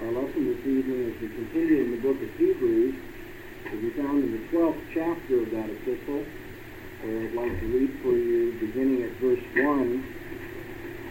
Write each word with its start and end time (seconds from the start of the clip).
Our 0.00 0.12
lesson 0.12 0.46
this 0.48 0.64
evening 0.64 1.12
as 1.12 1.20
we 1.20 1.28
continue 1.28 1.84
in 1.84 1.90
the 1.90 1.98
book 1.98 2.16
of 2.22 2.30
Hebrews 2.38 2.94
will 3.70 3.80
be 3.82 3.90
found 3.90 4.24
in 4.24 4.32
the 4.32 4.48
12th 4.48 4.80
chapter 4.94 5.42
of 5.42 5.50
that 5.50 5.68
epistle, 5.68 6.24
where 7.04 7.20
I'd 7.20 7.34
like 7.34 7.60
to 7.60 7.66
read 7.66 7.92
for 8.00 8.16
you 8.16 8.56
beginning 8.60 9.02
at 9.02 9.12
verse 9.20 9.44
1 9.60 9.60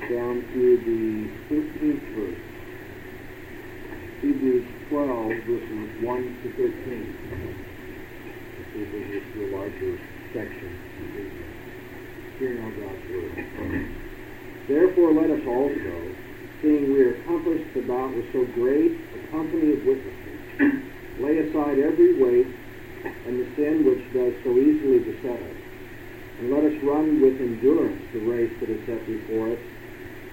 down 0.10 0.42
to 0.42 0.78
the 0.82 1.30
13th 1.54 2.02
verse. 2.18 2.42
Hebrews 4.22 4.66
12, 4.90 5.38
verses 5.46 5.90
1 6.02 6.38
to 6.42 6.50
13. 6.50 7.14
Let's 8.58 8.74
see 8.74 8.82
if 8.82 8.90
we 8.92 9.00
get 9.06 9.22
to 9.34 9.40
a 9.46 9.50
larger 9.56 10.02
section. 10.34 10.72
Hear 12.40 12.54
now 12.56 12.70
God's 12.74 13.06
word. 13.06 13.38
Therefore 14.68 15.14
let 15.14 15.30
us 15.30 15.46
also, 15.46 15.94
seeing 16.62 16.94
we 16.94 17.02
are 17.02 17.14
compassed 17.24 17.76
about 17.76 18.16
with 18.16 18.32
so 18.34 18.46
great. 18.54 18.92
A 18.92 19.28
company 19.32 19.74
of 19.74 19.86
witnesses, 19.86 20.40
lay 21.20 21.38
aside 21.40 21.80
every 21.80 22.14
weight 22.22 22.48
and 23.26 23.40
the 23.40 23.56
sin 23.56 23.86
which 23.86 24.04
does 24.14 24.34
so 24.44 24.52
easily 24.58 25.00
beset 25.00 25.40
us, 25.40 25.58
and 26.40 26.52
let 26.52 26.64
us 26.64 26.76
run 26.84 27.22
with 27.22 27.40
endurance 27.40 28.02
the 28.12 28.20
race 28.20 28.52
that 28.60 28.70
is 28.70 28.86
set 28.86 29.06
before 29.06 29.54
us, 29.54 29.60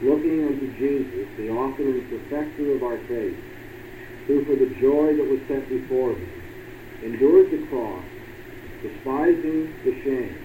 looking 0.03 0.45
unto 0.45 0.67
Jesus, 0.79 1.29
the 1.37 1.51
author 1.51 1.83
and 1.83 2.03
perfecter 2.11 2.75
of 2.75 2.83
our 2.83 2.99
faith, 3.07 3.39
who 4.27 4.45
for 4.45 4.57
the 4.57 4.75
joy 4.81 5.15
that 5.15 5.29
was 5.29 5.41
set 5.47 5.69
before 5.69 6.13
him 6.13 6.37
endured 7.03 7.51
the 7.51 7.67
cross, 7.69 8.05
despising 8.83 9.73
the 9.85 10.03
shame, 10.03 10.39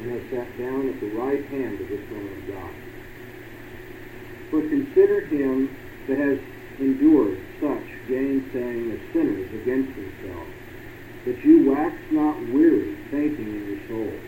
and 0.00 0.12
has 0.12 0.22
sat 0.30 0.58
down 0.58 0.88
at 0.88 1.00
the 1.00 1.10
right 1.16 1.44
hand 1.46 1.80
of 1.80 1.88
the 1.88 1.96
throne 2.06 2.28
of 2.28 2.48
God. 2.48 2.89
For 4.50 4.60
consider 4.62 5.20
him 5.26 5.76
that 6.08 6.18
has 6.18 6.38
endured 6.80 7.38
such 7.60 7.86
gainsaying 8.08 8.92
of 8.92 9.00
sinners 9.12 9.52
against 9.62 9.94
himself, 9.94 10.48
that 11.24 11.44
you 11.44 11.70
wax 11.70 11.94
not 12.10 12.36
weary, 12.48 12.96
fainting 13.10 13.46
in 13.46 13.66
your 13.68 13.88
soul. 13.88 14.20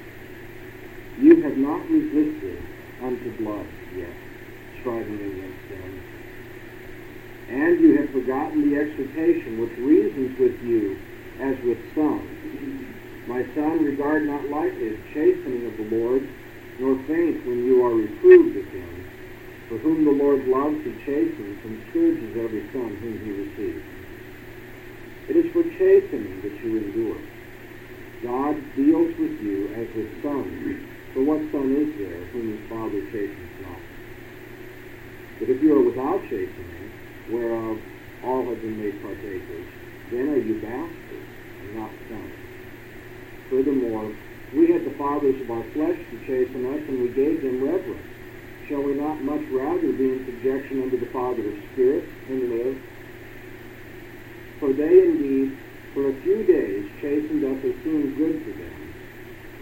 You 1.18 1.42
have 1.42 1.56
not 1.56 1.88
resisted 1.90 2.62
unto 3.02 3.36
blood 3.42 3.66
yet, 3.96 4.14
striving 4.80 5.14
against 5.14 5.68
them. 5.68 6.02
And 7.48 7.80
you 7.80 7.98
have 7.98 8.10
forgotten 8.10 8.70
the 8.70 8.78
exhortation 8.78 9.60
which 9.60 9.76
reasons 9.78 10.38
with 10.38 10.62
you 10.62 10.98
as 11.40 11.58
with 11.64 11.78
sons. 11.94 12.28
My 13.26 13.44
son, 13.54 13.84
regard 13.84 14.26
not 14.26 14.48
lightly 14.50 14.90
the 14.90 15.02
chastening 15.12 15.66
of 15.66 15.76
the 15.76 15.96
Lord, 15.96 16.28
nor 16.78 16.96
faint 17.06 17.44
when 17.46 17.64
you 17.64 17.84
are 17.84 17.94
reproved 17.94 18.56
of 18.56 18.66
him. 18.66 19.01
For 19.72 19.78
whom 19.78 20.04
the 20.04 20.12
Lord 20.12 20.44
loves 20.52 20.84
he 20.84 20.92
chastens 21.00 21.56
and 21.64 21.80
scourges 21.88 22.36
every 22.36 22.60
son 22.76 22.92
whom 22.92 23.16
he 23.24 23.32
receives. 23.32 23.88
It 25.32 25.36
is 25.40 25.48
for 25.48 25.64
chastening 25.80 26.44
that 26.44 26.52
you 26.60 26.76
endure. 26.76 27.16
God 28.20 28.52
deals 28.76 29.16
with 29.16 29.32
you 29.40 29.72
as 29.72 29.88
with 29.96 30.12
sons. 30.20 30.76
For 31.16 31.24
what 31.24 31.40
son 31.48 31.72
is 31.72 31.88
there 31.96 32.20
whom 32.36 32.52
his 32.52 32.68
father 32.68 33.00
chastens 33.16 33.56
not? 33.64 33.80
But 35.40 35.48
if 35.48 35.62
you 35.64 35.72
are 35.72 35.88
without 35.88 36.20
chastening, 36.28 36.92
whereof 37.32 37.80
all 38.28 38.44
have 38.52 38.60
been 38.60 38.76
made 38.76 39.00
partakers, 39.00 39.68
then 40.12 40.36
are 40.36 40.42
you 40.44 40.60
bastards 40.60 41.32
and 41.64 41.80
not 41.80 41.92
sons. 42.12 42.36
Furthermore, 43.48 44.12
we 44.52 44.68
had 44.68 44.84
the 44.84 44.92
fathers 45.00 45.40
of 45.40 45.48
our 45.48 45.64
flesh 45.72 45.96
to 45.96 46.16
chasten 46.28 46.60
us, 46.76 46.84
and 46.92 47.00
we 47.00 47.08
gave 47.16 47.40
them 47.40 47.64
reverence 47.64 48.11
shall 48.72 48.82
we 48.88 48.94
not 48.96 49.20
much 49.20 49.44
rather 49.52 49.92
be 49.92 50.16
in 50.16 50.24
subjection 50.24 50.80
unto 50.80 50.96
the 50.96 51.12
Father 51.12 51.44
of 51.44 51.56
spirits 51.72 52.08
and 52.32 52.48
live? 52.48 52.76
For 54.64 54.72
they 54.72 55.04
indeed 55.04 55.52
for 55.92 56.08
a 56.08 56.16
few 56.24 56.40
days 56.48 56.80
chastened 57.04 57.44
us 57.44 57.60
as 57.68 57.76
seemed 57.84 58.16
good 58.16 58.32
to 58.32 58.52
them, 58.56 58.80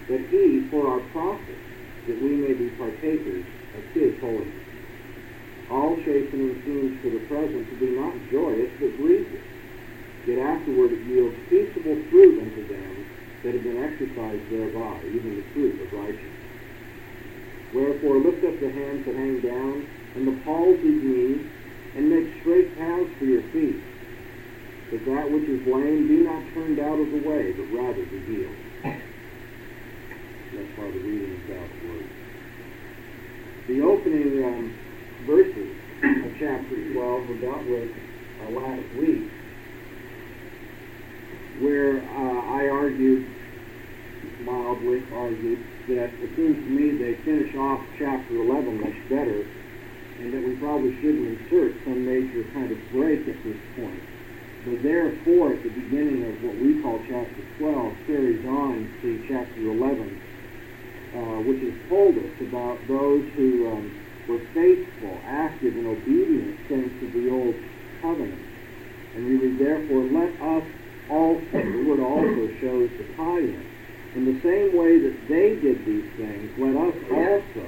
but 0.07 0.23
he 0.31 0.63
for 0.71 0.87
our 0.87 1.03
profit, 1.11 1.59
that 2.07 2.23
we 2.23 2.39
may 2.39 2.55
be 2.55 2.71
partakers 2.79 3.43
of 3.75 3.83
his 3.99 4.15
holiness. 4.23 4.63
All 5.75 5.97
chastening 6.07 6.55
seems 6.63 6.95
for 7.03 7.11
the 7.11 7.27
present 7.27 7.67
to 7.67 7.77
be 7.83 7.91
not 7.91 8.15
joyous, 8.31 8.71
but 8.79 8.95
grievous. 9.03 9.43
Yet 10.31 10.39
afterward 10.39 10.95
it 10.95 11.03
yields 11.11 11.35
peaceable 11.51 11.99
fruit 12.15 12.47
unto 12.47 12.63
them 12.63 12.95
that 13.43 13.55
have 13.59 13.65
been 13.67 13.83
exercised 13.83 14.47
thereby, 14.55 15.03
even 15.11 15.35
the 15.35 15.47
fruit 15.51 15.75
of 15.83 15.99
righteousness. 15.99 16.40
Wherefore 17.75 18.17
lift 18.17 18.45
up 18.45 18.59
the 18.59 18.71
hands 18.71 19.07
that 19.07 19.15
hang 19.15 19.41
down, 19.41 19.87
and 20.17 20.27
the 20.27 20.33
palsied 20.43 21.03
knees, 21.03 21.47
and 21.95 22.11
make 22.11 22.41
straight 22.41 22.77
paths 22.77 23.11
for 23.19 23.25
your 23.25 23.43
feet, 23.51 23.77
that 24.91 25.05
that 25.07 25.31
which 25.31 25.45
is 25.45 25.67
lame 25.67 26.09
be 26.09 26.23
not 26.27 26.43
turned 26.55 26.79
out 26.81 26.99
of 26.99 27.11
the 27.11 27.29
way, 27.29 27.53
but 27.53 27.71
rather 27.73 28.05
be 28.07 28.19
healed. 28.27 28.57
That's 28.83 30.79
why 30.79 30.91
the 30.91 30.99
reading 30.99 31.35
of 31.35 31.47
God's 31.47 31.85
Word. 31.85 32.09
The 33.69 33.81
opening 33.83 34.45
um, 34.45 34.75
verses 35.27 35.77
of 36.03 36.33
chapter 36.41 36.93
12 36.93 37.29
were 37.29 37.37
dealt 37.37 37.65
with 37.67 37.91
uh, 38.43 38.51
last 38.51 38.95
week, 38.97 39.31
where 41.61 42.01
uh, 42.01 42.41
I 42.57 42.69
argued, 42.69 43.27
mildly 44.41 45.05
argued, 45.13 45.65
that 45.97 46.11
it 46.23 46.31
seems 46.37 46.55
to 46.55 46.71
me 46.71 46.97
they 46.97 47.15
finish 47.27 47.55
off 47.57 47.83
chapter 47.99 48.37
11 48.37 48.81
much 48.81 48.95
better, 49.09 49.43
and 50.21 50.33
that 50.33 50.43
we 50.47 50.55
probably 50.57 50.95
shouldn't 51.03 51.27
insert 51.27 51.75
some 51.85 52.07
major 52.07 52.45
kind 52.55 52.71
of 52.71 52.79
break 52.93 53.27
at 53.27 53.43
this 53.43 53.57
point. 53.75 54.01
But 54.65 54.83
therefore, 54.83 55.53
at 55.53 55.63
the 55.63 55.71
beginning 55.71 56.23
of 56.31 56.45
what 56.45 56.55
we 56.57 56.81
call 56.83 57.01
chapter 57.09 57.43
12, 57.59 57.97
carries 58.07 58.47
on 58.47 58.87
to 59.03 59.25
chapter 59.27 59.61
11, 59.61 60.21
uh, 61.15 61.19
which 61.43 61.63
has 61.63 61.75
told 61.89 62.15
us 62.19 62.35
about 62.41 62.79
those 62.87 63.27
who 63.35 63.67
um, 63.73 63.91
were 64.29 64.39
faithful, 64.55 65.19
active, 65.27 65.75
and 65.75 65.87
obedient 65.87 66.55
of 66.71 67.13
the 67.13 67.31
old 67.31 67.55
covenant. 68.01 68.39
And 69.17 69.27
we 69.27 69.37
read, 69.37 69.59
therefore, 69.59 70.05
let 70.05 70.31
us 70.41 70.65
also, 71.11 71.51
the 71.51 71.85
word 71.89 71.99
also 71.99 72.47
shows 72.61 72.91
the 72.95 73.05
tie-in 73.17 73.70
in 74.15 74.25
the 74.25 74.41
same 74.43 74.77
way 74.77 74.99
that 74.99 75.17
they 75.29 75.55
did 75.57 75.85
these 75.87 76.09
things, 76.17 76.51
let 76.59 76.75
us 76.75 76.97
also, 77.11 77.67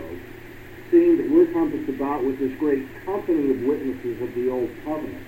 seeing 0.91 1.16
that 1.19 1.30
we're 1.30 1.47
compassed 1.53 1.88
about 1.88 2.25
with 2.25 2.38
this 2.38 2.53
great 2.58 2.82
company 3.04 3.50
of 3.50 3.62
witnesses 3.62 4.20
of 4.20 4.34
the 4.34 4.50
old 4.50 4.70
covenant, 4.84 5.22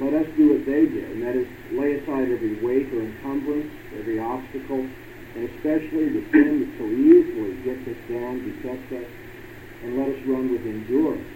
let 0.00 0.14
us 0.14 0.26
do 0.36 0.54
what 0.54 0.66
they 0.66 0.86
did, 0.86 1.10
and 1.12 1.22
that 1.22 1.36
is 1.36 1.46
lay 1.72 1.94
aside 2.00 2.30
every 2.30 2.58
weight 2.64 2.92
or 2.92 3.02
encumbrance, 3.02 3.70
every 3.98 4.18
obstacle, 4.18 4.80
and 4.80 5.48
especially 5.54 6.08
the 6.08 6.24
sin 6.32 6.66
that 6.66 6.70
so 6.78 6.86
easily 6.90 7.54
gets 7.62 7.86
us 7.86 8.00
down, 8.10 8.42
besets 8.42 8.90
us, 8.90 9.10
and 9.84 9.98
let 9.98 10.08
us 10.08 10.18
run 10.26 10.50
with 10.50 10.62
endurance 10.66 11.28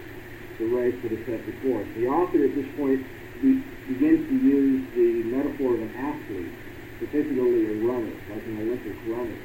the 0.59 0.65
race 0.65 0.95
that 1.03 1.11
is 1.11 1.25
set 1.25 1.45
before 1.45 1.81
us. 1.81 1.87
The 1.95 2.07
author 2.07 2.43
at 2.43 2.55
this 2.55 2.67
point 2.75 3.05
begins 3.41 4.27
to 4.27 4.35
use 4.35 4.87
the 4.95 5.23
metaphor 5.31 5.75
of 5.75 5.81
an 5.81 5.95
athlete 5.95 6.51
particularly 6.99 7.65
a 7.71 7.87
runner, 7.87 8.13
like 8.29 8.43
an 8.45 8.61
Olympic 8.61 8.95
runner. 9.07 9.37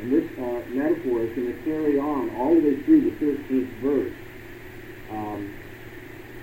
And 0.00 0.12
this 0.12 0.26
uh, 0.38 0.62
metaphor 0.70 1.20
is 1.22 1.34
going 1.36 1.52
to 1.52 1.58
carry 1.64 1.98
on 1.98 2.34
all 2.36 2.54
the 2.54 2.60
way 2.60 2.82
through 2.82 3.10
the 3.10 3.16
13th 3.24 3.72
verse. 3.80 4.14
Um, 5.10 5.54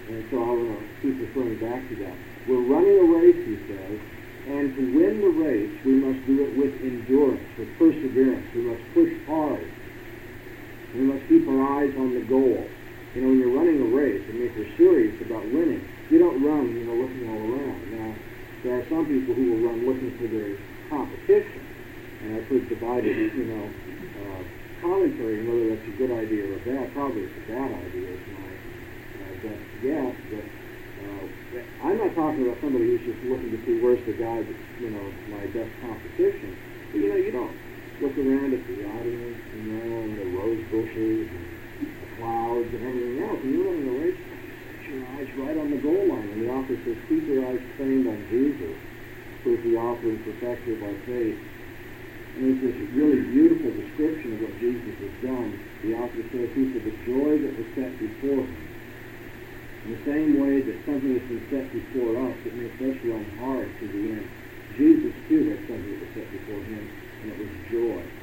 and 0.10 0.26
so 0.32 0.42
I'm 0.42 0.66
going 0.66 0.78
to 0.78 1.02
keep 1.02 1.20
referring 1.20 1.58
back 1.60 1.88
to 1.90 1.96
that. 2.04 2.16
We're 2.48 2.62
running 2.62 2.98
a 2.98 3.08
race, 3.20 3.36
he 3.46 3.58
says, 3.68 4.00
and 4.48 4.76
to 4.76 4.82
win 4.98 5.22
the 5.22 5.30
race, 5.30 5.72
we 5.86 5.94
must 5.94 6.26
do 6.26 6.44
it 6.46 6.58
with 6.58 6.74
endurance, 6.82 7.44
with 7.58 7.70
perseverance. 7.78 8.48
We 8.56 8.62
must 8.62 8.82
push 8.94 9.14
hard. 9.28 9.68
We 10.96 11.02
must 11.02 11.28
keep 11.28 11.48
our 11.48 11.62
eyes 11.78 11.94
on 11.98 12.16
the 12.16 12.22
goal. 12.22 12.66
You 13.14 13.22
know, 13.22 13.30
when 13.30 13.40
you're 13.40 13.54
running 13.54 13.82
a 13.82 13.96
race, 13.96 14.26
mean, 14.34 14.50
if 14.50 14.56
you're 14.56 14.78
serious 14.78 15.20
about 15.22 15.46
winning, 15.46 15.88
you 16.10 16.18
don't 16.18 16.42
run, 16.42 16.70
you 16.74 16.86
know, 16.86 16.94
looking 16.94 17.30
all 17.30 17.42
around. 17.54 17.92
Now, 17.92 18.16
there 18.64 18.76
are 18.76 18.86
some 18.90 19.06
people 19.08 19.34
who 19.36 19.46
will 19.56 19.72
run 19.72 19.80
looking 19.88 20.12
for 20.20 20.28
their 20.28 20.60
competition, 20.92 21.64
and 22.24 22.36
I've 22.36 22.48
heard 22.52 22.68
divided, 22.68 23.16
you 23.36 23.48
know, 23.48 23.66
uh, 23.66 24.42
commentary 24.84 25.40
on 25.40 25.48
whether 25.48 25.66
that's 25.76 25.88
a 25.88 25.96
good 25.96 26.12
idea 26.12 26.44
or 26.44 26.56
a 26.60 26.64
bad. 26.68 26.92
Probably 26.92 27.24
it's 27.24 27.40
a 27.40 27.46
bad 27.52 27.70
idea, 27.72 28.08
is 28.12 28.26
my 28.36 28.52
uh, 29.16 29.34
best 29.48 29.64
guess. 29.80 30.16
But 30.28 30.46
uh, 31.00 31.88
I'm 31.88 31.98
not 32.04 32.12
talking 32.16 32.44
about 32.44 32.60
somebody 32.60 32.92
who's 32.92 33.06
just 33.08 33.22
looking 33.32 33.52
to 33.56 33.60
see 33.64 33.80
where's 33.80 34.04
the 34.04 34.16
guy 34.20 34.44
that's, 34.44 34.66
you 34.84 34.92
know, 34.92 35.08
my 35.32 35.44
best 35.56 35.72
competition. 35.80 36.52
But 36.92 37.00
you 37.00 37.08
know, 37.16 37.20
you 37.20 37.32
don't 37.32 37.56
look 38.04 38.16
around 38.20 38.52
at 38.56 38.64
the 38.68 38.80
audience, 38.92 39.40
you 39.56 39.64
know, 39.72 40.04
and 40.04 40.14
the 40.20 40.28
rose 40.36 40.64
bushes 40.68 41.32
and 41.32 41.48
the 41.80 42.08
clouds 42.20 42.68
and 42.76 42.82
everything 42.84 43.24
else, 43.24 43.40
and 43.40 43.56
you're 43.56 43.68
running 43.72 43.88
a 43.88 43.96
race 44.04 44.20
eyes 45.16 45.30
right 45.38 45.58
on 45.58 45.70
the 45.72 45.78
goal 45.78 46.06
line. 46.10 46.30
And 46.34 46.42
the 46.42 46.52
author 46.52 46.76
says, 46.86 46.98
keep 47.08 47.28
your 47.28 47.46
eyes 47.46 47.62
trained 47.78 48.08
on 48.08 48.20
Jesus, 48.30 48.76
who 49.44 49.56
is 49.56 49.64
the 49.64 49.78
author 49.78 50.10
and 50.10 50.24
perfecter 50.26 50.74
of 50.74 50.84
our 50.84 51.00
faith. 51.06 51.40
And 52.38 52.56
it's 52.56 52.62
this 52.62 52.78
really 52.96 53.22
beautiful 53.22 53.72
description 53.72 54.34
of 54.36 54.48
what 54.48 54.56
Jesus 54.60 54.96
has 55.00 55.16
done. 55.22 55.60
The 55.84 55.96
author 55.96 56.24
says, 56.32 56.50
he 56.56 56.72
the 56.72 56.96
joy 57.06 57.38
that 57.38 57.54
was 57.58 57.70
set 57.76 57.92
before 58.00 58.44
him 58.46 58.70
In 59.86 59.92
the 59.96 60.04
same 60.06 60.40
way 60.40 60.62
that 60.62 60.78
something 60.86 61.14
has 61.14 61.26
been 61.28 61.46
set 61.50 61.66
before 61.72 62.16
us 62.16 62.36
that 62.44 62.54
makes 62.56 62.80
us 62.80 62.98
run 63.06 63.26
hard 63.40 63.68
to 63.80 63.86
the 63.88 64.04
end, 64.16 64.28
Jesus 64.78 65.14
too 65.28 65.50
had 65.50 65.60
something 65.68 65.92
that 65.92 66.00
was 66.00 66.14
set 66.16 66.32
before 66.32 66.62
him, 66.64 66.84
and 67.24 67.32
it 67.32 67.38
was 67.40 67.52
joy. 67.72 68.19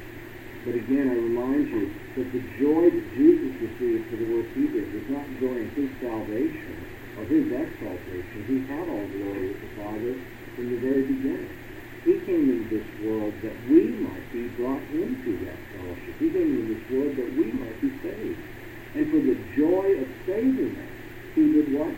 But 0.67 0.75
again, 0.75 1.07
I 1.07 1.15
remind 1.15 1.71
you 1.71 1.87
that 2.19 2.27
the 2.35 2.43
joy 2.59 2.91
that 2.91 3.07
Jesus 3.15 3.55
received 3.55 4.11
for 4.11 4.19
the 4.19 4.27
work 4.35 4.51
he 4.51 4.67
did 4.67 4.83
was 4.91 5.07
not 5.07 5.23
joy 5.39 5.63
in 5.63 5.71
his 5.79 5.87
salvation 6.03 6.75
or 7.15 7.23
his 7.23 7.47
exaltation. 7.47 8.39
He 8.51 8.67
had 8.67 8.83
all 8.83 9.07
glory 9.15 9.47
with 9.47 9.63
the 9.63 9.71
Father 9.79 10.11
from 10.59 10.67
the 10.67 10.79
very 10.83 11.07
beginning. 11.07 11.55
He 12.03 12.19
came 12.27 12.51
into 12.51 12.67
this 12.67 12.87
world 12.99 13.31
that 13.47 13.55
we 13.71 13.95
might 14.11 14.27
be 14.35 14.51
brought 14.59 14.83
into 14.91 15.39
that 15.47 15.55
fellowship. 15.71 16.19
He 16.19 16.35
came 16.35 16.51
into 16.51 16.75
this 16.75 16.83
world 16.91 17.15
that 17.15 17.31
we 17.39 17.47
might 17.47 17.79
be 17.79 17.91
saved. 18.03 18.43
And 18.91 19.07
for 19.07 19.23
the 19.23 19.39
joy 19.55 20.03
of 20.03 20.07
saving 20.27 20.75
us, 20.83 20.93
he 21.31 21.47
did 21.47 21.79
what? 21.79 21.95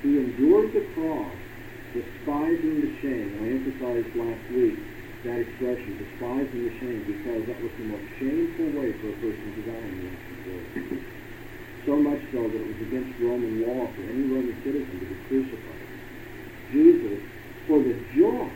He 0.00 0.16
endured 0.16 0.72
the 0.72 0.88
cross, 0.96 1.36
despising 1.92 2.80
the 2.80 2.92
shame. 3.04 3.28
I 3.44 3.60
emphasized 3.60 4.08
last 4.16 4.44
week 4.56 4.95
that 5.26 5.42
expression, 5.42 5.98
despising 5.98 6.70
the 6.70 6.74
shame, 6.78 7.02
because 7.02 7.42
that 7.50 7.58
was 7.58 7.72
the 7.78 7.86
most 7.90 8.06
shameful 8.18 8.70
way 8.78 8.94
for 8.94 9.10
a 9.10 9.16
person 9.18 9.46
to 9.58 9.62
die 9.66 9.82
in 9.82 9.94
the 9.98 10.06
ancient 10.06 10.40
world. 10.46 11.02
so 11.86 11.94
much 11.98 12.22
so 12.30 12.46
that 12.46 12.60
it 12.62 12.66
was 12.66 12.80
against 12.86 13.18
Roman 13.18 13.66
law 13.66 13.86
for 13.90 14.02
any 14.06 14.26
Roman 14.30 14.54
citizen 14.62 14.94
to 15.02 15.06
be 15.06 15.18
crucified. 15.26 15.86
Jesus, 16.70 17.18
for 17.66 17.82
the 17.82 17.94
joy 18.14 18.50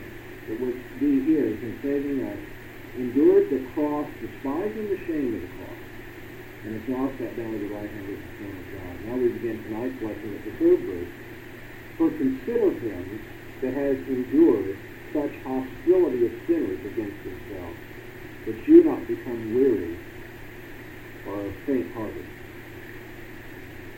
that 0.47 0.59
would 0.59 0.79
be 0.99 1.19
his 1.27 1.59
in 1.59 1.79
saving 1.83 2.23
us, 2.27 2.39
endured 2.95 3.49
the 3.51 3.59
cross, 3.75 4.07
despising 4.19 4.87
the 4.89 4.99
shame 5.07 5.35
of 5.35 5.41
the 5.43 5.51
cross, 5.59 5.81
and 6.63 6.75
is 6.75 6.87
now 6.87 7.07
sat 7.19 7.35
down 7.35 7.55
at 7.55 7.59
the 7.59 7.71
right 7.71 7.89
hand 7.89 8.07
of 8.07 8.15
the 8.15 8.31
throne 8.39 8.55
of 8.55 8.67
God. 8.79 8.93
Now 9.07 9.15
we 9.15 9.27
begin 9.29 9.63
tonight's 9.63 9.99
lesson 10.03 10.39
at 10.39 10.43
the 10.47 10.55
third 10.59 10.79
verse. 10.87 11.13
For 11.97 12.09
consider 12.15 12.71
him 12.79 13.21
that 13.61 13.73
has 13.73 13.97
endured 14.07 14.77
such 15.13 15.31
hostility 15.43 16.25
of 16.25 16.31
sinners 16.47 16.79
against 16.85 17.17
himself, 17.23 17.75
that 18.45 18.67
you 18.67 18.83
not 18.83 19.07
become 19.07 19.53
weary 19.53 19.97
or 21.27 21.51
faint-hearted. 21.65 22.25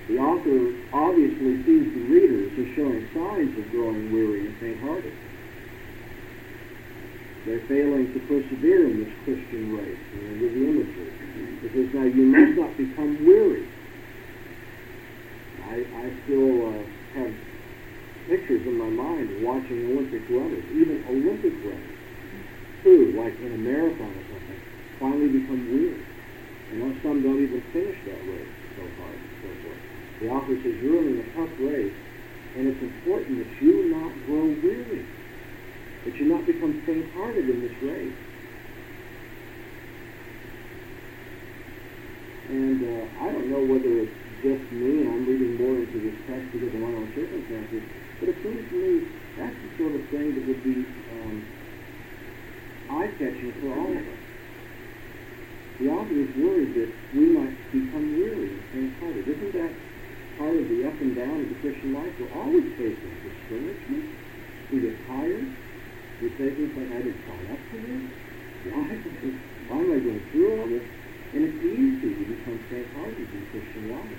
The 0.07 0.17
author 0.17 0.73
obviously 0.91 1.63
sees 1.63 1.93
the 1.93 2.01
readers 2.11 2.51
as 2.59 2.75
showing 2.75 3.07
signs 3.13 3.57
of 3.57 3.71
growing 3.71 4.11
weary 4.11 4.47
and 4.47 4.57
faint-hearted. 4.57 5.13
They're 7.45 7.59
failing 7.67 8.13
to 8.13 8.19
persevere 8.19 8.87
in 8.87 9.03
this 9.03 9.13
Christian 9.23 9.77
race. 9.77 9.97
And 10.13 10.41
with 10.41 10.53
the 10.53 10.63
imagery. 10.63 11.13
It 11.63 11.71
says, 11.73 11.93
now 11.93 12.03
you 12.03 12.23
must 12.23 12.57
not 12.57 12.77
become 12.77 13.25
weary. 13.25 13.67
I, 15.65 15.85
I 15.95 16.11
still 16.23 16.69
uh, 16.69 16.83
have 17.15 17.33
pictures 18.27 18.65
in 18.65 18.77
my 18.77 18.89
mind 18.89 19.43
watching 19.43 19.91
Olympic 19.91 20.23
runners, 20.29 20.63
even 20.71 21.03
Olympic 21.07 21.53
runners, 21.63 21.97
who, 22.83 23.11
like 23.19 23.35
in 23.39 23.53
a 23.53 23.57
marathon 23.57 24.11
or 24.11 24.25
something, 24.31 24.61
finally 24.99 25.27
become 25.27 25.61
weary. 25.71 26.03
You 26.71 26.77
know, 26.79 26.91
some 27.03 27.21
don't 27.21 27.41
even 27.43 27.61
finish 27.71 27.97
that 28.05 28.21
race 28.27 28.53
so 28.75 28.83
hard 28.97 29.15
and 29.15 29.35
so 29.43 29.49
forth. 29.63 29.81
The 30.19 30.27
author 30.29 30.55
says 30.63 30.75
you're 30.81 31.03
in 31.03 31.19
a 31.19 31.27
tough 31.35 31.53
race, 31.59 31.93
and 32.55 32.67
it's 32.67 32.81
important 32.81 33.39
that 33.39 33.61
you 33.61 33.89
not 33.91 34.11
grow 34.25 34.45
weary, 34.63 35.05
that 36.05 36.15
you 36.15 36.25
not 36.25 36.45
become 36.45 36.81
faint-hearted 36.85 37.49
in 37.49 37.61
this 37.61 37.77
race. 37.83 38.17
And 42.49 42.79
uh, 42.83 43.23
I 43.23 43.31
don't 43.31 43.49
know 43.49 43.63
whether 43.65 43.89
it's 44.03 44.13
just 44.43 44.71
me, 44.71 45.01
and 45.01 45.09
I'm 45.09 45.25
reading 45.25 45.57
more 45.57 45.79
into 45.79 45.99
this 45.99 46.17
text 46.27 46.51
because 46.51 46.73
of 46.73 46.81
my 46.81 46.91
own 46.91 47.09
circumstances, 47.15 47.83
but 48.23 48.31
it 48.31 48.41
seems 48.41 48.63
to 48.71 48.75
me 48.79 49.03
that's 49.35 49.51
the 49.51 49.69
sort 49.75 49.99
of 49.99 50.07
thing 50.07 50.31
that 50.31 50.47
would 50.47 50.63
be 50.63 50.87
um, 51.11 51.43
eye-catching 52.87 53.51
for 53.59 53.67
all 53.75 53.91
of 53.91 53.99
us. 53.99 54.23
The 55.83 55.91
author 55.91 56.15
is 56.15 56.31
worried 56.39 56.71
that 56.71 56.91
we 57.11 57.35
might 57.35 57.51
become 57.75 58.15
weary 58.15 58.47
and 58.47 58.63
faint-hearted. 58.71 59.27
Isn't 59.27 59.53
that 59.59 59.75
part 60.39 60.55
of 60.55 60.69
the 60.71 60.87
up 60.87 60.95
and 61.03 61.11
down 61.19 61.35
of 61.35 61.49
the 61.51 61.59
Christian 61.59 61.91
life? 61.91 62.15
We're 62.15 62.31
always 62.39 62.63
facing 62.79 63.11
discouragement. 63.27 64.07
We 64.71 64.79
get 64.87 64.95
tired. 65.03 65.43
We 66.23 66.29
say 66.39 66.47
things 66.55 66.71
like, 66.79 66.95
I 66.95 67.03
didn't 67.03 67.19
sign 67.27 67.45
up 67.51 67.59
for 67.67 67.79
this. 67.83 68.07
Why? 68.71 68.87
Why 69.67 69.77
am 69.83 69.91
I 69.91 69.99
going 69.99 70.23
through 70.31 70.61
all 70.61 70.67
this? 70.71 70.87
And 71.35 71.43
it's 71.43 71.59
easy 71.59 72.15
to 72.15 72.23
become 72.23 72.59
faint-hearted 72.71 73.27
in 73.35 73.43
Christian 73.51 73.83
life. 73.91 74.15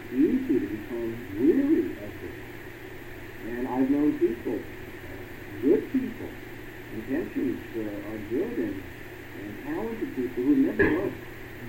It's 0.00 0.16
easy 0.16 0.64
to 0.64 0.66
become 0.80 1.12
weary 1.36 1.92
of 1.92 2.12
this. 2.24 2.45
And 3.46 3.68
I've 3.68 3.88
known 3.90 4.18
people, 4.18 4.58
good 5.62 5.92
people, 5.92 6.28
intentions 6.94 7.62
uh, 7.78 8.10
are 8.10 8.18
good 8.26 8.58
and, 8.58 8.82
and 9.38 9.64
talented 9.64 10.16
people 10.16 10.42
who 10.42 10.56
never 10.66 10.82
have 10.82 11.12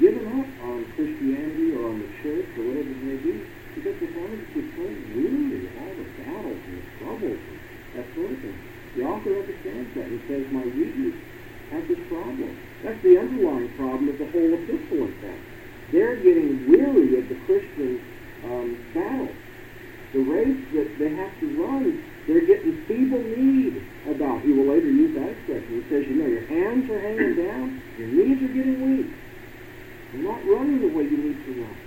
given 0.01 0.25
up 0.41 0.49
on 0.65 0.85
Christianity 0.97 1.77
or 1.77 1.89
on 1.93 2.01
the 2.01 2.09
church 2.25 2.49
or 2.57 2.65
whatever 2.65 2.89
it 2.89 3.03
may 3.05 3.17
be 3.17 3.45
because 3.77 3.93
they 4.01 4.09
it 4.09 4.53
just 4.57 4.73
so 4.73 4.81
weary 5.13 5.69
of 5.69 5.77
all 5.77 5.93
the 5.93 6.07
battles 6.17 6.61
and 6.65 6.81
the 6.81 6.89
troubles 6.97 7.41
and 7.45 7.59
that 7.93 8.05
sort 8.15 8.31
of 8.31 8.39
thing. 8.41 8.57
The 8.95 9.03
author 9.05 9.37
understands 9.37 9.93
that 9.93 10.05
and 10.09 10.21
says, 10.27 10.49
my 10.49 10.65
readers 10.65 11.13
have 11.69 11.87
this 11.87 12.01
problem. 12.09 12.57
That's 12.81 13.01
the 13.03 13.19
underlying 13.19 13.69
problem 13.77 14.09
of 14.09 14.17
the 14.17 14.25
whole 14.33 14.53
epistle, 14.53 15.05
in 15.05 15.13
fact. 15.21 15.43
They're 15.91 16.15
getting 16.15 16.67
weary 16.67 17.19
of 17.19 17.29
the 17.29 17.37
Christian 17.45 18.01
um, 18.45 18.77
battle 18.93 19.29
the 20.13 20.19
race 20.19 20.57
that 20.73 20.97
they 20.99 21.13
have 21.15 21.39
to 21.39 21.63
run, 21.63 22.03
they're 22.27 22.45
getting 22.45 22.81
feeble 22.85 23.19
need 23.19 23.83
about. 24.07 24.41
He 24.41 24.51
will 24.53 24.73
later 24.73 24.89
use 24.89 25.15
that 25.15 25.29
expression. 25.29 25.83
He 25.83 25.89
says, 25.89 26.07
you 26.07 26.15
know, 26.15 26.27
your 26.27 26.45
hands 26.45 26.89
are 26.89 26.99
hanging 26.99 27.35
down, 27.47 27.81
your 27.97 28.07
knees 28.07 28.41
are 28.43 28.53
getting 28.53 28.97
weak. 28.97 29.13
You're 30.13 30.31
not 30.31 30.45
running 30.45 30.81
the 30.81 30.87
way 30.87 31.03
you 31.03 31.17
need 31.17 31.45
to 31.45 31.61
run. 31.61 31.77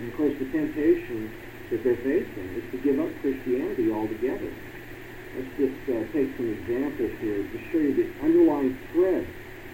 And 0.00 0.12
of 0.12 0.16
course, 0.16 0.34
the 0.38 0.44
temptation 0.52 1.32
that 1.70 1.82
they're 1.82 1.96
facing 1.96 2.48
is 2.54 2.70
to 2.70 2.78
give 2.78 3.00
up 3.00 3.08
Christianity 3.22 3.90
altogether. 3.90 4.52
Let's 5.36 5.56
just 5.56 5.80
uh, 5.88 6.12
take 6.12 6.36
some 6.36 6.52
examples 6.52 7.12
here 7.20 7.42
to 7.42 7.58
show 7.72 7.78
you 7.78 7.94
the 7.94 8.08
underlying 8.24 8.78
thread 8.92 9.26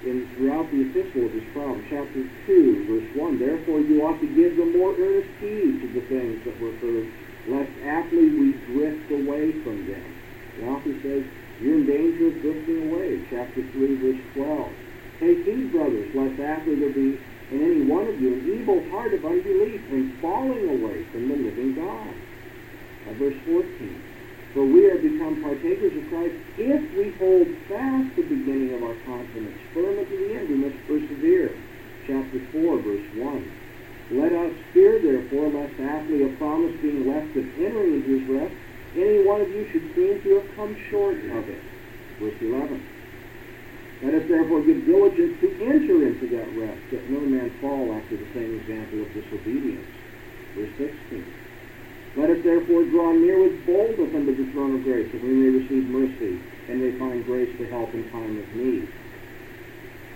in 0.05 0.29
throughout 0.35 0.71
the 0.71 0.83
epistle 0.83 1.27
of 1.27 1.33
this 1.33 1.45
problem. 1.53 1.85
Chapter 1.89 2.27
2, 2.47 2.87
verse 2.87 3.09
1. 3.17 3.39
Therefore 3.39 3.81
you 3.81 4.03
ought 4.03 4.21
to 4.21 4.27
give 4.27 4.57
the 4.57 4.67
more 4.67 4.95
earnest 4.99 5.31
heed 5.41 5.81
to 5.81 5.89
the 5.95 6.05
things 6.07 6.45
that 6.45 6.59
were 6.61 6.75
heard, 6.83 7.07
lest 7.47 7.71
aptly 7.85 8.29
we 8.31 8.53
drift 8.73 9.11
away 9.11 9.53
from 9.63 9.87
them. 9.87 10.05
The 10.59 10.67
author 10.67 10.95
says, 11.03 11.25
you're 11.61 11.79
in 11.79 11.87
danger 11.87 12.27
of 12.29 12.43
drifting 12.43 12.91
away. 12.91 13.23
Chapter 13.31 13.63
3, 13.63 13.95
verse 13.97 14.23
12. 14.35 14.73
Take 15.21 15.45
heed, 15.45 15.71
brothers, 15.71 16.15
lest 16.15 16.41
after 16.41 16.75
there 16.75 16.91
be 16.91 17.19
in 17.53 17.63
any 17.63 17.83
one 17.85 18.09
of 18.09 18.21
you 18.21 18.35
an 18.35 18.61
evil 18.61 18.83
heart 18.91 19.15
of 19.15 19.25
unbelief 19.25 19.81
and 19.91 20.19
falling 20.21 20.69
away 20.69 21.05
from 21.13 21.29
the 21.29 21.37
living 21.37 21.75
God. 21.75 22.15
Uh, 23.09 23.13
verse 23.15 23.37
14. 23.45 24.03
For 24.53 24.65
we 24.65 24.85
are 24.91 24.99
become 24.99 25.41
partakers 25.41 25.97
of 25.97 26.09
Christ 26.11 26.37
if 26.59 26.83
we 26.93 27.11
hold 27.17 27.49
fast 27.69 28.17
the 28.17 28.23
beginning 28.23 28.75
of 28.75 28.83
our 28.83 28.95
confidence 29.09 29.57
firm 29.73 29.99
unto 29.99 30.13
the 30.13 30.37
end. 30.37 30.49
We 30.49 30.57
must 30.57 30.77
persevere. 30.87 31.57
Chapter 32.07 32.41
4, 32.53 32.79
verse 32.79 33.09
1. 33.17 33.53
Let 34.11 34.33
us 34.33 34.53
fear, 34.75 35.01
therefore, 35.01 35.49
lest 35.49 35.81
after 35.81 36.27
a 36.27 36.29
promise 36.37 36.77
being 36.83 37.09
left 37.09 37.35
of 37.37 37.49
entering 37.57 37.95
into 37.95 38.19
his 38.19 38.29
rest, 38.29 38.55
any 38.95 39.25
one 39.25 39.41
of 39.41 39.49
you 39.49 39.65
should 39.73 39.89
seem 39.95 40.21
to 40.21 40.41
have 40.41 40.57
come 40.57 40.77
short 40.91 41.17
of 41.17 41.49
it. 41.49 41.63
Verse 42.21 42.37
11. 42.43 42.83
Let 44.03 44.15
us 44.15 44.29
therefore 44.29 44.61
give 44.61 44.85
diligence 44.85 45.41
to 45.41 45.49
enter 45.65 46.05
into 46.05 46.27
that 46.37 46.51
rest, 46.59 46.83
that 46.91 47.09
no 47.09 47.21
man 47.21 47.49
fall 47.61 47.95
after 47.95 48.17
the 48.19 48.27
same 48.35 48.61
example 48.61 49.01
of 49.01 49.15
disobedience. 49.15 49.87
Verse 50.55 50.77
16. 50.77 51.42
Let 52.13 52.29
us 52.29 52.45
therefore 52.45 52.85
draw 52.93 53.09
near 53.17 53.41
with 53.41 53.65
boldness 53.65 54.13
unto 54.13 54.37
the 54.37 54.45
throne 54.53 54.77
of 54.77 54.85
grace, 54.85 55.09
that 55.09 55.25
we 55.25 55.33
may 55.33 55.49
receive 55.49 55.89
mercy 55.89 56.37
and 56.69 56.77
may 56.77 56.93
find 57.01 57.25
grace 57.25 57.49
to 57.57 57.65
help 57.73 57.89
in 57.97 58.05
time 58.13 58.37
of 58.37 58.45
need. 58.53 58.85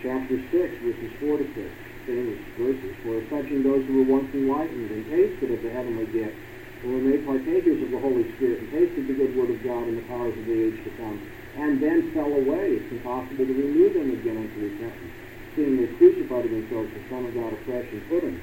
Chapter 0.04 0.36
6, 0.36 0.52
verses 0.84 1.12
4 1.24 1.40
to 1.40 1.48
6, 1.56 1.72
famous 2.04 2.36
verses, 2.60 2.92
for 3.00 3.16
such 3.32 3.48
in 3.48 3.64
those 3.64 3.80
who 3.88 4.04
were 4.04 4.12
once 4.12 4.28
enlightened 4.36 4.92
and 4.92 5.08
tasted 5.08 5.48
of 5.56 5.64
the 5.64 5.72
heavenly 5.72 6.04
gift, 6.12 6.36
and 6.84 6.92
were 6.92 7.00
made 7.00 7.24
partakers 7.24 7.80
of 7.80 7.88
the 7.88 8.02
Holy 8.04 8.28
Spirit, 8.36 8.60
and 8.60 8.68
tasted 8.76 9.08
the 9.08 9.16
good 9.16 9.32
word 9.32 9.56
of 9.56 9.64
God 9.64 9.88
and 9.88 9.96
the 9.96 10.04
powers 10.12 10.36
of 10.36 10.44
the 10.44 10.58
age 10.68 10.76
to 10.84 10.92
come, 11.00 11.16
and 11.56 11.80
then 11.80 12.12
fell 12.12 12.28
away. 12.28 12.76
It's 12.76 12.92
impossible 12.92 13.48
to 13.48 13.56
renew 13.56 13.88
them 13.96 14.12
again 14.20 14.36
unto 14.36 14.68
repentance, 14.68 15.16
seeing 15.56 15.80
they 15.80 15.88
crucified 15.96 16.44
themselves 16.44 16.92
the 16.92 17.08
Son 17.08 17.24
of 17.24 17.32
God 17.32 17.56
afresh 17.56 17.88
and 17.88 18.04
put 18.12 18.20
him, 18.20 18.36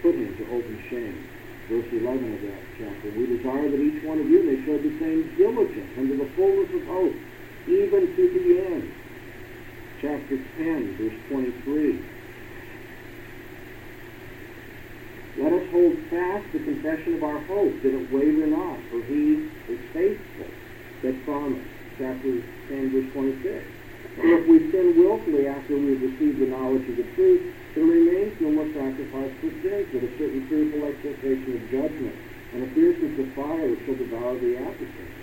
put 0.00 0.16
him 0.16 0.32
to 0.40 0.44
open 0.56 0.80
shame 0.88 1.33
verse 1.68 1.88
11 1.92 2.34
of 2.34 2.40
that 2.44 2.62
chapter. 2.76 3.08
We 3.16 3.24
desire 3.36 3.68
that 3.68 3.80
each 3.80 4.04
one 4.04 4.20
of 4.20 4.28
you 4.28 4.42
may 4.44 4.58
show 4.66 4.76
the 4.76 4.94
same 5.00 5.24
diligence 5.36 5.92
unto 5.96 6.18
the 6.18 6.28
fullness 6.36 6.70
of 6.76 6.84
hope, 6.86 7.16
even 7.68 8.02
to 8.16 8.22
the 8.28 8.46
end. 8.60 8.84
Chapter 10.00 10.36
10, 10.60 10.96
verse 11.00 11.18
23. 11.28 12.04
Let 15.40 15.52
us 15.52 15.66
hold 15.72 15.96
fast 16.10 16.44
the 16.52 16.60
confession 16.60 17.14
of 17.14 17.24
our 17.24 17.40
hope, 17.48 17.74
that 17.82 17.90
it 17.90 18.12
waver 18.12 18.46
not, 18.46 18.78
for 18.92 19.02
he 19.08 19.48
is 19.72 19.80
faithful 19.92 20.46
that 21.02 21.16
promised. 21.24 21.72
Chapter 21.98 22.42
10, 22.68 22.90
verse 22.92 23.10
26. 23.12 23.64
For 24.14 24.26
if 24.26 24.46
we 24.46 24.70
sin 24.70 24.94
willfully 24.98 25.48
after 25.48 25.74
we 25.74 25.94
have 25.94 26.02
received 26.02 26.38
the 26.38 26.46
knowledge 26.46 26.86
of 26.86 26.96
the 26.96 27.08
truth, 27.14 27.42
there 27.74 27.84
remains 27.84 28.38
no 28.40 28.50
more 28.50 28.70
sacrifice 28.70 29.34
for 29.42 29.50
sins, 29.62 29.86
but 29.90 30.02
a 30.06 30.10
certain 30.18 30.46
fearful 30.46 30.86
expectation 30.86 31.58
of 31.58 31.62
judgment, 31.70 32.16
and 32.54 32.62
a 32.62 32.68
fierceness 32.70 33.18
of 33.18 33.28
fire 33.34 33.66
which 33.66 33.82
shall 33.84 33.98
devour 33.98 34.38
the 34.38 34.56
adversary. 34.62 35.14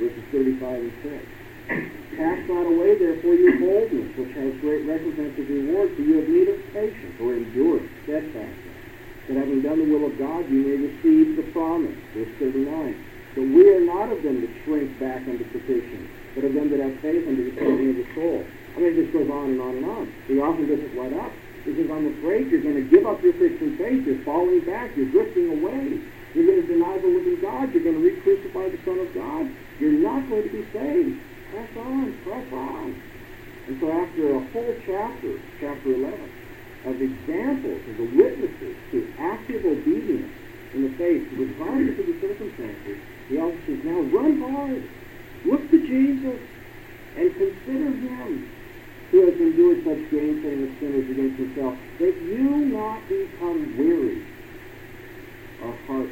Verses 0.00 0.24
35 0.32 0.80
and 0.80 0.92
6. 1.04 2.16
Cast 2.16 2.48
not 2.48 2.64
away, 2.64 2.96
therefore, 2.96 3.34
your 3.34 3.60
boldness, 3.60 4.16
which 4.16 4.32
has 4.32 4.56
great 4.64 4.88
recompense 4.88 5.38
of 5.38 5.48
reward, 5.48 5.94
for 5.94 6.02
you 6.02 6.16
have 6.16 6.28
need 6.28 6.48
of 6.48 6.58
patience, 6.72 7.20
or 7.20 7.36
endurance, 7.36 7.88
steadfastness, 8.04 8.80
that 9.28 9.36
having 9.36 9.60
done 9.60 9.78
the 9.78 9.88
will 9.92 10.08
of 10.08 10.16
God, 10.18 10.48
you 10.48 10.64
may 10.64 10.80
receive 10.80 11.36
the 11.36 11.44
promise. 11.52 11.96
Verse 12.16 12.32
39. 12.40 12.96
But 13.36 13.42
we 13.42 13.68
are 13.70 13.84
not 13.84 14.10
of 14.10 14.22
them 14.24 14.40
that 14.40 14.50
shrink 14.64 14.98
back 14.98 15.22
unto 15.28 15.44
perdition, 15.52 16.08
but 16.34 16.44
of 16.44 16.54
them 16.54 16.70
that 16.70 16.80
have 16.80 16.98
faith 17.00 17.28
unto 17.28 17.52
the 17.52 17.54
saving 17.60 17.90
of 17.90 17.96
the 17.96 18.08
soul. 18.16 18.44
I 18.76 18.80
mean, 18.80 18.92
it 18.92 19.02
just 19.02 19.12
goes 19.12 19.30
on 19.30 19.50
and 19.50 19.60
on 19.60 19.76
and 19.76 19.86
on. 19.86 20.12
He 20.26 20.40
often 20.40 20.68
doesn't 20.68 20.96
let 20.96 21.12
up. 21.18 21.32
He 21.64 21.74
says, 21.76 21.90
I'm 21.90 22.06
afraid 22.18 22.48
you're 22.50 22.62
going 22.62 22.76
to 22.76 22.88
give 22.88 23.04
up 23.06 23.22
your 23.22 23.34
Christian 23.34 23.76
faith. 23.76 24.06
You're 24.06 24.24
falling 24.24 24.60
back. 24.64 24.96
You're 24.96 25.10
drifting 25.10 25.60
away. 25.60 26.00
You're 26.32 26.46
going 26.46 26.62
to 26.62 26.66
deny 26.66 26.96
the 26.98 27.08
living 27.08 27.40
God. 27.42 27.74
You're 27.74 27.84
going 27.84 28.00
to 28.00 28.04
re-crucify 28.04 28.70
the 28.70 28.80
Son 28.84 28.98
of 28.98 29.12
God. 29.12 29.50
You're 29.78 30.00
not 30.00 30.28
going 30.28 30.44
to 30.44 30.48
be 30.48 30.64
saved. 30.72 31.20
Press 31.50 31.76
on, 31.76 32.16
press 32.24 32.52
on. 32.52 33.02
And 33.66 33.80
so 33.80 33.92
after 33.92 34.34
a 34.34 34.40
whole 34.40 34.74
chapter, 34.86 35.40
chapter 35.60 35.92
11, 35.92 36.30
of 36.86 37.02
examples 37.02 37.80
of 37.88 37.96
the 37.98 38.08
witnesses 38.16 38.76
to 38.90 39.12
active 39.18 39.64
obedience 39.66 40.32
in 40.72 40.82
the 40.84 40.96
faith, 40.96 41.28
regardless 41.36 41.98
of 41.98 42.06
the 42.06 42.20
circumstances, 42.20 42.98
he 43.28 43.38
also 43.38 43.58
says, 43.66 43.84
now 43.84 44.00
run 44.16 44.40
hard. 44.40 44.82
Look 45.44 45.70
to 45.70 45.86
Jesus 45.86 46.40
and 47.16 47.34
consider 47.34 47.90
him 47.90 48.50
who 49.10 49.26
has 49.26 49.34
endured 49.40 49.84
such 49.84 50.10
gainsaying 50.10 50.62
of 50.64 50.78
sinners 50.78 51.10
against 51.10 51.36
himself, 51.38 51.78
that 51.98 52.14
you 52.22 52.70
not 52.70 53.00
become 53.08 53.76
weary 53.76 54.22
or 55.62 55.74
heart, 55.86 56.10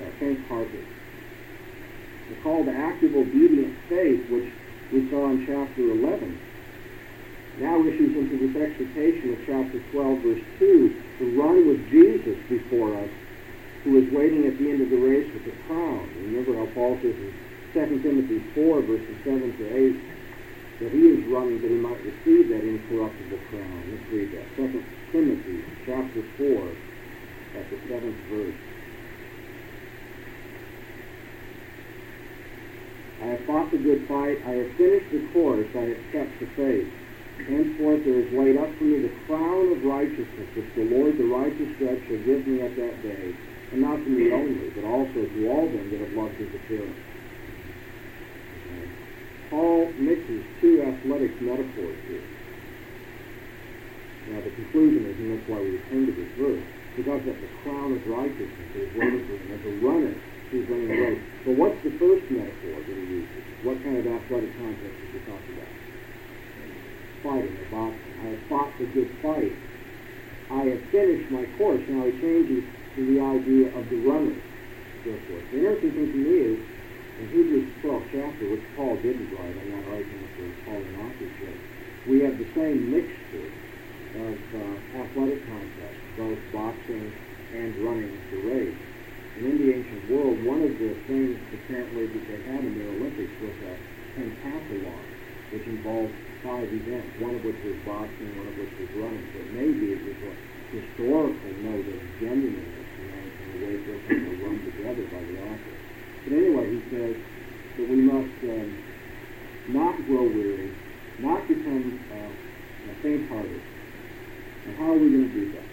uh, 0.00 0.10
faint-hearted 0.18 0.86
the 2.32 2.42
call 2.42 2.64
to 2.64 2.72
active, 2.72 3.14
obedient 3.14 3.76
faith, 3.88 4.28
which 4.30 4.48
we 4.92 5.08
saw 5.10 5.30
in 5.30 5.44
chapter 5.46 5.82
11, 5.82 6.38
now 7.58 7.80
issues 7.84 8.16
into 8.16 8.40
this 8.40 8.56
exhortation 8.56 9.34
of 9.34 9.38
chapter 9.44 9.78
12, 9.92 10.18
verse 10.20 10.44
2, 10.58 11.02
to 11.18 11.40
run 11.40 11.66
with 11.68 11.80
Jesus 11.90 12.38
before 12.48 12.96
us, 12.96 13.10
who 13.84 13.98
is 13.98 14.12
waiting 14.12 14.46
at 14.46 14.56
the 14.58 14.70
end 14.70 14.80
of 14.80 14.90
the 14.90 14.96
race 14.96 15.28
with 15.32 15.44
the 15.44 15.52
crown. 15.66 16.08
Remember 16.24 16.56
how 16.56 16.66
Paul 16.72 16.96
says 17.02 17.14
in 17.16 17.32
2 17.74 18.02
Timothy 18.02 18.40
4, 18.54 18.80
verses 18.82 19.16
7 19.24 19.56
to 19.58 19.64
8, 19.76 20.11
that 20.80 20.90
he 20.92 21.04
is 21.12 21.26
running 21.28 21.60
that 21.60 21.70
he 21.70 21.76
might 21.76 22.00
receive 22.00 22.48
that 22.48 22.64
incorruptible 22.64 23.42
crown. 23.50 23.82
Let's 23.90 24.08
read 24.12 24.28
that. 24.32 24.46
2 24.56 24.84
Timothy 25.12 25.64
chapter 25.84 26.22
4, 26.38 26.72
at 27.60 27.68
the 27.68 27.76
7th 27.92 28.20
verse. 28.32 28.60
I 33.22 33.26
have 33.26 33.44
fought 33.46 33.70
the 33.70 33.78
good 33.78 34.08
fight. 34.08 34.38
I 34.46 34.52
have 34.64 34.72
finished 34.76 35.10
the 35.12 35.22
course. 35.32 35.68
I 35.76 35.94
have 35.94 36.02
kept 36.10 36.32
the 36.40 36.48
faith. 36.56 36.90
Henceforth 37.38 38.04
there 38.04 38.18
is 38.18 38.32
laid 38.32 38.56
up 38.56 38.70
for 38.78 38.84
me 38.84 39.02
the 39.02 39.14
crown 39.26 39.72
of 39.72 39.84
righteousness, 39.84 40.48
which 40.56 40.70
the 40.74 40.86
Lord, 40.90 41.18
the 41.18 41.26
righteous 41.26 41.70
judge, 41.78 42.00
shall 42.08 42.22
give 42.24 42.46
me 42.46 42.62
at 42.62 42.74
that 42.76 42.96
day, 43.02 43.34
and 43.72 43.82
not 43.82 43.96
to 43.96 44.08
me 44.10 44.32
only, 44.32 44.70
but 44.74 44.84
also 44.86 45.26
to 45.26 45.48
all 45.50 45.66
them 45.66 45.90
that 45.90 46.00
have 46.00 46.14
loved 46.14 46.34
his 46.38 46.54
appearance. 46.54 47.11
Paul 49.52 49.92
mixes 50.00 50.40
two 50.64 50.80
athletic 50.80 51.36
metaphors 51.44 52.00
here. 52.08 52.24
Now 54.32 54.40
the 54.40 54.48
conclusion 54.48 55.04
is, 55.04 55.16
and 55.20 55.28
that's 55.36 55.44
why 55.44 55.60
we 55.60 55.76
return 55.76 56.08
to 56.08 56.12
this 56.16 56.32
verse, 56.40 56.64
because 56.96 57.20
that 57.28 57.36
the 57.36 57.50
crown 57.60 57.92
of 57.92 58.00
righteousness 58.08 58.72
is 58.80 58.88
waiting 58.96 59.28
for 59.28 59.36
a 59.36 59.72
runner 59.84 60.16
who's 60.48 60.64
running 60.72 60.88
the 60.88 60.96
race. 61.04 61.24
But 61.44 61.54
what's 61.60 61.76
the 61.84 61.92
first 62.00 62.24
metaphor 62.32 62.80
that 62.80 62.96
he 62.96 63.04
uses? 63.12 63.44
What 63.60 63.76
kind 63.84 64.00
of 64.00 64.08
athletic 64.08 64.56
context 64.56 64.96
is 65.04 65.10
he 65.12 65.20
talking 65.28 65.52
about? 65.52 65.76
Fighting, 67.20 67.52
or 67.52 67.68
boxing. 67.68 68.14
I 68.24 68.26
have 68.32 68.42
fought 68.48 68.72
the 68.80 68.88
good 68.96 69.10
fight. 69.20 69.52
I 70.48 70.62
have 70.64 70.82
finished 70.88 71.28
my 71.28 71.44
course. 71.60 71.84
Now 71.92 72.08
he 72.08 72.16
changes 72.24 72.64
to 72.96 73.00
the 73.04 73.20
idea 73.20 73.68
of 73.76 73.84
the 73.92 74.00
runner, 74.00 74.32
so 75.04 75.12
forth. 75.28 75.44
The 75.52 75.60
interesting 75.60 75.92
thing 75.92 76.08
to 76.08 76.20
me 76.24 76.56
is, 76.56 76.71
in 77.22 77.28
Hebrews 77.30 77.70
12 77.86 78.02
chapter, 78.10 78.44
which 78.50 78.66
Paul 78.74 78.96
didn't 78.98 79.30
write, 79.30 79.54
I'm 79.54 79.70
not 79.70 79.86
arguing 79.94 80.28
for 80.34 80.46
Pauline 80.66 80.98
authorship, 81.06 81.56
we 82.10 82.20
have 82.26 82.34
the 82.34 82.50
same 82.58 82.90
mixture 82.90 83.48
of 84.26 84.36
uh, 84.58 84.98
athletic 85.06 85.40
context, 85.46 86.02
both 86.18 86.38
boxing 86.52 87.14
and 87.54 87.70
running 87.78 88.10
the 88.34 88.38
race 88.50 88.82
and 89.36 89.46
in 89.48 89.56
the 89.64 89.72
ancient 89.72 90.10
world, 90.12 90.44
one 90.44 90.60
of 90.60 90.76
the 90.76 90.92
things 91.08 91.40
apparently 91.56 92.04
that 92.04 92.24
they 92.28 92.40
had 92.52 92.60
in 92.60 92.76
their 92.76 92.92
Olympics 92.92 93.32
was 93.40 93.56
a 93.64 93.74
pentathlon, 94.12 95.04
which 95.56 95.64
involved 95.64 96.12
five 96.44 96.68
events, 96.68 97.08
one 97.16 97.36
of 97.36 97.42
which 97.44 97.56
was 97.64 97.76
boxing, 97.88 98.28
one 98.36 98.44
of 98.44 98.56
which 98.60 98.72
was 98.76 98.90
running. 99.00 99.24
So 99.32 99.40
maybe 99.56 99.96
it 99.96 100.04
was 100.04 100.18
a 100.20 100.32
historical 100.68 101.52
note 101.64 101.88
of 101.88 102.00
genuineness 102.20 102.88
in 103.00 103.48
the 103.56 103.58
way 103.64 103.74
those 103.80 104.04
things 104.04 104.20
were 104.20 104.52
run 104.52 104.60
together 104.68 105.04
by 105.08 105.22
the 105.24 105.36
author. 105.48 105.81
But 106.24 106.32
anyway, 106.38 106.66
he 106.70 106.80
says 106.90 107.16
that 107.78 107.88
we 107.88 108.00
must 108.02 108.36
um, 108.46 108.70
not 109.68 109.96
grow 110.06 110.22
weary, 110.22 110.70
not 111.18 111.46
become 111.48 111.98
uh, 112.14 112.92
faint-hearted. 113.02 113.62
And 114.66 114.76
how 114.78 114.94
are 114.94 114.98
we 114.98 115.10
going 115.10 115.26
to 115.26 115.34
do 115.34 115.52
that? 115.52 115.68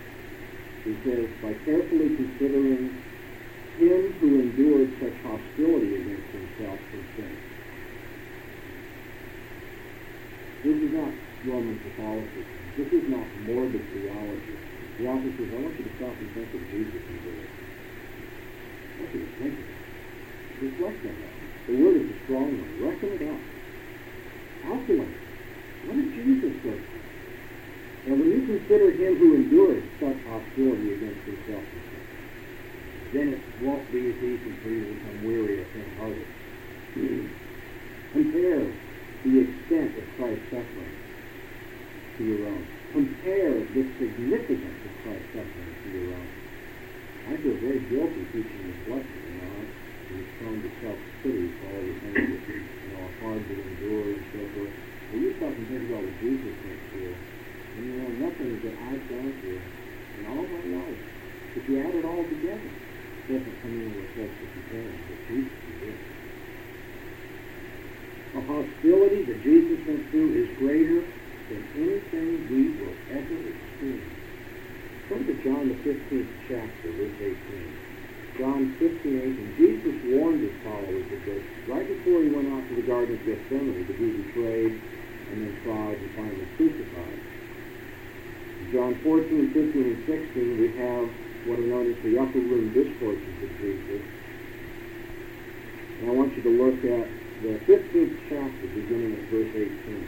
He 0.85 0.93
says, 1.05 1.27
by 1.43 1.53
carefully 1.65 2.15
considering 2.17 2.89
him 3.77 4.01
who 4.19 4.41
endured 4.41 4.89
such 4.99 5.15
hostility 5.21 5.95
against 5.95 6.29
himself 6.33 6.79
from 6.89 7.03
sin. 7.15 7.33
This 10.65 10.75
is 10.75 10.91
not 10.91 11.13
Roman 11.45 11.79
Catholicism. 11.79 12.59
This 12.75 12.91
is 12.91 13.05
not 13.07 13.27
morbid 13.45 13.83
theology. 13.93 14.55
The 14.99 15.07
author 15.07 15.31
says, 15.39 15.47
I 15.47 15.59
want 15.61 15.77
you 15.77 15.85
to 15.85 15.93
stop 15.95 16.15
and 16.19 16.29
think 16.35 16.49
of 16.51 16.63
Jesus 16.71 16.99
and 16.99 17.19
do 17.23 17.31
it. 17.37 17.49
I 18.97 19.03
want 19.03 19.13
you 19.15 19.19
to 19.19 19.31
think 19.39 19.53
of 19.53 19.59
it. 19.59 19.78
Reflect 20.61 21.05
on 21.05 21.15
that. 21.15 21.33
The 21.67 21.75
word 21.83 21.95
is 21.95 22.11
a 22.11 22.23
strong 22.25 22.51
one. 22.51 22.71
Reckon 22.83 23.09
it 23.15 23.21
up. 23.31 23.41
Calculate. 24.63 25.17
What 25.85 25.95
did 25.95 26.11
Jesus 26.13 26.53
go 26.63 26.71
through? 26.71 26.99
And 28.07 28.19
when 28.19 28.29
you 28.31 28.41
consider 28.45 28.91
him 28.91 29.15
who 29.17 29.35
endured 29.35 29.83
such 29.99 30.19
hostility 30.27 30.93
against 30.93 31.23
himself 31.25 31.63
then 33.11 33.33
it 33.33 33.41
won't 33.61 33.91
be 33.91 34.09
as 34.09 34.15
easy 34.17 34.53
for 34.61 34.69
you 34.69 34.85
to 34.85 34.93
become 34.93 35.25
weary 35.25 35.61
or 35.61 35.65
faint-hearted. 35.73 36.27
Compare 38.13 38.65
the 39.25 39.39
extent 39.39 39.97
of 39.97 40.03
Christ's 40.15 40.45
suffering 40.45 40.95
to 42.17 42.23
your 42.23 42.47
own. 42.47 42.67
Compare 42.91 43.53
the 43.73 43.83
significance 43.97 44.79
of 44.85 44.91
Christ's 45.03 45.29
suffering 45.33 45.73
to 45.83 45.89
your 45.89 46.13
own. 46.13 46.29
I 47.29 47.37
feel 47.37 47.57
very 47.57 47.79
guilty 47.89 48.23
teaching 48.31 48.61
this 48.69 48.81
lesson, 48.93 49.18
you 50.39 50.45
know. 50.47 50.55
I'm 50.55 50.63
self-pity 50.81 51.47
for 51.59 51.67
all 51.67 51.83
the 51.83 51.95
things 51.99 52.15
that, 52.15 52.43
you 52.47 52.89
know, 52.95 53.03
are 53.03 53.15
hard 53.19 53.43
to 53.47 53.55
endure 53.59 54.15
and 54.15 54.25
so 54.31 54.41
forth. 54.55 54.73
But 55.11 55.19
you 55.19 55.35
stop 55.37 55.53
and 55.53 55.67
think 55.67 55.83
about 55.91 56.03
what 56.03 56.17
Jesus 56.23 56.55
went 56.63 56.81
through, 56.91 57.15
and 57.75 57.81
you 57.83 57.93
know, 57.99 58.09
nothing 58.29 58.51
that 58.63 58.75
I've 58.87 59.05
gone 59.09 59.33
through 59.41 59.61
in 60.19 60.23
all 60.25 60.45
my 60.47 60.65
life, 60.79 61.01
if 61.55 61.63
you 61.67 61.81
add 61.81 61.95
it 61.95 62.05
all 62.05 62.23
together, 62.29 62.71
doesn't 63.29 63.57
come 63.61 63.73
in 63.73 63.89
with 63.93 64.09
us 64.25 64.33
to 64.41 64.45
compare 64.53 64.89
but 65.05 65.19
Jesus 65.27 65.59
did. 65.81 65.97
The 68.33 68.41
hostility 68.41 69.25
that 69.25 69.41
Jesus 69.41 69.79
went 69.85 70.09
through 70.09 70.37
is 70.37 70.49
greater 70.57 71.01
than 71.49 71.61
anything 71.73 72.45
we 72.49 72.77
will 72.77 72.93
ever 73.09 73.37
experience. 73.49 74.21
Turn 75.09 75.25
to 75.25 75.33
John 75.41 75.69
the 75.69 75.77
15th 75.81 76.33
chapter, 76.47 76.93
verse 76.93 77.17
18. 77.21 77.88
John 78.39 78.73
15, 78.79 79.03
18. 79.03 79.55
Jesus 79.59 79.95
warned 80.15 80.39
his 80.39 80.55
followers 80.63 81.05
of 81.11 81.25
this 81.27 81.43
right 81.67 81.85
before 81.85 82.23
he 82.23 82.29
went 82.29 82.47
off 82.55 82.63
to 82.69 82.75
the 82.75 82.87
Garden 82.87 83.19
of 83.19 83.25
Gethsemane 83.27 83.85
to 83.85 83.93
be 83.93 84.23
betrayed 84.23 84.79
and 85.31 85.43
then 85.43 85.53
tried 85.63 85.99
and 85.99 86.11
finally 86.15 86.47
crucified. 86.55 87.19
John 88.71 88.95
14, 89.03 89.51
15, 89.51 89.83
and 89.83 90.05
16, 90.05 90.59
we 90.59 90.71
have 90.77 91.09
what 91.47 91.59
are 91.59 91.67
known 91.67 91.91
as 91.91 91.97
the 92.03 92.19
upper 92.19 92.39
room 92.39 92.71
discourses 92.71 93.43
of 93.43 93.51
Jesus. 93.59 94.01
And 95.99 96.09
I 96.09 96.13
want 96.13 96.35
you 96.35 96.43
to 96.43 96.49
look 96.49 96.79
at 96.79 97.07
the 97.43 97.59
15th 97.67 98.17
chapter, 98.29 98.67
beginning 98.71 99.19
at 99.19 99.27
verse 99.31 99.51
18. 99.51 100.07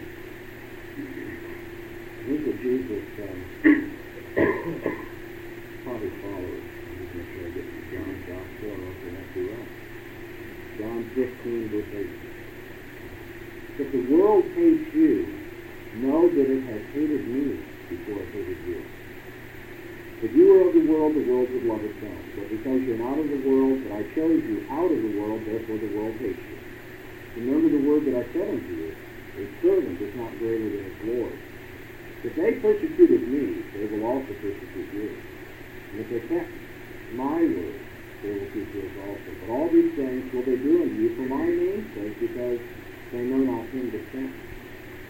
Here's 2.28 2.48
what 2.48 2.62
Jesus 2.62 3.04
um, 3.20 3.40
Probably 5.84 6.10
followers. 6.22 6.64
I'm 6.86 6.98
just 7.02 7.16
make 7.16 7.28
sure 7.34 7.42
I 7.42 7.50
get 7.50 7.66
to 7.66 7.82
John's 7.90 8.22
gospel 8.30 8.70
or 8.70 8.78
else 8.78 9.02
I 9.02 9.10
have 9.18 9.34
to 9.34 9.42
run. 9.50 9.68
John 10.82 11.06
15, 11.14 11.70
verse 11.70 11.94
8. 11.94 12.10
If 13.86 13.92
the 13.94 14.02
world 14.10 14.42
hates 14.58 14.90
you, 14.98 15.30
know 16.02 16.26
that 16.26 16.48
it 16.50 16.64
has 16.74 16.82
hated 16.98 17.22
me 17.22 17.62
before 17.86 18.18
it 18.18 18.34
hated 18.34 18.58
you. 18.66 18.82
If 20.26 20.34
you 20.34 20.50
were 20.50 20.66
of 20.66 20.74
the 20.74 20.86
world, 20.90 21.14
the 21.14 21.26
world 21.30 21.54
would 21.54 21.66
love 21.70 21.86
itself. 21.86 22.18
But 22.34 22.50
because 22.50 22.82
you're 22.82 22.98
not 22.98 23.14
of 23.14 23.30
the 23.30 23.46
world, 23.46 23.78
but 23.86 23.94
I 23.94 24.02
chose 24.18 24.42
you 24.42 24.66
out 24.74 24.90
of 24.90 24.98
the 24.98 25.14
world, 25.22 25.46
therefore 25.46 25.78
the 25.78 25.94
world 25.94 26.18
hates 26.18 26.42
you. 26.42 26.58
Remember 27.46 27.70
the 27.70 27.86
word 27.86 28.02
that 28.10 28.18
I 28.18 28.26
said 28.34 28.50
unto 28.50 28.74
you, 28.74 28.90
a 29.38 29.46
servant 29.62 30.02
is 30.02 30.16
not 30.18 30.34
greater 30.42 30.66
than 30.66 30.82
his 30.82 31.00
Lord. 31.14 31.38
If 32.26 32.34
they 32.42 32.58
persecuted 32.58 33.22
me, 33.30 33.62
they 33.78 33.86
will 33.86 34.06
also 34.10 34.34
persecute 34.34 34.90
you. 34.98 35.14
And 35.94 36.02
if 36.02 36.10
they 36.10 36.22
kept 36.26 36.50
my 37.14 37.38
word, 37.38 37.81
will 38.30 38.52
keep 38.54 38.70
yours 38.76 38.94
also. 39.02 39.30
But 39.42 39.50
all 39.50 39.68
these 39.74 39.94
things 39.98 40.30
will 40.34 40.46
they 40.46 40.58
do 40.62 40.86
unto 40.86 40.96
you 41.02 41.10
for 41.18 41.26
my 41.26 41.46
name's 41.46 41.90
sake, 41.98 42.20
because 42.22 42.60
they 43.12 43.24
know 43.26 43.42
not 43.42 43.66
him 43.74 43.90
sent 43.90 44.30
me. 44.30 44.52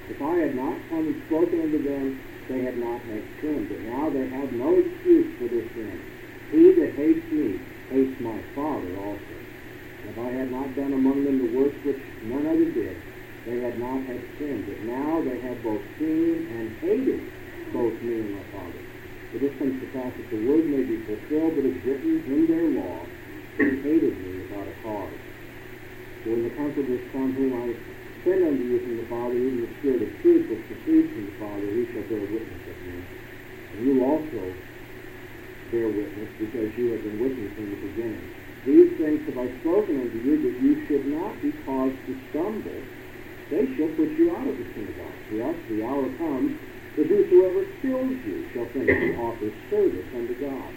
If 0.09 0.19
I 0.21 0.35
had 0.43 0.55
not 0.55 0.75
come 0.89 1.07
and 1.11 1.19
spoken 1.27 1.61
unto 1.61 1.79
them, 1.83 2.19
they 2.47 2.63
had 2.63 2.77
not 2.79 2.99
had 3.07 3.23
sin. 3.39 3.67
But 3.67 3.79
now 3.87 4.09
they 4.09 4.27
have 4.27 4.51
no 4.53 4.75
excuse 4.75 5.29
for 5.39 5.47
their 5.47 5.67
sin. 5.75 5.97
He 6.51 6.71
that 6.75 6.91
hates 6.95 7.25
me 7.31 7.59
hates 7.91 8.19
my 8.19 8.39
Father 8.55 8.91
also. 8.97 9.35
If 10.07 10.17
I 10.17 10.31
had 10.31 10.51
not 10.51 10.75
done 10.75 10.93
among 10.93 11.23
them 11.23 11.37
the 11.39 11.51
works 11.55 11.77
which 11.85 12.01
none 12.23 12.47
other 12.47 12.65
did, 12.65 12.97
they 13.45 13.59
had 13.61 13.79
not 13.79 14.03
had 14.07 14.19
sin. 14.39 14.63
But 14.67 14.79
now 14.87 15.21
they 15.21 15.39
have 15.47 15.63
both 15.63 15.83
seen 15.99 16.47
and 16.49 16.75
hated 16.79 17.21
both 17.71 17.95
me 18.01 18.19
and 18.19 18.35
my 18.35 18.43
Father. 18.51 19.00
For 19.31 19.39
this 19.39 19.55
comes 19.63 19.79
to 19.79 19.88
pass 19.95 20.11
that 20.11 20.27
the 20.27 20.43
word 20.43 20.67
may 20.67 20.83
be 20.83 21.00
fulfilled 21.07 21.55
that 21.55 21.63
is 21.63 21.79
written 21.88 22.19
in 22.27 22.41
their 22.51 22.67
law, 22.67 23.00
they 23.55 23.79
hated 23.79 24.11
me 24.11 24.43
without 24.43 24.67
a 24.67 24.75
cause. 24.83 25.15
For 26.27 26.35
when 26.35 26.43
the 26.43 26.53
Comforter 26.59 27.00
is 27.00 27.05
come, 27.15 27.31
whom 27.31 27.55
I 27.55 27.71
send 28.27 28.43
unto 28.43 28.59
you 28.59 28.77
from 28.83 28.95
the 29.00 29.07
Father, 29.07 29.39
even 29.39 29.63
the 29.63 29.71
Spirit 29.79 30.03
of 30.03 30.11
truth 30.19 30.43
which 30.51 30.63
proceeds 30.67 31.09
from 31.15 31.23
the 31.31 31.35
Father, 31.39 31.67
he 31.71 31.83
shall 31.95 32.05
bear 32.11 32.27
witness 32.27 32.63
of 32.67 32.77
me. 32.83 32.97
And 33.71 33.79
you 33.88 33.93
also 34.03 34.43
bear 35.71 35.88
witness, 35.88 36.29
because 36.35 36.69
you 36.75 36.91
have 36.91 37.01
been 37.07 37.19
with 37.23 37.35
me 37.39 37.47
from 37.55 37.71
the 37.71 37.79
beginning. 37.88 38.27
These 38.67 38.91
things 39.00 39.19
have 39.31 39.39
I 39.39 39.47
spoken 39.63 39.95
unto 39.95 40.19
you, 40.27 40.35
that 40.43 40.55
you 40.59 40.73
should 40.91 41.07
not 41.07 41.39
be 41.39 41.55
caused 41.63 41.95
to 42.03 42.13
stumble. 42.35 42.83
They 43.47 43.63
shall 43.79 43.95
put 43.95 44.11
you 44.19 44.35
out 44.35 44.43
of 44.43 44.59
the 44.59 44.67
synagogue. 44.75 45.15
The 45.31 45.88
hour 45.88 46.03
comes 46.19 46.51
that 46.98 47.07
whosoever 47.07 47.65
kills 47.81 48.19
you 48.25 48.48
shall 48.53 48.67
think 48.74 48.89
he 48.89 49.15
offers 49.15 49.53
service 49.69 50.07
unto 50.13 50.36
God. 50.39 50.75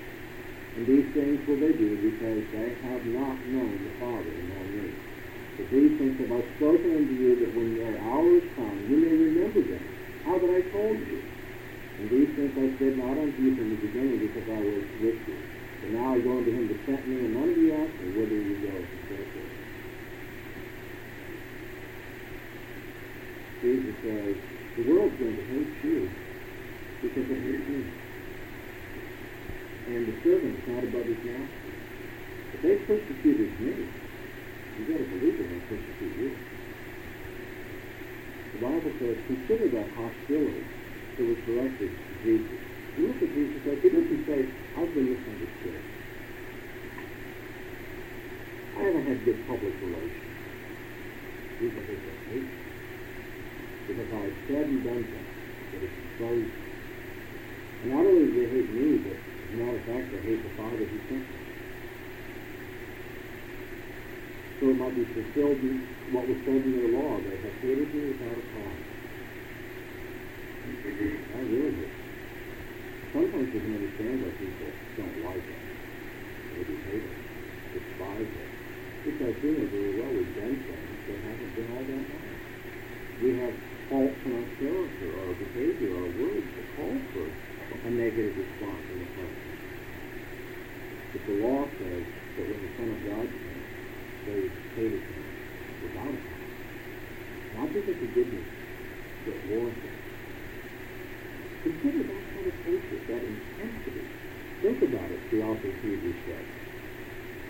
And 0.76 0.87
these 0.87 1.06
things 1.14 1.38
will 1.47 1.59
they 1.59 1.75
do 1.75 1.99
because 2.02 2.42
they 2.50 2.75
have 2.87 3.06
not 3.06 3.47
known 3.47 3.87
the 3.87 3.94
Father 3.99 4.35
known 4.47 4.75
me. 4.75 4.90
But 5.59 5.71
these 5.71 5.94
things 5.99 6.18
have 6.18 6.35
I 6.35 6.42
spoken 6.59 6.99
unto 6.99 7.14
you, 7.14 7.38
that 7.38 7.54
when 7.54 7.78
their 7.78 7.94
hour 8.02 8.42
is 8.42 8.47
come, 8.59 8.83
you 8.90 8.99
may 8.99 9.14
remember 9.14 9.62
them, 9.62 9.87
how 10.26 10.38
that 10.38 10.50
I 10.50 10.66
told 10.75 10.99
you. 11.06 11.23
And 11.99 12.11
these 12.11 12.35
things 12.35 12.50
I 12.59 12.75
said 12.83 12.99
not 12.99 13.14
unto 13.14 13.38
you 13.38 13.54
from 13.54 13.71
the 13.71 13.78
beginning, 13.78 14.18
because 14.18 14.50
I 14.50 14.59
was 14.59 14.83
with 14.99 15.23
you. 15.30 15.38
But 15.78 15.94
now 15.94 16.14
I 16.14 16.18
go 16.18 16.42
unto 16.42 16.50
him 16.50 16.66
to 16.66 16.78
sent 16.90 17.06
me, 17.06 17.23
and 17.23 17.38
none 17.38 17.54
you 17.54 17.71
ask 17.71 17.94
me 18.02 18.11
whither 18.18 18.35
you 18.35 18.59
go, 18.66 18.83
and 18.83 19.02
so. 19.06 19.14
Jesus 23.62 23.94
says, 24.02 24.53
the 24.76 24.83
world's 24.90 25.14
going 25.23 25.37
to 25.37 25.45
hate 25.54 25.85
you 25.85 26.11
because 27.02 27.31
it 27.31 27.40
hates 27.47 27.69
me. 27.71 27.85
And 29.87 30.02
the 30.09 30.16
servant 30.25 30.59
is 30.59 30.66
not 30.66 30.83
above 30.83 31.07
his 31.07 31.21
master. 31.23 31.62
If 32.54 32.62
they 32.62 32.75
persecuted 32.83 33.54
me, 33.61 33.87
you've 34.78 34.88
got 34.90 34.99
to 34.99 35.07
believe 35.14 35.38
they're 35.38 35.47
going 35.47 35.62
to 35.62 35.69
persecute 35.71 36.16
you. 36.19 36.31
The 38.54 38.58
Bible 38.67 38.93
says, 38.99 39.17
consider 39.30 39.69
that 39.78 39.89
hostility 39.95 40.65
that 41.19 41.26
was 41.26 41.39
directed 41.47 41.91
to 41.95 42.13
Jesus. 42.25 42.58
You 42.99 43.06
look 43.08 43.23
at 43.23 43.30
Jesus 43.30 43.63
says, 43.63 43.78
he 43.78 43.89
doesn't 43.95 44.26
say, 44.26 44.39
I've 44.75 44.95
been 44.95 45.06
misunderstood. 45.06 45.82
I 48.75 48.82
haven't 48.82 49.06
had 49.06 49.25
good 49.25 49.39
public 49.47 49.75
relations. 49.87 50.34
These 51.60 51.71
are 51.71 51.87
that 51.87 52.19
hate 52.34 52.63
Because 53.86 54.08
I 54.16 54.20
have 54.25 54.38
said 54.49 54.64
and 54.64 54.80
done 54.84 55.04
things 55.04 55.32
that 55.73 55.80
have 55.80 55.92
exposed 55.92 56.49
me. 56.49 56.75
And 57.84 57.92
not 57.92 58.00
only 58.00 58.25
do 58.25 58.34
they 58.40 58.49
hate 58.49 58.70
me, 58.73 58.97
but 59.04 59.12
as 59.12 59.50
a 59.52 59.56
matter 59.60 59.76
of 59.76 59.84
fact, 59.84 60.06
they 60.08 60.23
hate 60.25 60.40
the 60.40 60.52
Father 60.56 60.84
who 60.88 60.99
sent 61.04 61.20
me. 61.20 61.44
So 64.60 64.70
it 64.73 64.76
might 64.80 64.97
be 64.97 65.04
fulfilled 65.04 65.60
in 65.60 65.84
what 66.16 66.25
was 66.25 66.40
said 66.49 66.64
in 66.64 66.73
their 66.73 66.88
law. 66.97 67.20
They 67.20 67.36
have 67.36 67.56
hated 67.60 67.92
me 67.92 68.02
without 68.08 68.40
a 68.40 68.44
cause. 68.56 68.84
I 70.64 71.40
really 71.44 71.76
do. 71.76 71.86
Sometimes 73.12 73.52
you 73.52 73.60
can 73.60 73.75
understand 73.76 74.16
why 74.25 74.32
people 74.40 74.70
don't 74.97 75.18
like 75.28 75.44
us. 75.44 75.64
Maybe 76.56 76.75
hate 76.88 77.04
us, 77.04 77.20
despise 77.76 78.32
us. 78.32 78.52
Because 79.04 79.36
we 79.44 79.50
know 79.52 79.68
very 79.68 79.92
well 80.00 80.12
we've 80.16 80.34
done 80.40 80.56
things 80.56 80.99
that 81.04 81.18
haven't 81.20 81.52
been 81.52 81.68
all 81.68 81.84
that 81.84 82.04
bad. 82.08 82.34
We 83.20 83.38
have 83.44 83.74
our 83.92 84.08
character, 84.56 85.08
our 85.20 85.34
behavior, 85.34 85.92
our 85.92 86.10
words 86.16 86.49
that 86.56 86.66
call 86.76 86.97
for 87.12 87.26
a 87.84 87.90
negative 87.90 88.32
response 88.32 88.84
in 88.92 88.99
the 89.00 89.10
person. 89.12 89.44
But 91.12 91.26
the 91.26 91.34
law 91.44 91.68
says 91.68 92.04
that 92.36 92.44
when 92.49 92.60
the 92.64 92.73
Son 92.80 92.88
of 92.88 93.00
God 93.04 93.26
came, 93.28 93.64
they 94.25 94.40
hated 94.75 95.04
him 95.04 95.25
without 95.84 96.08
a 96.08 96.16
cause. 96.16 96.44
Not 97.56 97.68
because 97.75 98.02
of 98.02 98.14
goodness, 98.14 98.49
but 99.26 99.36
warranted. 99.52 99.94
Consider 101.62 102.02
that 102.04 102.23
kind 102.34 102.47
of 102.47 102.56
hatred, 102.64 103.00
that 103.08 103.23
intensity. 103.25 104.04
Think 104.62 104.82
about 104.82 105.10
it, 105.12 105.30
the 105.30 105.42
author 105.42 105.68
of 105.68 105.75
Hebrews 105.84 106.16
says. 106.25 106.47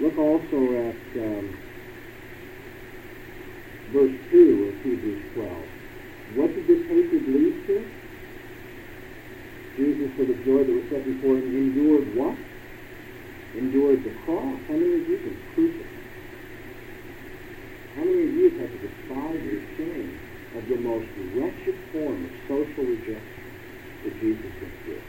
Look 0.00 0.18
also 0.18 0.58
at 0.90 0.98
um, 1.22 1.56
verse 3.92 4.18
2 4.30 4.74
of 4.74 4.82
Hebrews 4.82 5.22
12. 5.34 5.64
What 6.34 6.52
did 6.54 6.66
this 6.66 6.82
hatred 6.88 7.28
lead 7.28 7.66
to? 7.66 7.90
Jesus, 9.76 10.10
for 10.16 10.24
the 10.24 10.33
joy 10.44 10.60
that 10.60 10.72
was 10.72 10.84
set 10.92 11.04
before 11.04 11.40
him, 11.40 11.48
endured 11.48 12.04
what? 12.16 12.36
Endured 13.56 14.04
the 14.04 14.12
cross. 14.24 14.60
How 14.68 14.76
many 14.76 15.00
of 15.00 15.08
you 15.08 15.18
can 15.24 15.36
crucify? 15.56 15.94
How 17.96 18.04
many 18.04 18.22
of 18.28 18.32
you 18.36 18.46
have 18.60 18.68
to 18.68 18.80
despise 18.84 19.40
the 19.40 19.60
shame 19.80 20.12
of 20.58 20.62
the 20.68 20.78
most 20.84 21.08
wretched 21.32 21.76
form 21.92 22.28
of 22.28 22.32
social 22.44 22.84
rejection 22.84 23.44
that 24.04 24.14
Jesus 24.20 24.52
went 24.60 24.76
through? 24.84 25.04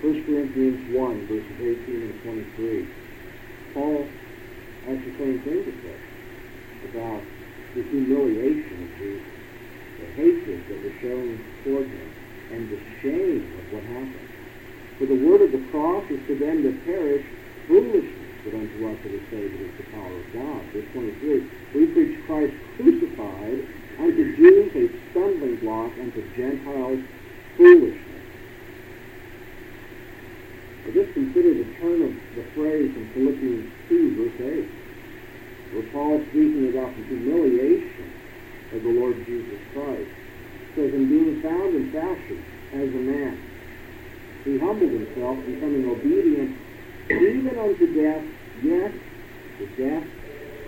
1 0.00 0.24
Corinthians 0.24 0.96
1, 0.96 1.26
verses 1.28 1.58
18 1.60 2.00
and 2.00 2.16
23. 2.56 2.88
Paul 3.74 4.08
has 4.88 4.96
the 4.96 5.12
same 5.20 5.38
thing 5.44 5.60
to 5.68 5.72
say 5.84 5.98
about 6.88 7.20
the 7.76 7.82
humiliation 7.82 8.76
of 8.80 8.90
Jesus, 8.96 9.28
the 10.00 10.06
hatred 10.16 10.60
that 10.72 10.80
was 10.80 10.94
shown 11.04 11.36
toward 11.62 11.84
him, 11.84 12.19
and 12.52 12.70
the 12.70 12.80
shame 13.00 13.46
of 13.58 13.72
what 13.72 13.82
happened. 13.84 14.28
For 14.98 15.06
the 15.06 15.20
word 15.26 15.42
of 15.42 15.52
the 15.52 15.64
cross 15.70 16.04
is 16.10 16.20
to 16.26 16.34
them 16.36 16.62
that 16.64 16.84
perish 16.84 17.24
foolishness, 17.66 18.30
but 18.44 18.54
unto 18.54 18.88
us 18.88 18.98
that 19.02 19.14
are 19.14 19.26
saved 19.30 19.60
is 19.60 19.76
the 19.78 19.88
power 19.92 20.12
of 20.12 20.32
God. 20.32 20.62
Verse 20.72 20.88
23, 20.92 21.50
we 21.74 21.86
preach 21.86 22.26
Christ 22.26 22.54
crucified, 22.76 23.58
unto 23.98 24.36
Jews 24.36 24.70
a 24.76 25.10
stumbling 25.10 25.56
block, 25.56 25.92
unto 25.98 26.20
Gentiles 26.36 27.00
foolishness. 27.56 28.24
But 30.84 30.94
just 30.94 31.12
consider 31.14 31.54
the 31.54 31.68
turn 31.78 32.02
of 32.02 32.12
the 32.36 32.44
phrase 32.54 32.94
in 32.96 33.10
Philippians 33.14 33.72
2, 33.88 34.16
verse 34.16 34.40
8 34.40 34.80
where 35.72 35.86
Paul 35.92 36.20
is 36.20 36.26
speaking 36.28 36.68
about 36.68 36.96
the 36.96 37.04
humiliation 37.04 38.12
of 38.72 38.82
the 38.82 38.88
Lord 38.90 39.24
Jesus 39.24 39.60
Christ. 39.72 40.10
Says, 40.76 40.94
in 40.94 41.08
being 41.08 41.42
found 41.42 41.74
in 41.74 41.90
fashion 41.90 42.38
as 42.72 42.88
a 42.88 43.02
man, 43.02 43.36
he 44.44 44.58
humbled 44.58 44.92
himself, 44.92 45.36
becoming 45.44 45.84
obedient 45.84 46.56
even 47.10 47.58
unto 47.58 47.86
death, 47.90 48.22
yes, 48.62 48.92
the 49.58 49.66
death 49.82 50.06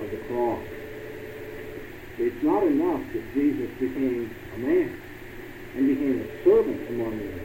of 0.02 0.10
the 0.10 0.18
cross. 0.26 0.66
It's 2.18 2.42
not 2.42 2.66
enough 2.66 3.00
that 3.14 3.24
Jesus 3.32 3.70
became 3.78 4.26
a 4.54 4.58
man 4.58 4.90
and 5.78 5.86
became 5.86 6.18
a 6.18 6.28
servant 6.44 6.82
among 6.90 7.22
men 7.22 7.40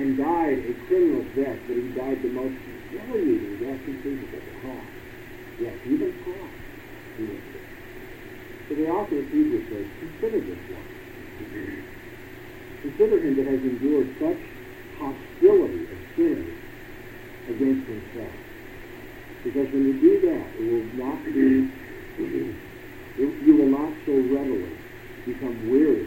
and 0.00 0.16
died 0.16 0.64
a 0.64 0.72
criminal's 0.88 1.28
death, 1.36 1.60
but 1.68 1.76
he 1.76 1.92
died 1.92 2.18
the 2.24 2.32
most 2.32 2.56
humiliating 2.88 3.60
death 3.60 3.80
conceivable, 3.84 4.40
the 4.40 4.54
cross. 4.64 4.88
Yes, 5.60 5.76
even 5.84 6.12
cross. 6.24 6.56
So 8.68 8.74
the 8.74 8.88
author 8.88 9.18
of 9.18 9.28
Hebrews 9.28 9.68
says, 9.68 9.86
consider 10.00 10.40
this 10.40 10.62
one. 10.72 11.97
Consider 12.82 13.18
him 13.18 13.34
that 13.36 13.46
has 13.46 13.60
endured 13.60 14.08
such 14.22 14.38
hostility 14.98 15.82
of 15.82 15.98
sinners 16.16 16.58
against 17.48 17.84
himself. 17.88 18.36
Because 19.44 19.66
when 19.74 19.84
you 19.86 19.94
do 19.98 20.12
that, 20.30 20.46
it 20.58 20.64
will 20.66 20.86
not 20.98 21.18
be, 21.26 21.66
you 23.18 23.54
will 23.56 23.72
not 23.72 23.92
so 24.06 24.12
readily 24.34 24.74
become 25.26 25.70
weary 25.70 26.06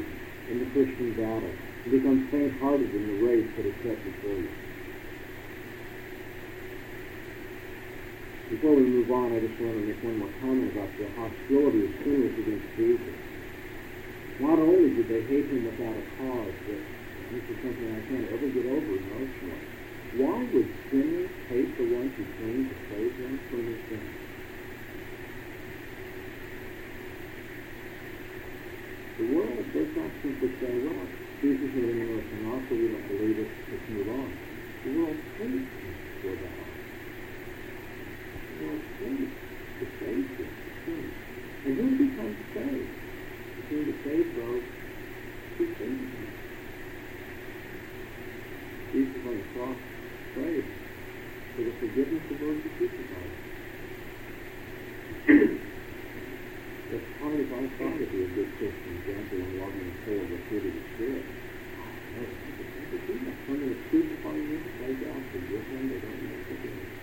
in 0.52 0.60
the 0.60 0.68
Christian 0.72 1.12
battle 1.16 1.52
and 1.52 1.92
become 1.92 2.28
faint-hearted 2.32 2.94
in 2.94 3.04
the 3.08 3.18
race 3.28 3.50
that 3.58 3.66
is 3.66 3.76
set 3.84 3.98
before 4.04 4.38
you. 4.40 4.52
Before 8.52 8.76
we 8.76 8.84
move 8.84 9.12
on, 9.12 9.32
I 9.32 9.40
just 9.40 9.60
want 9.64 9.80
to 9.80 9.84
make 9.88 10.04
one 10.04 10.20
more 10.20 10.34
comment 10.44 10.76
about 10.76 10.92
the 11.00 11.08
hostility 11.16 11.88
of 11.88 11.92
sinners 12.04 12.36
against 12.36 12.68
Jesus. 12.76 13.21
Not 14.42 14.58
only 14.58 14.90
did 14.98 15.06
they 15.06 15.22
hate 15.30 15.54
him 15.54 15.70
without 15.70 16.02
a 16.02 16.06
cause, 16.18 16.58
but 16.66 16.82
this 17.30 17.46
is 17.46 17.58
something 17.62 17.88
I 17.94 18.02
can't 18.10 18.26
ever 18.34 18.50
get 18.50 18.66
over 18.66 18.98
emotionally. 18.98 19.70
Why 20.18 20.42
would 20.42 20.70
sinners 20.90 21.30
hate 21.48 21.78
the 21.78 21.86
one 21.86 22.10
who 22.18 22.26
came 22.42 22.66
to 22.66 22.76
save 22.90 23.14
them 23.22 23.38
from 23.54 23.62
their 23.70 23.82
sins? 23.86 24.18
The 29.22 29.28
world 29.30 29.62
does 29.78 29.94
not 29.94 30.10
simply 30.26 30.50
say, 30.58 30.74
well, 30.82 31.06
Jesus 31.38 31.70
made 31.78 32.02
an 32.02 32.10
us 32.18 32.26
an 32.34 32.42
offer, 32.50 32.74
we 32.74 32.90
don't 32.90 33.08
believe 33.14 33.38
it, 33.46 33.52
let's 33.70 33.88
move 33.94 34.10
on. 34.10 34.34
The 34.84 34.90
world 34.90 35.22
hates 35.38 35.70
him 35.86 35.94
for 36.26 36.34
that 36.34 36.62
was 38.62 38.82
saved. 39.00 39.34
The 39.80 39.88
Savior 40.00 40.50
came. 40.86 41.12
And 41.66 41.78
who 41.78 41.90
becomes 41.98 42.38
saved? 42.54 43.01
The 43.72 43.78
king 43.78 43.88
to 43.88 43.96
save 44.04 44.28
those 44.36 44.68
who 45.56 45.64
saved 45.80 46.04
him. 46.12 46.28
Jesus 48.92 49.24
on 49.24 49.36
the 49.40 49.48
cross 49.56 49.80
prayed 50.36 50.68
for 51.56 51.64
the 51.64 51.72
forgiveness 51.80 52.26
of 52.36 52.38
those 52.44 52.60
who 52.68 52.70
crucified. 52.76 53.32
If 56.92 57.00
how 57.24 57.32
many 57.32 57.48
times 57.48 57.72
thought 57.80 57.96
to 57.96 58.08
be 58.12 58.28
a 58.28 58.32
good 58.36 58.52
Christian, 58.60 59.00
gentle 59.08 59.40
and 59.40 59.56
loving 59.56 59.88
and 59.88 59.96
full 60.04 60.20
of 60.20 60.28
the 60.36 60.40
fruit 60.52 60.68
of 60.68 60.74
the 60.76 60.84
Spirit? 61.00 61.24
Oh, 61.80 62.28
I 62.28 62.84
could 62.92 63.08
do 63.08 63.16
that. 63.24 63.36
Someone 63.48 63.72
is 63.72 63.80
crucifying 63.88 64.52
you, 64.52 64.60
play 64.84 65.00
God, 65.00 65.24
forgive 65.32 65.64
them, 65.72 65.88
they 65.88 66.04
don't 66.04 66.20
know 66.20 66.36
what 66.36 66.44
they're 66.52 66.60
doing. 66.68 67.01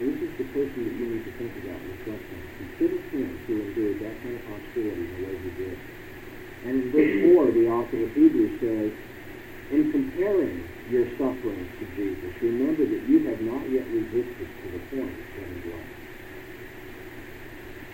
This 0.00 0.16
is 0.16 0.32
the 0.40 0.48
person 0.56 0.80
that 0.80 0.96
you 0.96 1.06
need 1.12 1.24
to 1.28 1.34
think 1.36 1.52
about 1.60 1.76
and 1.76 1.92
reflect 1.92 2.24
on. 2.32 2.40
Consider 2.56 2.98
him 3.12 3.28
who 3.44 3.52
endured 3.60 4.00
that 4.00 4.16
kind 4.24 4.32
of 4.32 4.42
hostility 4.48 5.04
in 5.04 5.12
the 5.12 5.20
way 5.28 5.36
he 5.44 5.50
did. 5.60 5.76
And 6.64 6.72
in 6.80 6.86
verse 6.88 7.14
4, 7.36 7.52
the 7.52 7.68
author 7.68 8.00
of 8.00 8.10
Hebrews 8.16 8.54
says, 8.64 8.90
In 9.76 9.92
comparing 9.92 10.56
your 10.88 11.04
sufferings 11.20 11.68
to 11.68 11.84
Jesus, 12.00 12.32
remember 12.40 12.88
that 12.88 13.02
you 13.12 13.28
have 13.28 13.44
not 13.44 13.60
yet 13.68 13.84
resisted 13.92 14.48
to 14.48 14.66
the 14.72 14.82
point 14.88 15.12
of 15.12 15.26
shedding 15.36 15.60
blood. 15.68 15.88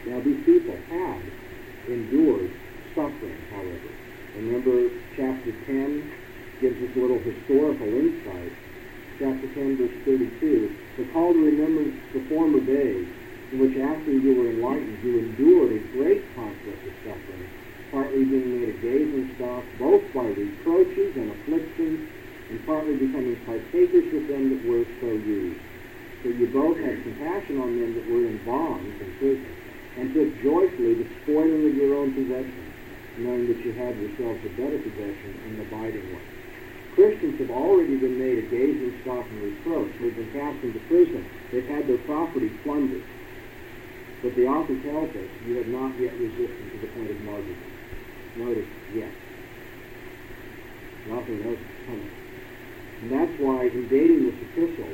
Now, 0.06 0.18
these 0.22 0.42
people 0.46 0.78
had 0.86 1.18
endured 1.90 2.54
suffering, 2.94 3.42
however. 3.50 3.90
Remember, 4.38 4.94
chapter 5.18 5.50
10 5.66 6.06
gives 6.62 6.78
us 6.86 6.92
a 6.94 7.00
little 7.02 7.18
historical 7.18 7.90
insight 7.98 8.54
chapter 9.18 9.48
10, 9.48 9.80
verse 9.80 9.96
32, 10.04 10.76
recall 11.00 11.32
to 11.32 11.40
remembrance 11.40 11.96
the 12.12 12.20
former 12.28 12.60
days 12.60 13.08
in 13.52 13.56
which 13.56 13.72
after 13.80 14.12
you 14.12 14.36
were 14.36 14.52
enlightened, 14.52 15.00
you 15.00 15.16
endured 15.16 15.72
a 15.72 15.88
great 15.96 16.20
conflict 16.36 16.84
of 16.84 16.92
suffering, 17.00 17.48
partly 17.88 18.28
being 18.28 18.60
made 18.60 18.68
a 18.68 18.78
gazing 18.84 19.32
stock, 19.40 19.64
both 19.80 20.04
by 20.12 20.28
reproaches 20.36 21.16
and 21.16 21.32
afflictions, 21.32 22.12
and 22.52 22.60
partly 22.68 22.92
becoming 23.00 23.40
partakers 23.48 24.04
with 24.12 24.28
them 24.28 24.52
that 24.52 24.60
were 24.68 24.84
so 25.00 25.16
used. 25.24 25.64
So 26.20 26.28
you 26.36 26.46
both 26.52 26.76
had 26.76 27.00
compassion 27.00 27.56
on 27.56 27.80
them 27.80 27.96
that 27.96 28.04
were 28.04 28.28
in 28.28 28.36
bonds 28.44 29.00
and 29.00 29.16
prison, 29.16 29.48
and 29.96 30.12
took 30.12 30.28
joyfully 30.44 30.92
the 30.92 31.08
spoiling 31.24 31.64
of 31.64 31.74
your 31.78 31.96
own 31.96 32.12
possessions, 32.12 32.68
knowing 33.16 33.48
that 33.48 33.64
you 33.64 33.72
had 33.72 33.96
yourselves 33.96 34.44
a 34.44 34.52
better 34.60 34.76
possession 34.76 35.40
in 35.48 35.56
the 35.56 35.64
abiding 35.64 36.12
one. 36.12 36.35
Christians 36.96 37.36
have 37.44 37.52
already 37.52 38.00
been 38.00 38.16
made 38.16 38.40
a 38.40 38.46
gazing 38.48 38.96
stock 39.04 39.20
and 39.20 39.42
reproach. 39.44 39.92
They've 40.00 40.16
been 40.16 40.32
cast 40.32 40.56
into 40.64 40.80
prison. 40.88 41.20
They've 41.52 41.68
had 41.68 41.84
their 41.84 42.00
property 42.08 42.48
plundered. 42.64 43.04
But 44.24 44.32
the 44.32 44.48
author 44.48 44.72
tells 44.80 45.12
us 45.12 45.28
you 45.44 45.60
have 45.60 45.68
not 45.68 45.92
yet 46.00 46.16
resisted 46.16 46.66
to 46.72 46.76
the 46.80 46.88
point 46.96 47.12
of 47.12 47.20
martyrdom. 47.28 47.60
Notice, 48.40 48.72
yet. 48.96 49.12
The 51.04 51.12
author 51.12 51.36
knows 51.36 51.60
it's 51.60 51.80
coming. 51.84 52.14
And 53.04 53.08
that's 53.12 53.36
why 53.44 53.68
in 53.68 53.84
dating 53.92 54.32
this 54.32 54.40
epistle, 54.56 54.88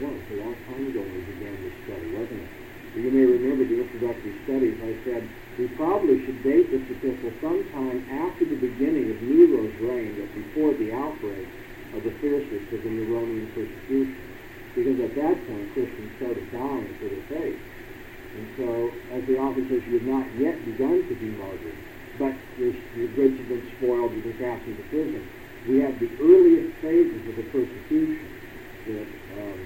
well, 0.00 0.16
it's 0.16 0.30
a 0.32 0.36
long 0.40 0.56
time 0.72 0.88
ago 0.88 1.04
we 1.04 1.20
began 1.36 1.52
this 1.52 1.76
study, 1.84 2.08
wasn't 2.16 2.40
it? 2.40 2.52
You 2.96 3.12
may 3.12 3.28
remember 3.28 3.68
the 3.68 3.76
introductory 3.76 4.32
studies. 4.48 4.76
I 4.80 4.92
said 5.04 5.20
we 5.58 5.68
probably 5.68 6.24
should 6.26 6.42
date 6.44 6.70
this 6.70 6.84
epistle 6.84 7.32
sometime 7.40 8.04
after 8.12 8.44
the 8.44 8.56
beginning 8.56 9.10
of 9.10 9.16
Nero's 9.24 9.72
reign, 9.80 10.12
but 10.20 10.28
before 10.34 10.74
the 10.74 10.92
outbreak 10.92 11.48
of 11.96 12.04
the 12.04 12.12
fiercest 12.20 12.72
of 12.72 12.82
the 12.84 12.92
Neronian 12.92 13.48
persecution. 13.56 14.20
Because 14.74 15.00
at 15.00 15.14
that 15.16 15.36
point, 15.48 15.72
Christians 15.72 16.12
started 16.20 16.52
dying 16.52 16.92
for 17.00 17.08
their 17.08 17.24
faith. 17.32 17.60
And 18.36 18.46
so, 18.60 18.92
as 19.16 19.24
the 19.24 19.38
author 19.40 19.64
says, 19.64 19.80
you 19.88 19.96
have 19.96 20.08
not 20.08 20.28
yet 20.36 20.60
begun 20.66 21.08
to 21.08 21.14
be 21.16 21.32
martyred, 21.40 21.78
but 22.18 22.36
your, 22.60 22.76
your 22.92 23.08
goods 23.16 23.38
have 23.40 23.48
been 23.48 23.64
spoiled, 23.78 24.12
you've 24.12 24.28
been 24.28 24.36
cast 24.36 24.60
into 24.68 24.82
prison. 24.92 25.24
We 25.66 25.80
have 25.80 25.98
the 25.98 26.12
earliest 26.20 26.76
phases 26.84 27.24
of 27.32 27.36
the 27.36 27.48
persecution 27.48 28.28
that 28.92 29.08
um, 29.40 29.60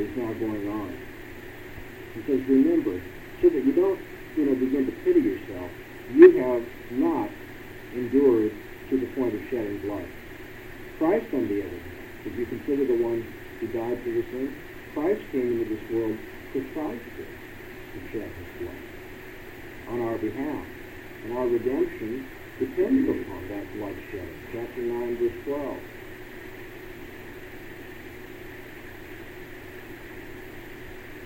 is 0.00 0.16
now 0.16 0.32
going 0.32 0.64
on. 0.72 0.96
He 2.14 2.20
says, 2.24 2.40
remember, 2.48 3.02
so 3.42 3.50
that 3.50 3.64
you 3.64 3.72
don't 3.72 4.00
you 4.36 4.46
know, 4.46 4.54
begin 4.54 4.86
to 4.86 4.92
pity 5.06 5.20
yourself, 5.20 5.70
you 6.12 6.38
have 6.38 6.62
not 6.98 7.30
endured 7.94 8.50
to 8.90 8.98
the 8.98 9.06
point 9.14 9.34
of 9.34 9.40
shedding 9.50 9.78
blood. 9.86 10.06
Christ, 10.98 11.26
on 11.34 11.46
the 11.48 11.62
other 11.62 11.70
hand, 11.70 12.26
if 12.26 12.38
you 12.38 12.46
consider 12.46 12.84
the 12.84 12.98
one 13.02 13.22
who 13.60 13.66
died 13.68 13.98
for 14.02 14.08
your 14.10 14.24
sins, 14.30 14.50
Christ 14.94 15.22
came 15.32 15.60
into 15.60 15.66
this 15.70 15.90
world 15.90 16.18
precisely 16.52 17.26
to 17.26 17.98
shed 18.10 18.30
his 18.30 18.50
blood 18.62 18.82
on 19.90 20.02
our 20.02 20.18
behalf. 20.18 20.66
And 21.24 21.38
our 21.38 21.46
redemption 21.46 22.28
depends 22.58 23.08
upon 23.08 23.48
that 23.48 23.64
bloodshed. 23.74 24.28
Chapter 24.52 24.82
9, 24.82 25.16
verse 25.18 25.44
12. 25.44 25.78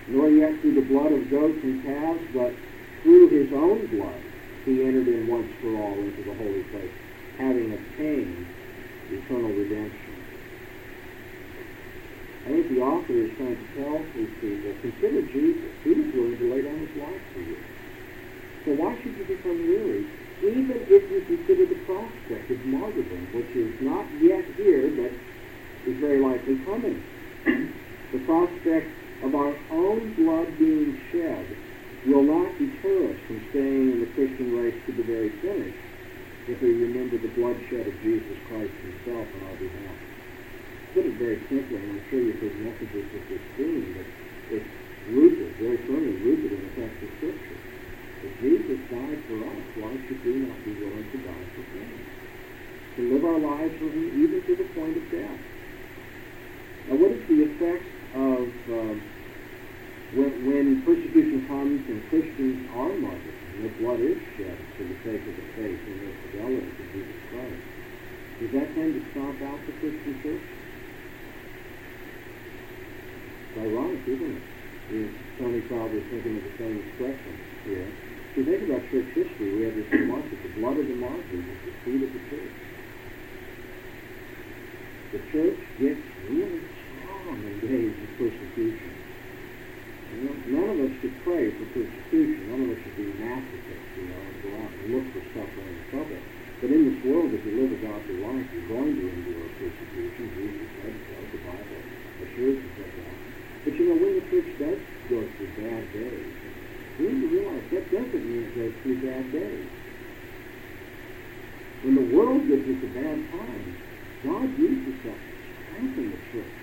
Nor 0.09 0.29
yet 0.29 0.61
through 0.61 0.75
the 0.75 0.81
blood 0.81 1.11
of 1.11 1.29
goats 1.29 1.59
and 1.61 1.83
calves, 1.83 2.23
but 2.33 2.53
through 3.03 3.29
his 3.29 3.51
own 3.53 3.85
blood, 3.87 4.21
he 4.65 4.83
entered 4.83 5.07
in 5.07 5.27
once 5.27 5.47
for 5.61 5.71
all 5.77 5.95
into 5.95 6.23
the 6.23 6.35
holy 6.35 6.63
place, 6.69 6.95
having 7.37 7.71
obtained 7.71 8.45
eternal 9.07 9.49
redemption. 9.49 10.15
I 12.45 12.49
think 12.51 12.69
the 12.69 12.81
author 12.81 13.13
is 13.13 13.31
trying 13.37 13.55
to 13.55 13.67
tell 13.77 13.99
these 14.15 14.33
people, 14.41 14.73
consider 14.81 15.21
Jesus. 15.31 15.71
He 15.83 15.91
was 15.95 16.09
willing 16.15 16.37
to 16.39 16.47
lay 16.53 16.61
down 16.61 16.79
his 16.81 16.95
life 16.97 17.23
for 17.33 17.41
you. 17.45 17.57
So 18.65 18.69
why 18.75 18.91
should 18.99 19.15
you 19.15 19.25
become 19.25 19.59
weary, 19.69 20.03
even 20.43 20.77
if 20.87 21.03
you 21.07 21.19
consider 21.29 21.65
the 21.67 21.79
prospect 21.87 22.51
of 22.51 22.59
martyrdom, 22.67 23.23
which 23.31 23.51
is 23.55 23.71
not 23.79 24.05
yet 24.19 24.43
here, 24.57 24.91
but 24.91 25.11
is 25.87 25.97
very 26.03 26.19
likely 26.19 26.57
coming? 26.67 26.99
the 28.11 28.21
prospect 28.25 28.87
of 29.23 29.35
our 29.35 29.53
own 29.71 30.13
blood 30.19 30.47
being 30.59 30.99
shed 31.11 31.68
will 32.05 32.23
not 32.23 32.47
deter 32.55 33.11
us 33.11 33.19
from 33.27 33.43
staying 33.51 33.91
in 33.91 33.99
the 33.99 34.11
Christian 34.15 34.55
race 34.55 34.77
to 34.87 34.91
the 34.95 35.03
very 35.03 35.29
finish 35.43 35.75
if 36.47 36.61
we 36.61 36.71
remember 36.71 37.17
the 37.19 37.27
bloodshed 37.35 37.85
of 37.85 37.95
Jesus 38.01 38.37
Christ 38.47 38.71
himself 38.71 39.27
on 39.27 39.41
our 39.51 39.57
behalf. 39.59 39.97
Put 40.95 41.05
it 41.05 41.15
very 41.19 41.39
simply, 41.51 41.75
and 41.75 41.99
I'm 41.99 42.03
sure 42.09 42.23
you've 42.23 42.39
heard 42.39 42.55
messages 42.63 43.05
with 43.13 43.25
this 43.29 43.43
theme, 43.59 43.93
but 43.93 44.07
it's 44.55 44.71
rooted, 45.11 45.51
very 45.59 45.77
firmly 45.85 46.15
rooted 46.23 46.55
in 46.55 46.61
the 46.63 46.73
text 46.79 46.97
of 47.03 47.09
Scripture. 47.19 47.59
If 48.23 48.31
Jesus 48.41 48.79
died 48.89 49.19
for 49.27 49.37
us, 49.43 49.65
why 49.77 49.93
should 50.07 50.23
we 50.23 50.33
not 50.47 50.59
be 50.65 50.73
willing 50.79 51.07
to 51.11 51.17
die 51.19 51.47
for 51.53 51.63
him? 51.77 51.91
To 52.95 53.01
live 53.13 53.23
our 53.27 53.39
lives 53.39 53.75
for 53.77 53.91
him 53.91 54.07
even 54.23 54.39
to 54.47 54.53
the 54.55 54.67
point 54.73 54.97
of 54.97 55.05
death. 55.11 55.41
Now, 56.87 56.95
what 56.95 57.11
is 57.11 57.23
the 57.27 57.43
effect 57.43 57.85
of... 58.15 58.47
Um, 58.71 59.18
when, 60.13 60.81
persecution 60.81 61.45
comes 61.47 61.85
and 61.87 62.01
Christians 62.09 62.69
are 62.73 62.93
martyred, 62.97 63.37
their 63.61 63.69
blood 63.77 63.99
is 63.99 64.17
shed 64.37 64.57
for 64.77 64.83
the 64.83 64.97
sake 65.05 65.21
of 65.21 65.35
the 65.35 65.45
faith 65.53 65.79
and 65.85 65.97
their 66.01 66.15
fidelity 66.25 66.65
to 66.65 66.83
Jesus 66.93 67.21
Christ, 67.29 67.61
does 68.39 68.51
that 68.53 68.73
tend 68.73 68.93
to 68.95 69.01
stomp 69.11 69.41
out 69.43 69.59
the 69.67 69.73
Christian 69.73 70.15
church? 70.23 70.47
It's 73.49 73.57
ironic, 73.59 74.07
isn't 74.07 74.35
it? 74.37 74.43
Tony 75.37 75.61
probably 75.61 76.01
thinking 76.09 76.37
of 76.37 76.43
the 76.43 76.57
same 76.57 76.81
expression 76.81 77.37
here. 77.65 77.85
If 77.85 78.37
you 78.37 78.45
think 78.45 78.63
about 78.65 78.89
church 78.89 79.13
history, 79.13 79.53
we 79.53 79.61
have 79.69 79.75
this 79.75 79.85
that 79.91 80.41
the 80.41 80.49
blood 80.57 80.77
of 80.77 80.87
the 80.87 80.95
martyrs 80.95 81.45
is 81.45 81.59
the 81.65 81.73
seed 81.85 82.01
of 82.01 82.13
the 82.13 82.19
church. 82.29 82.55
the 85.11 85.19
church 85.31 85.59
gets 85.79 86.01
really 86.29 86.61
strong 86.97 87.37
in 87.37 87.59
days 87.61 87.93
of 87.93 88.17
persecution. 88.17 88.98
None 90.09 90.69
of 90.73 90.77
us 90.81 90.93
should 91.01 91.13
pray 91.23 91.53
for 91.53 91.65
persecution. 91.69 92.41
None 92.49 92.65
of 92.65 92.69
us 92.73 92.79
should 92.81 92.97
be 92.97 93.13
masochists, 93.21 93.93
you 93.93 94.09
know, 94.09 94.17
and 94.17 94.37
go 94.41 94.49
out 94.57 94.71
and 94.73 94.87
look 94.89 95.05
for 95.13 95.23
suffering 95.37 95.69
and 95.69 95.85
trouble. 95.93 96.21
But 96.59 96.69
in 96.73 96.81
this 96.89 96.99
world, 97.05 97.29
if 97.31 97.45
you 97.45 97.53
live 97.55 97.71
a 97.71 97.79
godly 97.85 98.17
life, 98.19 98.47
you're 98.51 98.67
going 98.67 98.95
to 98.97 99.05
endure 99.05 99.47
persecution. 99.61 100.25
Jesus 100.33 100.69
said 100.81 100.97
so. 100.97 101.15
The 101.29 101.41
Bible 101.45 101.81
assures 102.25 102.57
us 102.57 102.75
of 102.83 102.89
that. 102.99 103.17
But 103.63 103.73
you 103.77 103.85
know, 103.85 103.97
when 104.01 104.13
the 104.17 104.25
church 104.33 104.49
does 104.59 104.81
go 105.07 105.19
through 105.37 105.51
bad 105.61 105.83
days, 105.93 106.33
we 106.97 107.05
need 107.07 107.21
to 107.21 107.29
realize 107.29 107.63
that 107.71 107.85
doesn't 107.91 108.25
mean 108.25 108.43
it 108.43 108.55
goes 108.57 108.73
through 108.83 108.99
bad 109.05 109.31
days. 109.31 109.69
When 111.83 111.95
the 111.95 112.07
world 112.11 112.43
gives 112.47 112.67
us 112.67 112.83
a 112.83 112.91
bad 112.91 113.19
time, 113.31 113.77
God 114.25 114.57
uses 114.59 114.99
that 115.05 115.15
to 115.15 115.41
strengthen 115.63 116.11
the 116.11 116.19
church. 116.33 116.55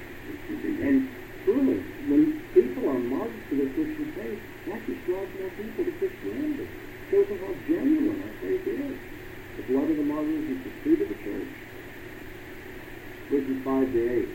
And 0.85 1.09
truly, 1.47 1.79
when 2.11 2.43
people 2.53 2.91
are 2.91 2.99
martyred 2.99 3.43
for 3.49 3.55
their 3.55 3.71
Christian 3.71 4.11
faith, 4.19 4.43
that 4.67 4.83
just 4.83 5.07
draws 5.07 5.31
more 5.39 5.51
people 5.55 5.87
to 5.87 5.93
Christianity. 6.03 6.67
Shows 7.09 7.29
them 7.31 7.39
how 7.39 7.55
genuine 7.71 8.19
our 8.19 8.35
faith 8.43 8.67
is. 8.67 8.99
The 9.57 9.63
blood 9.71 9.89
of 9.89 9.97
the 9.97 10.03
martyrs 10.03 10.43
is 10.51 10.59
the 10.67 10.75
fruit 10.83 11.01
of 11.07 11.09
the 11.09 11.19
church. 11.23 11.53
Verses 13.31 13.59
5 13.63 13.93
to 13.95 14.03
8. 14.27 14.29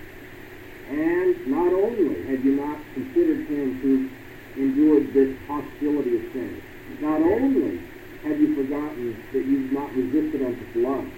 And 0.92 1.48
not 1.52 1.72
only 1.76 2.24
had 2.32 2.44
you 2.48 2.56
not 2.56 2.80
considered 2.96 3.46
him 3.46 3.76
who 3.84 4.08
endured 4.56 5.12
this 5.14 5.36
hostility 5.48 6.16
of 6.16 6.24
sin, 6.32 6.64
not 7.04 7.20
only 7.20 7.84
have 8.24 8.40
you 8.40 8.56
forgotten 8.56 9.20
that 9.36 9.44
you've 9.46 9.72
not 9.72 9.92
resisted 9.96 10.42
unto 10.44 10.64
blood, 10.80 11.12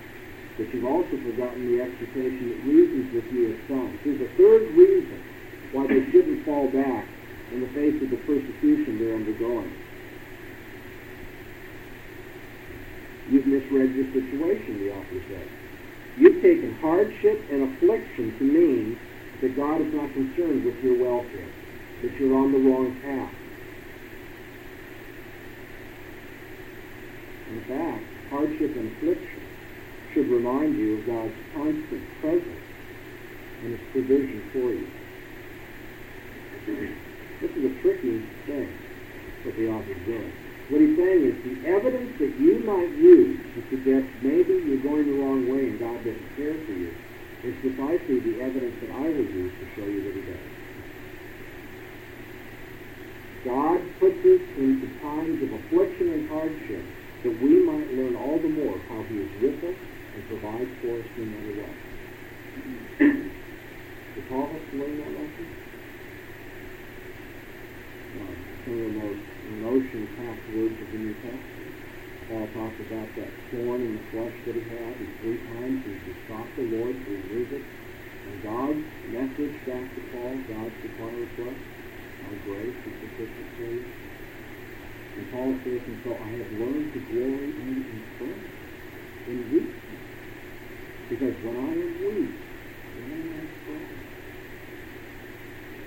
but 0.58 0.74
you've 0.74 0.86
also 0.86 1.18
forgotten 1.22 1.70
the 1.70 1.82
exhortation 1.82 2.50
that 2.50 2.60
reasons 2.66 3.14
with 3.14 3.26
you 3.32 3.54
as 3.54 3.68
sons. 3.68 4.00
Here's 4.04 4.22
a 4.22 4.30
third 4.38 4.74
reason 4.74 5.22
why 5.74 5.88
they 5.88 6.10
shouldn't 6.12 6.46
fall 6.46 6.68
back 6.68 7.06
in 7.52 7.62
the 7.62 7.68
face 7.68 8.02
of 8.02 8.10
the 8.10 8.18
persecution 8.18 9.00
they're 9.00 9.16
undergoing. 9.16 9.74
You've 13.30 13.48
misread 13.48 13.96
your 13.96 14.06
situation, 14.14 14.80
the 14.80 14.92
author 14.94 15.22
says. 15.30 15.48
You've 16.18 16.42
taken 16.42 16.76
hardship 16.76 17.42
and 17.52 17.74
affliction 17.74 18.38
to 18.38 18.44
mean 18.44 19.00
that 19.42 19.56
God 19.56 19.82
is 19.82 19.94
not 19.94 20.14
concerned 20.14 20.64
with 20.64 20.82
your 20.84 20.96
welfare, 20.96 21.50
that 22.02 22.14
you're 22.20 22.38
on 22.38 22.52
the 22.52 22.60
wrong 22.60 22.96
path. 23.02 23.34
In 27.50 27.62
fact, 27.66 28.04
hardship 28.30 28.76
and 28.76 28.92
affliction 28.92 29.42
should 30.14 30.28
remind 30.28 30.78
you 30.78 31.00
of 31.00 31.06
God's 31.06 31.34
constant 31.54 32.04
presence 32.22 32.62
and 33.64 33.80
His 33.80 33.92
provision 33.92 34.50
for 34.52 34.70
you. 34.72 34.88
This 36.66 37.52
is 37.60 37.66
a 37.66 37.82
tricky 37.82 38.24
thing, 38.48 38.72
what 39.44 39.56
the 39.58 39.68
author's 39.68 40.06
doing. 40.06 40.32
What 40.72 40.80
he's 40.80 40.96
saying 40.96 41.22
is 41.28 41.36
the 41.44 41.68
evidence 41.68 42.16
that 42.24 42.40
you 42.40 42.64
might 42.64 42.88
use 42.96 43.36
to 43.36 43.60
suggest 43.68 44.08
maybe 44.24 44.64
you're 44.64 44.80
going 44.80 45.04
the 45.12 45.20
wrong 45.20 45.44
way 45.52 45.68
and 45.68 45.80
God 45.80 45.98
doesn't 46.08 46.36
care 46.40 46.56
for 46.56 46.72
you 46.72 46.96
is 47.44 47.56
precisely 47.60 48.24
the 48.24 48.40
evidence 48.40 48.80
that 48.80 48.96
I 48.96 49.12
would 49.12 49.28
use 49.28 49.52
to 49.60 49.66
show 49.76 49.84
you 49.84 50.08
that 50.08 50.16
he 50.16 50.24
does. 50.24 50.48
God 53.44 53.80
puts 54.00 54.24
us 54.24 54.44
into 54.56 54.88
times 55.04 55.44
of 55.44 55.52
affliction 55.52 56.16
and 56.16 56.30
hardship 56.32 56.84
that 57.28 57.36
we 57.44 57.60
might 57.68 57.92
learn 57.92 58.16
all 58.16 58.40
the 58.40 58.48
more 58.56 58.80
how 58.88 59.04
he 59.12 59.20
is 59.20 59.32
with 59.44 59.60
us 59.68 59.76
and 60.16 60.24
provides 60.32 60.72
for 60.80 60.96
us 60.96 61.08
no 61.20 61.26
matter 61.28 61.60
what. 61.60 61.76
Did 64.16 64.24
Paul 64.32 64.48
have 64.48 64.72
to 64.72 64.76
learn 64.80 64.96
that 65.04 65.12
lesson? 65.12 65.73
Some 68.64 68.80
of 68.80 68.96
the 68.96 69.00
most 69.00 69.24
emotion-packed 69.44 70.48
words 70.56 70.78
of 70.80 70.88
the 70.92 71.00
New 71.04 71.16
Testament. 71.20 71.76
Paul 72.32 72.48
talks 72.56 72.80
about 72.88 73.10
that 73.20 73.32
thorn 73.52 73.84
in 73.84 73.94
the 74.00 74.06
flesh 74.16 74.36
that 74.48 74.56
he 74.56 74.64
had, 74.72 74.94
and 75.04 75.12
three 75.20 75.40
times 75.52 75.84
he 75.84 75.94
besought 76.08 76.48
the 76.56 76.64
Lord 76.72 76.96
to 76.96 77.10
remove 77.12 77.52
it. 77.60 77.66
And 78.24 78.40
God's 78.40 78.88
message 79.12 79.56
back 79.68 79.84
to 79.84 80.02
Paul, 80.16 80.40
God's 80.48 80.80
was 80.96 81.28
what? 81.36 81.60
My 82.24 82.34
grace 82.48 82.80
for 82.80 83.68
you. 83.68 83.84
And 85.20 85.26
Paul 85.30 85.52
says, 85.68 85.84
and 85.84 86.00
so 86.08 86.16
I 86.24 86.32
have 86.32 86.52
learned 86.56 86.90
to 86.96 87.02
glory 87.12 87.52
in 87.52 87.84
infirmity, 87.84 88.64
in 89.28 89.38
weakness. 89.52 90.04
Because 91.12 91.36
when 91.44 91.58
I 91.60 91.72
am 91.76 91.92
weak, 92.08 92.36
then 92.96 93.12
I 93.12 93.28
am 93.44 93.50
strong. 93.62 93.92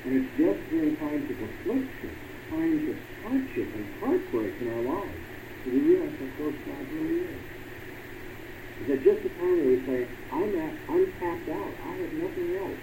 And 0.05 0.13
it's 0.21 0.33
just 0.37 0.61
during 0.71 0.95
times 1.01 1.27
of 1.27 1.39
affliction, 1.41 2.26
times 2.51 2.83
of 2.91 2.99
hardship 3.25 3.69
and 3.75 3.87
heartbreak 4.01 4.53
in 4.61 4.67
our 4.71 4.85
lives 4.87 5.21
that 5.65 5.73
we 5.75 5.81
realize 5.83 6.15
how 6.15 6.31
close 6.39 6.59
God 6.63 6.85
really 6.95 7.27
is. 7.27 7.43
Is 8.77 8.87
that 8.93 9.01
just 9.03 9.21
the 9.25 9.33
time 9.41 9.57
we 9.67 9.77
say, 9.89 10.05
I'm, 10.31 10.51
at, 10.53 10.75
I'm 10.93 11.07
tapped 11.19 11.49
out, 11.49 11.73
I 11.75 11.93
have 11.97 12.13
nothing 12.23 12.49
else, 12.61 12.81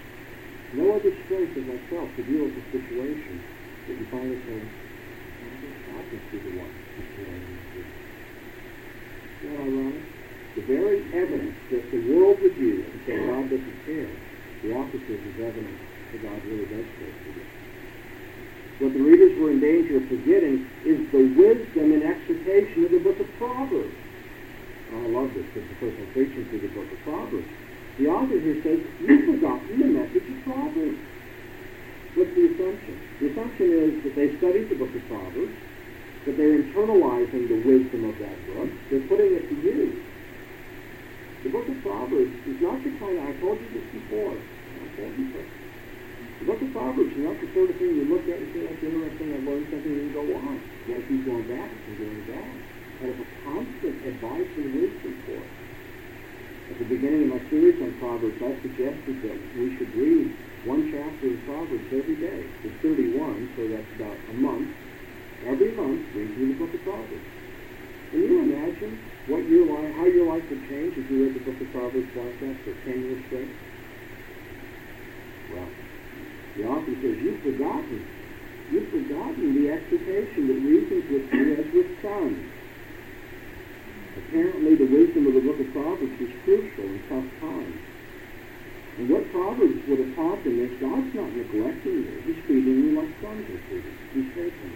no 0.74 0.98
other 0.98 1.12
strength 1.24 1.54
in 1.54 1.64
myself 1.70 2.10
to 2.18 2.22
deal 2.26 2.44
with 2.44 2.56
the 2.58 2.66
situation, 2.74 3.40
that 3.86 3.94
you 3.94 4.06
finally 4.10 4.40
say, 4.42 4.58
God 5.86 6.04
must 6.12 6.26
be 6.34 6.38
the 6.44 6.52
one. 6.58 6.74
Isn't 9.38 9.54
that 9.54 9.60
ironic? 9.64 10.02
The 10.56 10.62
very 10.66 10.98
evidence 11.14 11.56
that 11.70 11.84
the 11.94 12.00
world 12.10 12.36
would 12.42 12.56
use 12.58 12.84
to 12.84 12.98
say 13.06 13.14
God 13.26 13.46
doesn't 13.50 13.78
care, 13.86 14.10
the 14.62 14.70
opposite 14.74 15.20
is 15.24 15.36
evidence 15.40 15.80
that 16.10 16.20
God 16.26 16.40
really 16.48 16.66
does 16.74 16.88
care 16.98 17.14
for 17.22 17.30
you. 17.38 17.43
What 18.78 18.92
the 18.92 19.00
readers 19.00 19.38
were 19.38 19.50
in 19.50 19.60
danger 19.60 19.98
of 19.98 20.08
forgetting 20.08 20.66
is 20.84 20.98
the 21.14 21.22
wisdom 21.38 21.94
and 21.94 22.02
exhortation 22.02 22.84
of 22.84 22.90
the 22.90 22.98
book 22.98 23.20
of 23.20 23.30
Proverbs. 23.38 23.94
Oh, 24.92 24.98
I 24.98 25.08
love 25.14 25.30
this 25.34 25.46
because 25.54 25.68
the 25.68 25.78
person 25.78 26.06
preaching 26.12 26.44
through 26.50 26.66
the 26.66 26.74
book 26.74 26.90
of 26.90 26.98
Proverbs. 27.06 27.46
The 27.98 28.08
author 28.10 28.38
here 28.38 28.58
says, 28.66 28.82
you've 28.98 29.26
forgotten 29.30 29.78
the 29.78 29.86
message 29.86 30.26
of 30.26 30.38
Proverbs. 30.42 30.98
What's 32.18 32.34
the 32.34 32.46
assumption? 32.50 32.94
The 33.20 33.30
assumption 33.30 33.68
is 33.70 34.02
that 34.02 34.14
they 34.18 34.36
studied 34.38 34.68
the 34.70 34.74
book 34.74 34.94
of 34.94 35.02
Proverbs, 35.06 35.54
that 36.26 36.36
they're 36.36 36.58
internalizing 36.58 37.46
the 37.46 37.62
wisdom 37.62 38.10
of 38.10 38.18
that 38.18 38.38
book, 38.50 38.70
they're 38.90 39.06
putting 39.06 39.38
it 39.38 39.48
to 39.50 39.56
use. 39.62 40.02
The 41.44 41.50
book 41.50 41.68
of 41.68 41.78
Proverbs 41.82 42.34
is 42.46 42.58
not 42.58 42.82
the 42.82 42.90
kind 42.98 43.18
of, 43.18 43.24
I 43.24 43.32
told 43.38 43.60
you 43.60 43.68
this 43.70 43.86
before, 44.02 44.34
I 44.34 44.96
told 44.98 45.14
you 45.18 45.30
so. 45.30 45.63
The 46.44 46.52
at 46.52 46.60
of 46.60 46.76
Proverbs 46.76 47.08
is 47.16 47.24
not 47.24 47.40
the 47.40 47.48
sort 47.56 47.72
of 47.72 47.76
thing 47.80 47.88
you 47.96 48.04
look 48.04 48.28
at 48.28 48.36
and 48.36 48.48
say, 48.52 48.68
that's 48.68 48.84
interesting, 48.84 49.32
I 49.32 49.40
learned 49.48 49.64
something, 49.72 49.96
and 49.96 50.12
go 50.12 50.28
on. 50.44 50.60
You 50.84 50.92
gotta 50.92 51.08
keep 51.08 51.24
going 51.24 51.48
back 51.48 51.72
and 51.72 51.94
going 51.96 52.24
back. 52.28 52.52
And 53.00 53.06
it's 53.08 53.24
a 53.24 53.28
constant 53.48 53.96
advice 54.04 54.50
and 54.60 54.68
wisdom 54.76 55.14
for 55.24 55.40
us. 55.40 55.54
At 56.68 56.76
the 56.84 56.88
beginning 56.92 57.32
of 57.32 57.40
my 57.40 57.42
series 57.48 57.80
on 57.80 57.96
Proverbs, 57.96 58.36
I 58.44 58.52
suggested 58.60 59.16
that 59.24 59.38
we 59.56 59.72
should 59.80 59.88
read 59.96 60.36
one 60.68 60.84
chapter 60.92 61.32
of 61.32 61.40
Proverbs 61.48 61.88
every 61.96 62.16
day. 62.20 62.40
There's 62.60 62.76
31, 62.92 63.56
so 63.56 63.64
that's 63.64 63.92
about 63.96 64.20
a 64.20 64.36
month. 64.36 64.68
Every 65.48 65.72
month, 65.72 66.04
read 66.12 66.28
through 66.36 66.52
the 66.52 66.60
book 66.60 66.76
of 66.76 66.82
Proverbs. 66.84 67.28
Can 68.12 68.20
you 68.20 68.36
imagine 68.44 69.00
what 69.32 69.48
your 69.48 69.64
life, 69.64 69.96
how 69.96 70.06
your 70.12 70.28
life 70.28 70.44
would 70.52 70.64
change 70.68 70.92
if 70.92 71.08
you 71.08 71.24
read 71.24 71.40
the 71.40 71.44
book 71.48 71.56
of 71.56 71.72
Proverbs 71.72 72.12
like 72.20 72.36
that 72.44 72.56
for 72.68 72.76
10 72.84 73.00
years 73.00 73.22
straight? 73.32 73.52
Well, 75.48 75.83
the 76.56 76.66
author 76.66 76.94
says, 77.02 77.18
you've 77.18 77.40
forgotten. 77.42 78.06
You've 78.70 78.88
forgotten 78.88 79.54
the 79.54 79.70
exhortation 79.70 80.48
that 80.48 80.60
reasons 80.62 81.10
with 81.10 81.32
you 81.32 81.54
as 81.54 81.72
with 81.72 82.02
sons. 82.02 82.50
Apparently, 84.16 84.74
the 84.76 84.86
wisdom 84.86 85.26
of 85.26 85.34
the 85.34 85.40
book 85.40 85.58
of 85.58 85.72
Proverbs 85.72 86.20
is 86.20 86.30
crucial 86.44 86.84
in 86.84 87.02
tough 87.08 87.40
times. 87.40 87.78
And 88.98 89.10
what 89.10 89.30
Proverbs 89.32 89.86
would 89.88 89.98
have 89.98 90.14
taught 90.14 90.44
them 90.44 90.60
is 90.60 90.70
God's 90.80 91.14
not 91.14 91.32
neglecting 91.34 92.06
you. 92.06 92.22
He's 92.24 92.44
treating 92.46 92.78
you 92.84 93.00
like 93.00 93.10
sons 93.20 93.50
are 93.50 93.68
treated. 93.68 93.92
He's 94.14 94.32
faithful. 94.32 94.70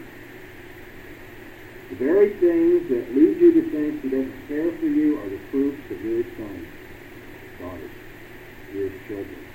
The 1.90 1.96
very 1.96 2.30
things 2.34 2.88
that 2.90 3.14
lead 3.14 3.40
you 3.40 3.62
to 3.62 3.70
think 3.70 4.02
he 4.02 4.08
doesn't 4.10 4.48
care 4.48 4.72
for 4.72 4.86
you 4.86 5.18
are 5.20 5.28
the 5.28 5.38
proofs 5.50 5.80
that 5.88 6.00
you're 6.00 6.22
his 6.22 6.36
sons, 6.36 6.66
daughters, 7.60 7.90
children. 9.06 9.47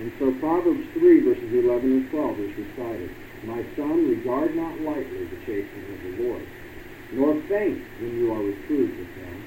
And 0.00 0.12
so 0.18 0.32
Proverbs 0.42 0.86
3, 0.94 1.20
verses 1.22 1.52
11 1.54 1.86
and 1.86 2.10
12 2.10 2.40
is 2.40 2.52
recited. 2.58 3.10
My 3.44 3.62
son, 3.76 4.08
regard 4.08 4.56
not 4.56 4.80
lightly 4.80 5.24
the 5.30 5.38
chastening 5.46 5.86
of 5.86 6.00
the 6.02 6.12
Lord, 6.24 6.46
nor 7.12 7.34
faint 7.46 7.78
when 8.00 8.18
you 8.18 8.32
are 8.32 8.42
reproved 8.42 8.98
with 8.98 9.12
him. 9.14 9.46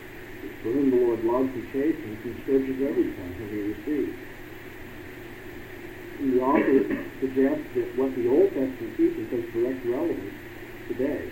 For 0.63 0.71
whom 0.71 0.89
the 0.91 0.97
Lord 0.97 1.23
loves 1.25 1.49
and 1.51 1.65
chastens, 1.73 2.17
and 2.23 2.35
scourges 2.43 2.77
every 2.79 3.09
son 3.11 3.29
whom 3.37 3.49
he 3.49 3.61
receives. 3.73 4.17
And 6.19 6.33
the 6.33 6.41
author 6.41 6.79
suggests 7.19 7.67
that 7.75 7.89
what 7.97 8.15
the 8.15 8.27
Old 8.29 8.49
Testament 8.53 8.97
teaches 8.97 9.27
has 9.33 9.45
direct 9.53 9.85
relevance 9.85 10.37
today. 10.87 11.29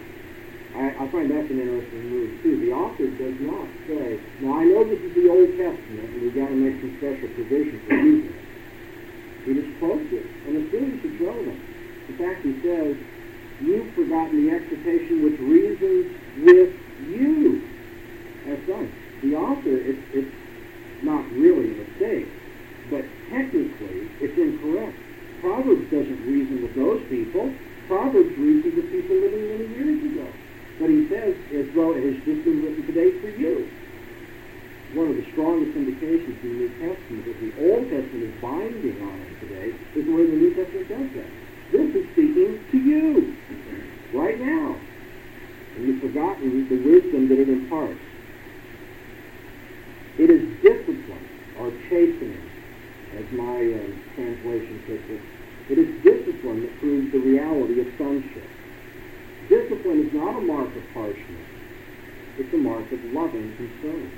I, 0.76 0.92
I 0.92 1.08
find 1.08 1.32
that's 1.32 1.50
an 1.50 1.62
interesting 1.62 2.10
move, 2.10 2.44
too. 2.44 2.60
The 2.60 2.74
author 2.74 3.08
does 3.08 3.40
not 3.40 3.68
say, 3.88 4.20
now 4.42 4.60
I 4.60 4.66
know 4.66 4.84
this 4.84 5.00
is 5.00 5.16
the 5.16 5.30
Old 5.30 5.56
Testament, 5.56 6.10
and 6.12 6.22
we've 6.22 6.36
got 6.36 6.50
to 6.50 6.58
make 6.58 6.82
some 6.82 6.98
special 7.00 7.30
provision 7.32 7.80
for 7.88 7.96
using. 7.96 8.45
He 9.46 9.54
just 9.54 9.80
quotes 9.80 10.12
it, 10.12 10.26
and 10.48 10.58
the 10.58 10.68
students 10.70 11.02
should 11.02 11.18
show 11.20 11.34
them. 11.34 11.62
In 12.10 12.18
fact, 12.18 12.44
he 12.44 12.60
says, 12.62 12.98
You've 13.62 13.94
forgotten 13.94 14.46
the 14.46 14.52
exhortation 14.52 15.24
which 15.24 15.40
reasons 15.40 16.12
with 16.44 16.74
you 17.08 17.64
as 18.48 18.60
sons. 18.68 18.92
The 19.22 19.36
author, 19.36 19.78
it's, 19.78 20.02
it's 20.14 20.36
not 21.04 21.24
really 21.32 21.72
a 21.72 21.84
mistake, 21.86 22.28
but 22.90 23.06
technically 23.32 24.12
it's 24.20 24.38
incorrect. 24.38 24.98
Proverbs 25.40 25.90
doesn't 25.90 26.22
reason 26.28 26.64
with 26.64 26.76
those 26.76 27.02
people. 27.08 27.54
Proverbs 27.88 28.38
reasons 28.38 28.76
with 28.76 28.92
people 28.92 29.16
living 29.16 29.48
many 29.48 29.68
years 29.78 30.04
ago. 30.12 30.28
But 30.80 30.90
he 30.90 31.08
says, 31.08 31.36
as 31.56 31.74
though 31.74 31.96
it 31.96 32.04
has 32.04 32.16
just 32.26 32.44
been 32.44 32.62
written 32.62 32.86
today 32.86 33.12
for 33.22 33.30
you. 33.30 33.70
One 34.94 35.10
of 35.10 35.16
the 35.18 35.26
strongest 35.32 35.76
indications 35.76 36.38
in 36.44 36.50
the 36.50 36.56
New 36.56 36.70
Testament 36.80 37.26
that 37.26 37.40
the 37.42 37.52
Old 37.70 37.90
Testament 37.90 38.24
is 38.24 38.42
binding 38.42 39.02
on 39.02 39.20
us 39.22 39.34
today 39.42 39.74
is 39.96 40.06
the 40.06 40.14
way 40.14 40.26
the 40.26 40.38
New 40.38 40.54
Testament 40.54 40.88
does 40.88 41.10
that. 41.20 41.32
This 41.72 41.96
is 41.96 42.12
speaking 42.14 42.64
to 42.72 42.78
you 42.78 43.36
right 44.14 44.40
now. 44.40 44.76
And 45.76 45.88
you've 45.88 46.02
forgotten 46.02 46.70
the 46.70 46.78
wisdom 46.78 47.28
that 47.28 47.40
it 47.40 47.50
imparts. 47.50 48.00
It 50.18 50.30
is 50.30 50.48
discipline 50.62 51.28
or 51.60 51.72
chastening, 51.90 52.50
as 53.18 53.26
my 53.32 53.60
uh, 53.60 54.16
translation 54.16 54.82
puts 54.88 55.04
it. 55.10 55.22
It 55.68 55.78
is 55.80 56.04
discipline 56.04 56.62
that 56.62 56.80
proves 56.80 57.12
the 57.12 57.20
reality 57.20 57.82
of 57.82 57.88
sonship. 57.98 58.48
Discipline 59.50 60.08
is 60.08 60.14
not 60.14 60.38
a 60.38 60.42
mark 60.42 60.74
of 60.74 60.90
harshness. 60.94 61.48
It's 62.38 62.54
a 62.54 62.58
mark 62.58 62.90
of 62.92 63.04
loving 63.06 63.56
concern. 63.58 64.12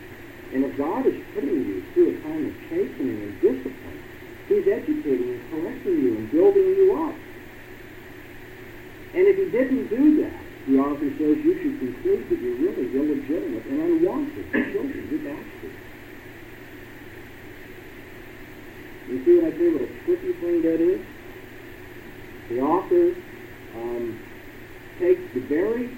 And 0.53 0.63
if 0.63 0.77
God 0.77 1.05
is 1.05 1.21
putting 1.33 1.49
you 1.49 1.83
through 1.93 2.17
a 2.17 2.21
time 2.21 2.45
of 2.47 2.53
chastening 2.69 3.21
and 3.21 3.41
discipline, 3.41 4.03
He's 4.47 4.67
educating 4.67 5.33
and 5.35 5.51
correcting 5.51 5.99
you 6.01 6.15
and 6.15 6.31
building 6.31 6.63
you 6.63 6.95
up. 7.03 7.15
And 9.13 9.27
if 9.27 9.35
He 9.35 9.51
didn't 9.51 9.87
do 9.89 10.23
that, 10.23 10.39
the 10.67 10.79
author 10.79 11.09
says 11.11 11.37
you 11.43 11.53
should 11.61 11.79
conclude 11.79 12.29
that 12.29 12.39
you're 12.39 12.55
really 12.55 12.95
illegitimate 12.95 13.65
and 13.65 13.81
unwanted 13.81 14.51
children. 14.51 15.07
You're 15.11 15.19
bastards. 15.19 15.75
You 19.07 19.23
see 19.23 19.39
what 19.39 19.53
I 19.53 19.57
say? 19.57 19.69
What 19.69 19.81
a 19.83 20.03
tricky 20.03 20.33
thing 20.33 20.61
that 20.63 20.81
is? 20.81 21.01
The 22.49 22.59
author 22.59 23.15
um, 23.75 24.19
takes 24.99 25.33
the 25.33 25.39
very 25.39 25.97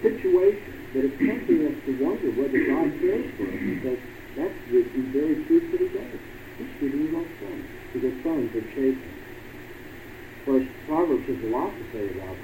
situation 0.00 0.77
that 0.94 1.04
is 1.04 1.12
tempting 1.20 1.60
us 1.68 1.76
to 1.84 1.92
wonder 2.00 2.30
whether 2.32 2.60
God 2.64 2.88
cares 2.96 3.28
for 3.36 3.44
us 3.44 3.60
because 3.60 4.00
that's 4.36 4.58
the, 4.72 4.80
the 4.88 5.04
very 5.12 5.36
truth 5.44 5.66
that 5.72 5.80
he 5.84 5.90
does. 5.92 6.18
He's 6.56 6.72
treating 6.80 7.02
you 7.04 7.10
like 7.12 7.30
sons, 7.44 7.66
because 7.92 8.14
sons 8.24 8.48
are 8.56 8.68
chastened. 8.72 9.18
Of 9.18 10.40
course, 10.48 10.66
Proverbs 10.88 11.26
has 11.28 11.40
a 11.44 11.50
lot 11.52 11.70
to 11.76 11.84
say 11.92 12.06
about 12.16 12.38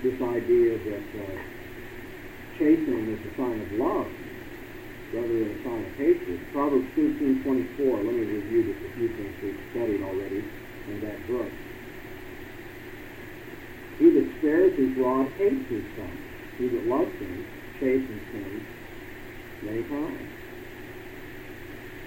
this 0.00 0.16
idea 0.16 0.72
that 0.80 1.04
uh, 1.20 1.36
chastening 2.56 3.12
is 3.12 3.20
a 3.20 3.32
sign 3.36 3.60
of 3.60 3.70
love 3.76 4.08
rather 5.12 5.28
than 5.28 5.50
a 5.52 5.60
sign 5.60 5.82
of 5.84 5.92
hatred. 6.00 6.40
Proverbs 6.52 6.88
13, 6.96 7.44
24, 7.44 7.96
let 8.08 8.14
me 8.14 8.24
review 8.24 8.72
just 8.72 8.80
a 8.80 8.90
few 8.96 9.08
things 9.20 9.34
we've 9.42 9.64
studied 9.76 10.00
already 10.00 10.40
in 10.40 10.96
that 11.04 11.18
book. 11.28 11.50
He 13.98 14.08
that 14.16 14.28
spares 14.38 14.72
his 14.78 14.96
rod 14.96 15.28
hates 15.36 15.68
his 15.68 15.84
son. 15.98 16.29
He 16.60 16.68
that 16.68 16.84
loves 16.86 17.10
him 17.16 17.46
chastens 17.80 18.22
him 18.36 18.66
many 19.64 19.82
times. 19.88 20.28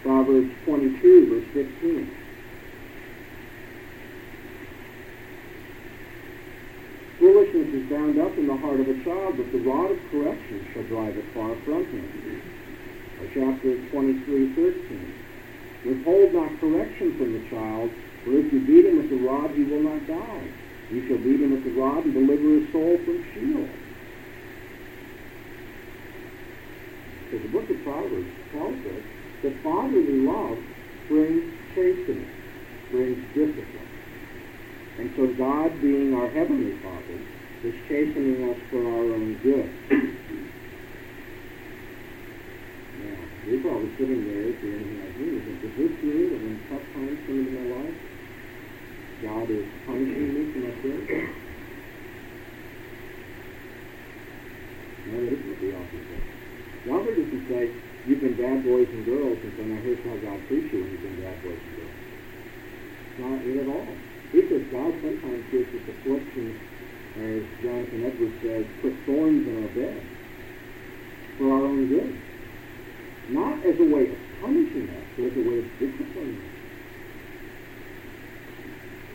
Proverbs 0.03 0.53
22, 0.65 0.93
verse 1.33 1.49
15. 1.81 2.11
Foolishness 7.17 7.73
is 7.73 7.89
bound 7.89 8.21
up 8.21 8.37
in 8.37 8.45
the 8.45 8.57
heart 8.57 8.79
of 8.79 8.87
a 8.87 9.03
child, 9.03 9.37
but 9.37 9.51
the 9.51 9.57
rod 9.65 9.89
of 9.89 9.97
correction 10.11 10.61
shall 10.73 10.83
drive 10.83 11.17
it 11.17 11.25
far 11.33 11.55
from 11.65 11.85
him 11.89 12.23
chapter 13.33 13.73
23, 13.89 14.53
13. 14.53 15.13
Withhold 15.85 16.33
not 16.33 16.59
correction 16.61 17.17
from 17.17 17.33
the 17.33 17.49
child, 17.49 17.89
for 18.23 18.37
if 18.37 18.53
you 18.53 18.59
beat 18.61 18.85
him 18.85 18.97
with 19.01 19.09
the 19.09 19.17
rod, 19.25 19.49
he 19.57 19.63
will 19.63 19.81
not 19.81 20.05
die. 20.05 20.47
You 20.91 21.07
shall 21.07 21.17
beat 21.17 21.41
him 21.41 21.51
with 21.51 21.63
the 21.65 21.73
rod 21.73 22.05
and 22.05 22.13
deliver 22.13 22.61
his 22.61 22.71
soul 22.71 22.99
from 23.03 23.25
Sheol. 23.33 23.82
So 27.33 27.39
the 27.39 27.47
book 27.47 27.65
of 27.67 27.81
Proverbs 27.81 28.29
tells 28.51 28.77
us 28.93 29.03
that 29.41 29.57
fatherly 29.63 30.21
love 30.21 30.59
brings 31.09 31.49
chastening, 31.73 32.29
brings 32.91 33.17
discipline. 33.33 33.89
And 34.99 35.09
so 35.17 35.25
God, 35.33 35.81
being 35.81 36.13
our 36.13 36.29
heavenly 36.29 36.77
Father, 36.85 37.17
is 37.65 37.73
chastening 37.89 38.53
us 38.53 38.57
for 38.69 38.85
our 38.85 39.17
own 39.17 39.33
good. 39.41 39.65
now, 43.01 43.17
you're 43.49 43.61
probably 43.65 43.89
sitting 43.97 44.29
there 44.29 44.53
if 44.53 44.61
you're 44.61 44.77
anything 44.77 45.01
like 45.01 45.17
me 45.17 45.41
is 45.41 45.73
this 45.73 45.89
true 46.01 46.29
that 46.29 46.37
when 46.37 46.61
tough 46.69 46.85
times 46.93 47.17
come 47.25 47.39
into 47.39 47.49
my 47.49 47.65
life, 47.81 47.97
God 49.25 49.49
is 49.49 49.65
punishing 49.87 50.37
me 50.37 50.53
for 50.53 50.59
my 50.59 50.73
sin? 50.85 51.01
No, 55.09 55.17
that 55.17 55.33
isn't 55.33 55.59
the 55.61 55.73
says. 56.83 56.91
The 56.91 56.91
author 56.91 57.15
doesn't 57.15 57.47
say, 57.47 57.71
you've 58.05 58.21
been 58.21 58.35
bad 58.35 58.63
boys 58.63 58.87
and 58.91 59.05
girls, 59.05 59.39
and 59.39 59.51
so 59.55 59.63
now 59.63 59.79
here's 59.81 60.03
how 60.03 60.15
God 60.19 60.39
treats 60.47 60.67
you 60.73 60.83
when 60.83 60.91
you've 60.91 61.01
been 61.01 61.21
bad 61.23 61.37
boys 61.43 61.59
and 61.59 61.75
girls. 61.79 61.97
Not 63.23 63.37
it 63.47 63.57
at 63.63 63.67
all. 63.71 63.87
He 64.31 64.41
says 64.49 64.63
God 64.71 64.91
sometimes 64.99 65.43
gives 65.51 65.69
us 65.71 65.85
afflictions, 65.87 66.55
as 67.13 67.41
Jonathan 67.61 67.99
Edwards 68.03 68.37
says, 68.41 68.65
put 68.81 68.93
thorns 69.05 69.47
in 69.47 69.55
our 69.63 69.71
bed 69.77 70.01
for 71.37 71.45
our 71.53 71.63
own 71.63 71.87
good 71.87 72.13
not 73.29 73.65
as 73.65 73.79
a 73.79 73.83
way 73.83 74.11
of 74.11 74.17
punishing 74.41 74.89
us, 74.89 75.05
but 75.15 75.25
as 75.25 75.37
a 75.37 75.43
way 75.47 75.59
of 75.59 75.67
disciplining 75.79 76.35
us. 76.35 76.53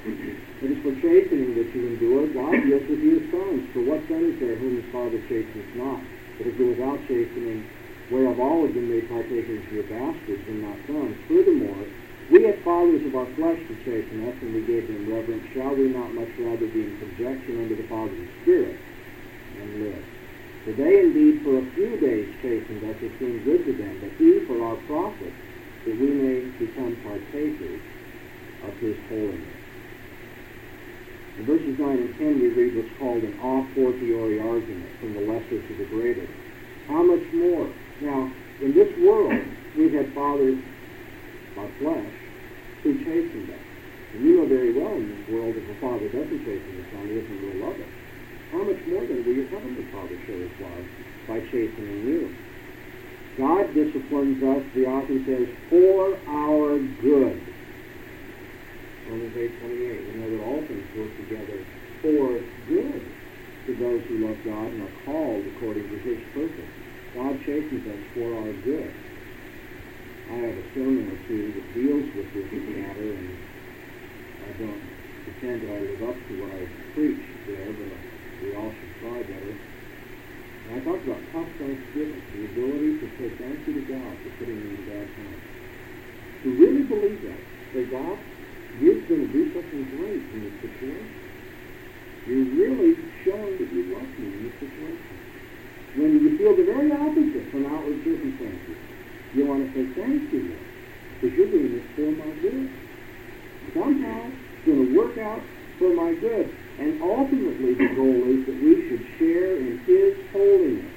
it 0.65 0.71
is 0.73 0.83
for 0.83 0.95
chastening 1.01 1.55
that 1.55 1.69
you 1.75 1.87
endure. 1.93 2.27
God 2.33 2.65
deals 2.65 2.89
with 2.89 3.01
you 3.01 3.21
as 3.21 3.31
sons. 3.31 3.69
For 3.73 3.81
what 3.85 4.01
son 4.09 4.25
is 4.33 4.41
there 4.41 4.57
whom 4.57 4.81
his 4.81 4.91
father 4.93 5.21
chastens 5.29 5.77
not? 5.77 6.01
But 6.39 6.47
if 6.47 6.55
you're 6.59 6.71
without 6.71 7.03
chastening, 7.11 7.67
whereof 8.11 8.39
all 8.39 8.63
have 8.63 8.75
been 8.75 8.89
made 8.89 9.11
partakers 9.11 9.59
of 9.59 9.73
your 9.75 9.91
bastards 9.91 10.47
and 10.47 10.63
not 10.63 10.79
sons. 10.87 11.19
Furthermore, 11.27 11.83
we 12.31 12.47
had 12.47 12.63
fathers 12.63 13.05
of 13.05 13.17
our 13.19 13.27
flesh 13.35 13.59
to 13.59 13.75
chasten 13.83 14.23
us, 14.29 14.37
and 14.41 14.55
we 14.55 14.63
gave 14.63 14.87
them 14.87 15.11
reverence. 15.11 15.45
Shall 15.53 15.75
we 15.75 15.89
not 15.91 16.15
much 16.15 16.31
rather 16.39 16.69
be 16.71 16.87
in 16.87 16.95
subjection 17.03 17.59
unto 17.59 17.75
the 17.75 17.89
Father 17.89 18.15
of 18.15 18.29
Spirit 18.43 18.79
and 19.59 19.69
live? 19.83 20.05
For 20.65 20.73
they 20.79 21.01
indeed 21.01 21.43
for 21.43 21.59
a 21.59 21.67
few 21.75 21.97
days 21.99 22.29
chastened 22.43 22.85
us, 22.85 22.97
it 23.03 23.13
seemed 23.19 23.45
good 23.45 23.65
to 23.65 23.73
them, 23.73 23.97
but 23.99 24.13
he 24.21 24.45
for 24.47 24.63
our 24.63 24.77
profit, 24.87 25.33
that 25.89 25.97
we 25.97 26.11
may 26.13 26.41
become 26.61 26.95
partakers 27.03 27.81
of 28.63 28.73
his 28.79 28.97
holiness. 29.09 29.58
Verses 31.47 31.79
9 31.79 31.99
and 31.99 32.19
10 32.19 32.41
we 32.41 32.49
read 32.49 32.77
what's 32.77 32.99
called 32.99 33.23
an 33.23 33.35
a 33.39 33.75
fortiori 33.75 34.41
argument, 34.41 34.91
from 35.01 35.15
the 35.15 35.21
lesser 35.21 35.61
to 35.63 35.73
the 35.79 35.85
greater. 35.91 36.27
How 36.89 37.03
much 37.03 37.25
more? 37.33 37.69
Now, 38.01 38.31
in 38.63 38.75
this 38.75 38.91
world, 38.99 39.35
we 39.77 39.85
have 39.91 40.07
had 40.07 40.15
fathers 40.15 40.59
by 41.55 41.67
flesh 41.79 42.13
who 42.83 42.99
chastened 43.05 43.51
us. 43.51 43.65
And 44.15 44.25
you 44.25 44.41
know 44.41 44.47
very 44.47 44.73
well 44.73 44.95
in 44.95 45.09
this 45.09 45.29
world 45.29 45.55
if 45.55 45.65
a 45.69 45.81
father 45.81 46.09
doesn't 46.09 46.45
chasten 46.45 46.75
his 46.75 46.87
son, 46.91 47.07
he 47.07 47.15
isn't 47.19 47.43
really 47.43 47.61
love 47.61 47.75
us 47.75 47.99
how 48.53 48.65
much 48.65 48.81
more 48.89 49.05
then 49.05 49.25
will 49.25 49.35
your 49.35 49.49
heavenly 49.49 49.85
Father 49.93 50.17
show 50.25 50.33
his 50.33 50.51
love 50.61 50.85
by 51.29 51.41
chastening 51.53 52.01
you? 52.09 52.35
God 53.37 53.75
disciplines 53.75 54.43
us, 54.43 54.65
the 54.75 54.87
author 54.87 55.21
says, 55.27 55.47
for 55.69 56.17
our 56.27 56.79
good. 57.03 57.39
Romans 59.09 59.37
8, 59.41 59.49
28. 59.65 60.05
We 60.05 60.21
know 60.21 60.29
that 60.37 60.45
all 60.45 60.61
things 60.69 60.85
work 60.93 61.13
together 61.17 61.59
for 62.05 62.29
good 62.69 63.01
to 63.65 63.71
those 63.81 64.05
who 64.05 64.29
love 64.29 64.37
God 64.45 64.69
and 64.69 64.85
are 64.85 64.97
called 65.09 65.45
according 65.57 65.89
to 65.89 65.97
his 66.05 66.21
purpose. 66.37 66.73
God 67.17 67.33
chastens 67.41 67.89
us 67.89 68.03
for 68.13 68.29
our 68.37 68.53
good. 68.69 68.93
I 70.29 70.37
have 70.45 70.57
a 70.61 70.67
sermon 70.77 71.09
or 71.09 71.19
two 71.25 71.57
that 71.57 71.67
deals 71.73 72.05
with 72.13 72.29
this 72.37 72.53
matter, 72.53 73.09
and 73.17 73.33
I 74.45 74.51
don't 74.61 74.85
pretend 75.25 75.57
that 75.65 75.73
I 75.73 75.81
live 75.89 76.03
up 76.05 76.17
to 76.21 76.33
what 76.45 76.53
I 76.53 76.63
preach 76.93 77.25
there, 77.49 77.65
but 77.65 77.93
we 78.45 78.49
all 78.61 78.69
should 78.77 78.95
try 79.01 79.25
better. 79.25 79.57
And 79.57 80.71
I 80.77 80.79
talked 80.85 81.05
about 81.09 81.25
tough 81.33 81.49
thanksgiving, 81.57 82.21
the 82.37 82.45
ability 82.45 82.93
to 83.01 83.07
say 83.17 83.29
thank 83.41 83.57
you 83.65 83.73
to 83.73 83.85
God 83.89 84.13
for 84.21 84.31
putting 84.37 84.61
me 84.61 84.69
in 84.69 84.85
bad 84.85 85.09
times. 85.17 85.45
To 86.45 86.49
really 86.61 86.85
believe 86.85 87.21
that, 87.25 87.41
say, 87.73 87.85
God, 87.89 88.21
you're 88.81 89.01
going 89.09 89.27
to 89.27 89.33
do 89.33 89.53
something 89.53 89.85
great 89.97 90.23
in 90.35 90.39
this 90.45 90.57
situation. 90.63 91.15
You're 92.27 92.51
really 92.55 92.95
showing 93.25 93.59
that 93.59 93.73
you 93.73 93.83
love 93.95 94.09
me 94.19 94.27
in 94.27 94.43
this 94.45 94.55
situation. 94.61 95.17
When 95.97 96.21
you 96.21 96.39
feel 96.39 96.55
the 96.55 96.65
very 96.65 96.93
opposite 96.93 97.51
from 97.51 97.67
outward 97.67 98.05
circumstances, 98.05 98.77
you 99.35 99.47
want 99.47 99.67
to 99.67 99.69
say 99.73 99.85
thank 99.99 100.33
you, 100.33 100.53
Lord, 100.53 100.67
because 101.21 101.37
you're 101.37 101.51
doing 101.51 101.73
this 101.75 101.87
for 101.97 102.13
my 102.13 102.31
good. 102.41 102.71
Somehow 103.75 104.31
it's 104.31 104.67
going 104.67 104.87
to 104.87 104.99
work 104.99 105.19
out 105.19 105.43
for 105.79 105.95
my 105.95 106.15
good. 106.15 106.55
And 106.79 107.03
ultimately 107.03 107.75
the 107.75 107.89
goal 107.97 108.23
is 108.31 108.47
that 108.47 108.59
we 108.63 108.89
should 108.89 109.05
share 109.19 109.57
in 109.57 109.79
his 109.87 110.15
holiness. 110.33 110.93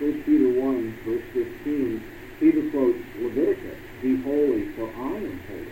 1 0.00 0.22
Peter 0.24 0.48
1, 0.48 0.98
verse 1.04 1.22
15, 1.32 2.02
Peter 2.40 2.70
quotes 2.70 2.98
Leviticus, 3.20 3.78
Be 4.00 4.20
holy, 4.22 4.68
for 4.74 4.88
I 4.88 5.16
am 5.18 5.40
holy, 5.46 5.71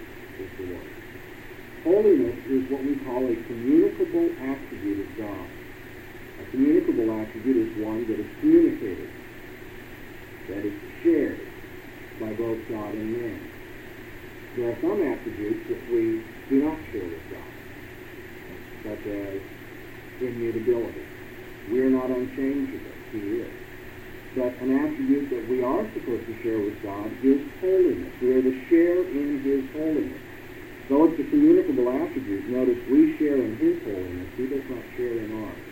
Holiness 1.85 2.37
is 2.53 2.71
what 2.71 2.85
we 2.85 2.95
call 3.09 3.25
a 3.25 3.37
communicable 3.49 4.29
attribute 4.45 5.01
of 5.01 5.11
God. 5.17 5.49
A 6.41 6.45
communicable 6.53 7.09
attribute 7.21 7.57
is 7.57 7.85
one 7.85 8.05
that 8.05 8.21
is 8.21 8.31
communicated, 8.41 9.09
that 10.49 10.61
is 10.61 10.77
shared 11.03 11.41
by 12.21 12.33
both 12.37 12.61
God 12.69 12.93
and 12.93 13.17
man. 13.17 13.41
There 14.57 14.69
are 14.69 14.79
some 14.83 15.01
attributes 15.01 15.65
that 15.73 15.83
we 15.89 16.21
do 16.51 16.65
not 16.69 16.77
share 16.93 17.09
with 17.09 17.25
God, 17.33 17.51
such 18.85 19.05
as 19.09 19.41
immutability. 20.21 21.07
We 21.73 21.81
are 21.81 21.91
not 21.91 22.11
unchangeable. 22.11 22.93
He 23.13 23.41
is. 23.41 23.53
But 24.37 24.53
an 24.61 24.77
attribute 24.77 25.31
that 25.31 25.49
we 25.49 25.65
are 25.65 25.83
supposed 25.95 26.27
to 26.29 26.35
share 26.43 26.59
with 26.59 26.77
God 26.85 27.09
is 27.25 27.41
holiness. 27.61 28.13
We 28.21 28.37
are 28.37 28.43
to 28.43 28.55
share 28.69 29.01
in 29.11 29.41
His 29.43 29.65
holiness. 29.75 30.30
Though 30.91 31.07
it's 31.07 31.23
a 31.23 31.31
communicable 31.31 31.87
attribute, 31.87 32.51
notice 32.51 32.83
we 32.91 33.15
share 33.23 33.39
in 33.39 33.55
His 33.63 33.79
holiness. 33.87 34.27
He 34.35 34.51
does 34.51 34.67
not 34.67 34.83
share 34.99 35.23
in 35.23 35.31
ours. 35.31 35.63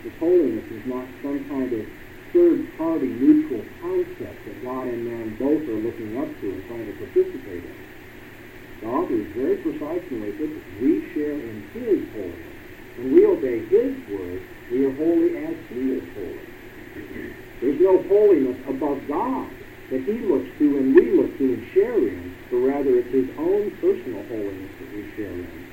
His 0.00 0.16
holiness 0.16 0.64
is 0.72 0.80
not 0.88 1.04
some 1.20 1.44
kind 1.44 1.68
of 1.76 1.84
third-party 2.32 3.12
neutral 3.20 3.68
concept 3.84 4.40
that 4.48 4.64
God 4.64 4.88
and 4.88 5.04
man 5.04 5.36
both 5.36 5.60
are 5.68 5.76
looking 5.76 6.16
up 6.16 6.32
to 6.40 6.56
and 6.56 6.64
trying 6.72 6.88
to 6.88 6.96
participate 7.04 7.68
in. 7.68 7.76
The 8.80 8.88
author 8.88 9.20
is 9.20 9.28
very 9.36 9.60
precise 9.60 10.00
in 10.08 10.24
the 10.24 10.32
We 10.80 11.04
share 11.12 11.36
in 11.36 11.68
His 11.76 12.00
holiness. 12.16 12.56
When 12.96 13.12
we 13.12 13.28
obey 13.28 13.60
His 13.68 13.92
word, 14.08 14.40
we 14.72 14.88
are 14.88 14.96
holy 14.96 15.36
as 15.36 15.56
He 15.68 16.00
is 16.00 16.04
holy. 16.16 16.48
There's 17.60 17.76
no 17.76 18.00
holiness 18.08 18.56
above 18.64 19.04
God 19.04 19.52
that 19.92 20.00
He 20.08 20.24
looks 20.24 20.48
to 20.64 20.80
and 20.80 20.96
we 20.96 21.12
look 21.12 21.36
to 21.36 21.44
and 21.44 21.64
share 21.76 22.00
in, 22.08 22.35
but 22.50 22.56
rather 22.58 22.96
it's 22.98 23.12
His 23.12 23.28
own 23.38 23.70
personal 23.80 24.22
holiness 24.26 24.70
that 24.80 24.90
we 24.94 25.10
share 25.16 25.32
in 25.32 25.66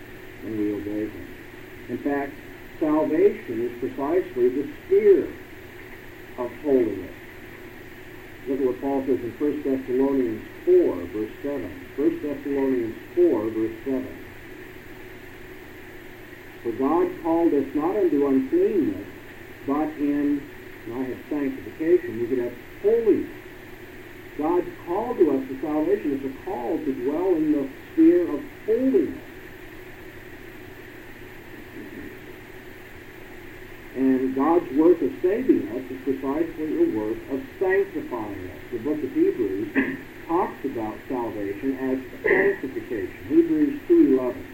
when 0.44 0.58
we 0.58 0.74
obey 0.74 1.10
Him. 1.10 1.28
In 1.90 1.98
fact, 2.00 2.34
salvation 2.80 3.70
is 3.70 3.80
precisely 3.80 4.50
the 4.50 4.68
sphere 4.86 5.28
of 6.38 6.52
holiness. 6.64 7.16
Look 8.48 8.60
at 8.60 8.66
what 8.66 8.82
Paul 8.82 9.02
says 9.06 9.20
in 9.20 9.32
1 9.40 9.64
Thessalonians 9.64 10.44
4, 10.66 10.96
verse 11.16 11.32
7. 11.44 11.64
1 11.96 12.22
Thessalonians 12.22 12.96
4, 13.16 13.50
verse 13.50 13.78
7. 13.86 14.24
For 16.64 16.72
God 16.74 17.08
called 17.24 17.54
us 17.54 17.68
not 17.76 17.96
unto 17.96 18.28
uncleanness, 18.28 19.08
but 19.68 19.88
in, 20.00 20.42
I 20.92 21.04
have 21.04 21.18
sanctification, 21.30 22.20
we 22.20 22.28
could 22.28 22.40
have 22.40 22.54
holiness. 22.82 23.43
God's 24.38 24.68
call 24.86 25.16
to 25.16 25.32
us 25.38 25.48
to 25.48 25.62
salvation 25.62 26.14
is 26.14 26.26
a 26.26 26.46
call 26.46 26.78
to 26.78 26.94
dwell 27.06 27.36
in 27.36 27.52
the 27.52 27.70
sphere 27.92 28.24
of 28.34 28.42
holiness. 28.66 29.22
And 33.96 34.36
God's 34.36 34.72
work 34.74 35.02
of 35.04 35.12
saving 35.22 35.70
us 35.70 35.86
is 35.92 36.02
precisely 36.04 36.66
the 36.66 36.98
work 36.98 37.18
of 37.30 37.44
sanctifying 37.60 38.50
us. 38.50 38.58
The 38.72 38.80
book 38.80 39.04
of 39.04 39.12
Hebrews 39.14 39.70
talks 40.28 40.66
about 40.66 40.98
salvation 41.08 41.78
as 41.78 42.24
sanctification. 42.24 43.18
Hebrews 43.30 43.80
2.11. 43.88 44.53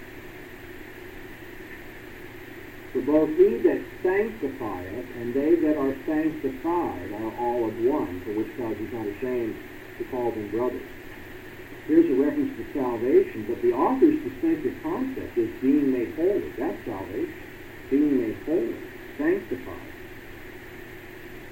For 2.94 3.02
both 3.02 3.30
he 3.38 3.58
that 3.70 3.82
sanctifieth 4.02 5.16
and 5.22 5.34
they 5.34 5.54
that 5.56 5.78
are 5.78 5.94
sanctified 6.08 7.14
are 7.14 7.34
all 7.38 7.70
of 7.70 7.78
one, 7.86 8.22
for 8.22 8.34
which 8.34 8.50
God 8.58 8.74
is 8.82 8.92
not 8.92 9.06
ashamed 9.06 9.56
to 10.00 10.04
call 10.06 10.32
them 10.32 10.50
brothers. 10.50 10.82
Here's 11.86 12.10
a 12.10 12.22
reference 12.22 12.58
to 12.58 12.66
salvation, 12.74 13.46
but 13.48 13.62
the 13.62 13.74
author's 13.74 14.18
distinctive 14.26 14.74
concept 14.82 15.38
is 15.38 15.50
being 15.62 15.92
made 15.92 16.16
holy. 16.16 16.50
That's 16.58 16.78
salvation. 16.86 17.34
Being 17.90 18.22
made 18.22 18.38
holy, 18.46 18.78
sanctified. 19.18 19.90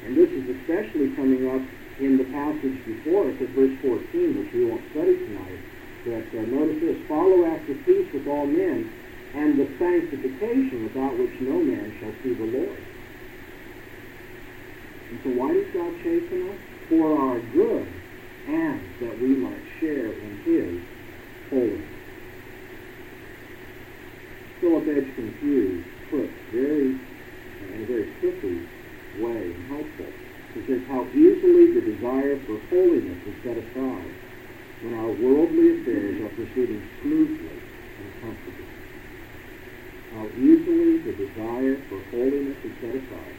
And 0.06 0.18
this 0.18 0.30
is 0.30 0.50
especially 0.58 1.14
coming 1.16 1.50
up 1.50 1.62
in 2.00 2.18
the 2.18 2.26
passage 2.26 2.78
before 2.86 3.30
us 3.30 3.42
at 3.42 3.50
verse 3.50 3.78
14, 3.82 4.38
which 4.38 4.54
we 4.54 4.66
won't 4.66 4.86
study 4.92 5.18
tonight. 5.18 5.62
But 6.06 6.30
uh, 6.34 6.46
notice 6.50 6.82
this, 6.82 6.98
follow 7.08 7.46
after 7.46 7.74
peace 7.86 8.08
with 8.14 8.28
all 8.28 8.46
men 8.46 8.90
and 9.34 9.60
the 9.60 9.68
sanctification 9.78 10.84
without 10.84 11.18
which 11.18 11.40
no 11.42 11.60
man 11.60 11.94
shall 12.00 12.14
see 12.24 12.34
the 12.34 12.46
Lord. 12.46 12.78
And 15.10 15.20
so 15.24 15.30
why 15.32 15.54
does 15.54 15.68
God 15.74 15.94
chasten 16.04 16.50
us? 16.50 16.58
For 16.90 17.20
our 17.20 17.40
good, 17.52 17.88
and 18.48 18.82
that 19.02 19.20
we 19.20 19.36
might 19.36 19.62
share 19.80 20.08
in 20.08 20.38
his 20.46 20.82
holiness. 21.50 21.98
Philip 24.62 24.86
Edgcumbe 24.86 25.40
Hughes 25.40 25.86
put 26.10 26.30
very, 26.52 26.96
in 26.96 27.84
a 27.84 27.86
very 27.86 28.06
pithy 28.22 28.66
way 29.22 29.52
and 29.52 29.68
helpful. 29.68 30.06
He 30.54 30.66
says 30.66 30.82
how 30.88 31.06
easily 31.14 31.74
the 31.74 31.82
desire 31.82 32.40
for 32.46 32.58
holiness 32.70 33.20
is 33.28 33.36
set 33.44 33.58
aside 33.58 34.12
when 34.82 34.94
our 34.94 35.12
worldly 35.12 35.82
affairs 35.82 36.22
are 36.22 36.36
proceeding 36.36 36.82
smoothly 37.02 37.62
and 38.00 38.22
comfortably 38.22 38.67
how 40.18 40.26
easily 40.34 40.98
the 41.06 41.14
desire 41.14 41.78
for 41.94 42.02
holiness 42.10 42.58
is 42.66 42.74
set 42.82 42.90
aside 42.90 43.38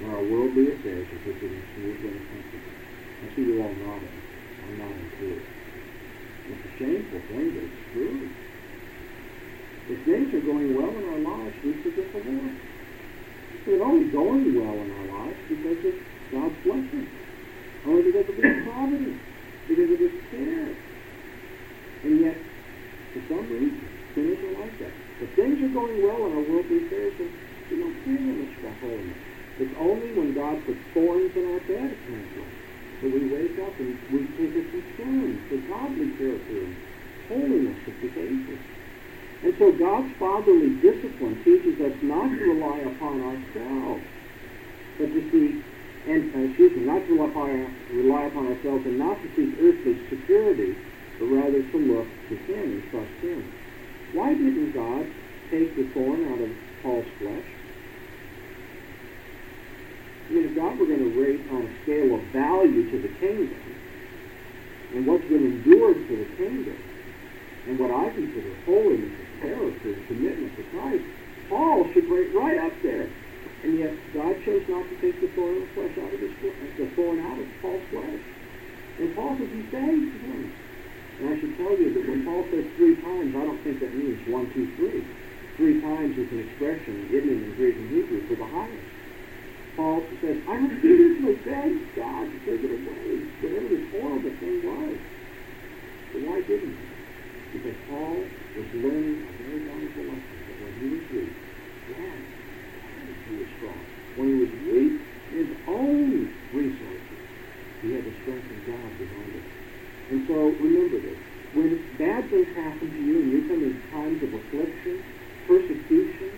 when 0.00 0.08
our 0.08 0.24
worldly 0.24 0.72
affairs 0.72 1.04
are 1.04 1.20
proceeding 1.20 1.60
smoothly 1.76 2.16
and 2.16 2.24
comfortably. 2.32 2.76
I 3.20 3.26
see 3.36 3.44
you 3.44 3.60
all 3.60 3.76
nodding. 3.84 4.16
I'm 4.64 4.74
nodding 4.80 5.10
too. 5.20 5.36
It's 6.48 6.64
a 6.64 6.72
shameful 6.80 7.20
thing, 7.28 7.46
but 7.52 7.64
it's 7.68 7.82
true. 7.92 8.24
If 9.84 9.98
things 10.08 10.32
are 10.32 10.46
going 10.48 10.72
well 10.72 10.88
in 10.96 11.04
our 11.12 11.20
lives, 11.28 11.56
we 11.60 11.76
forget 11.84 12.08
the 12.08 12.24
Lord. 12.24 12.56
They're 13.68 13.84
only 13.84 14.08
going 14.08 14.48
well 14.56 14.76
in 14.80 14.88
our 14.96 15.08
lives 15.20 15.40
because 15.44 15.80
of 15.84 15.96
God's 16.32 16.56
blessing. 16.64 17.08
Only 17.84 18.02
because 18.08 18.28
of 18.32 18.36
His 18.40 18.64
providence, 18.64 19.20
because 19.68 19.90
of 19.92 20.00
His 20.00 20.16
care. 20.32 20.72
And 22.08 22.20
yet, 22.20 22.36
for 23.12 23.20
some 23.28 23.44
reason, 23.44 23.88
sinners 24.16 24.40
are 24.40 24.60
like 24.64 24.78
that. 24.80 25.03
If 25.24 25.32
things 25.40 25.56
are 25.64 25.72
going 25.72 26.04
well 26.04 26.20
in 26.28 26.36
our 26.36 26.44
worldly 26.52 26.84
affairs, 26.84 27.16
then 27.16 27.32
we 27.72 27.80
don't 27.80 27.96
care 28.04 28.20
that 28.20 28.36
much 28.44 28.54
about 28.60 28.76
holiness. 28.84 29.20
It's 29.56 29.76
only 29.80 30.12
when 30.12 30.36
God 30.36 30.60
puts 30.68 30.84
thorns 30.92 31.32
in 31.32 31.44
our 31.48 31.64
bed, 31.64 31.96
apparently, 31.96 32.44
that 33.00 33.08
we 33.08 33.24
wake 33.32 33.56
up 33.64 33.72
and 33.80 33.96
we 34.12 34.20
take 34.36 34.52
a 34.52 34.64
concern 34.68 35.40
for 35.48 35.56
godly 35.64 36.12
character 36.20 36.60
and 36.60 36.76
holiness 37.32 37.80
of 37.88 37.94
behavior. 38.04 38.58
And 39.48 39.52
so 39.56 39.72
God's 39.72 40.12
fatherly 40.20 40.76
discipline 40.84 41.40
teaches 41.40 41.80
us 41.80 41.96
not 42.04 42.28
to 42.28 42.44
rely 42.44 42.84
upon 42.84 43.24
ourselves, 43.24 44.04
but 45.00 45.08
to 45.08 45.20
seek, 45.32 45.56
and 46.04 46.36
uh, 46.36 46.52
excuse 46.52 46.76
me, 46.76 46.84
not 46.84 47.00
to 47.08 47.16
rely 47.16 47.32
upon, 47.32 47.76
rely 47.96 48.22
upon 48.28 48.44
ourselves 48.52 48.84
and 48.84 48.98
not 49.00 49.16
to 49.24 49.28
seek 49.40 49.56
earthly 49.56 49.96
security, 50.12 50.76
but 51.18 51.26
rather 51.32 51.62
to 51.64 51.76
look 51.80 52.08
to 52.28 52.36
Him 52.44 52.76
and 52.76 52.90
trust 52.92 53.16
Him. 53.24 53.63
Why 54.12 54.34
didn't 54.34 54.72
God 54.72 55.06
take 55.50 55.74
the 55.76 55.84
thorn 55.94 56.32
out 56.32 56.40
of 56.40 56.50
Paul's 56.82 57.06
flesh? 57.18 57.44
I 60.28 60.32
mean, 60.32 60.44
if 60.44 60.54
God 60.54 60.78
were 60.78 60.86
going 60.86 61.00
to 61.00 61.20
rate 61.20 61.40
on 61.50 61.62
a 61.62 61.82
scale 61.82 62.14
of 62.14 62.22
value 62.32 62.90
to 62.90 62.98
the 63.02 63.08
kingdom, 63.20 63.60
and 64.94 65.06
what's 65.06 65.24
been 65.24 65.44
endured 65.44 66.06
for 66.06 66.16
the 66.16 66.36
kingdom, 66.36 66.78
and 67.66 67.78
what 67.78 67.90
I 67.90 68.10
consider 68.10 68.54
holiness 68.64 69.12
of 69.12 69.40
character 69.42 69.94
commitment 70.06 70.56
to 70.56 70.62
Christ, 70.64 71.04
Paul 71.48 71.92
should 71.92 72.08
rate 72.08 72.34
right 72.34 72.58
up 72.58 72.72
there. 72.82 73.08
And 73.64 73.78
yet 73.78 73.94
God 74.12 74.36
chose 74.44 74.62
not 74.68 74.84
to 74.88 75.00
take 75.00 75.20
the 75.20 75.28
thorn 75.28 75.56
of 75.56 75.62
the 75.62 75.74
flesh 75.74 75.98
out 75.98 76.12
of 76.12 76.20
his 76.20 76.32
flesh, 76.36 76.54
the 76.76 76.86
thorn 76.94 77.20
out 77.20 77.38
of 77.38 77.48
Paul's 77.62 77.82
flesh. 77.90 78.20
And 78.98 79.16
Paul 79.16 79.36
says 79.38 79.48
he 79.48 79.62
saved 79.70 80.20
him. 80.20 80.52
And 81.24 81.32
I 81.32 81.40
should 81.40 81.56
tell 81.56 81.72
you 81.72 81.88
that 81.88 82.04
when 82.04 82.20
Paul 82.28 82.44
says 82.52 82.68
three 82.76 83.00
times, 83.00 83.32
I 83.32 83.48
don't 83.48 83.56
think 83.64 83.80
that 83.80 83.96
means 83.96 84.20
one, 84.28 84.44
two, 84.52 84.68
three. 84.76 85.00
Three 85.56 85.80
times 85.80 86.12
is 86.20 86.28
an 86.28 86.44
expression 86.44 87.08
given 87.08 87.40
in 87.40 87.48
Greek 87.56 87.80
and 87.80 87.88
Hebrew 87.96 88.20
for 88.28 88.36
the 88.36 88.44
highest. 88.44 88.92
Paul 89.72 90.04
says, 90.20 90.36
I 90.44 90.54
repeatedly 90.68 91.40
begged 91.48 91.80
God 91.96 92.28
to 92.28 92.38
take 92.44 92.60
it 92.60 92.68
away, 92.76 93.24
whatever 93.40 93.68
this 93.72 93.88
horrible 93.96 94.36
thing 94.36 94.68
was. 94.68 94.96
But 96.12 96.20
why 96.28 96.38
didn't 96.44 96.76
he? 96.76 96.88
Because 97.56 97.78
Paul 97.88 98.20
was 98.20 98.68
learning 98.84 99.24
a 99.24 99.32
very 99.48 99.64
wonderful 99.64 100.04
lesson 100.04 100.36
that 100.44 100.56
when 100.60 100.72
he 100.76 100.86
was 100.92 101.04
weak, 101.08 101.34
then 101.88 102.20
he 103.00 103.34
was 103.40 103.48
strong. 103.56 103.80
When 104.20 104.26
he 104.28 104.36
was 104.44 104.52
weak 104.68 104.94
his 105.32 105.48
own 105.72 106.28
resources, 106.52 107.20
he 107.80 107.96
had 107.96 108.04
the 108.04 108.12
strength 108.12 108.44
of 108.44 108.60
God 108.68 108.92
behind 109.00 109.32
him. 109.40 109.53
And 110.10 110.26
so 110.28 110.52
remember 110.60 111.00
this. 111.00 111.18
When 111.54 111.70
bad 111.96 112.28
things 112.28 112.50
happen 112.58 112.90
to 112.90 113.00
you 113.00 113.22
and 113.22 113.30
you 113.30 113.40
come 113.46 113.62
in 113.62 113.74
times 113.94 114.18
of 114.26 114.34
affliction, 114.34 115.00
persecution, 115.46 116.30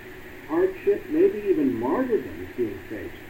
hardship, 0.49 1.03
maybe 1.09 1.41
even 1.49 1.73
martyrdom 1.81 2.37
is 2.45 2.53
being 2.57 2.79
faced, 2.93 3.23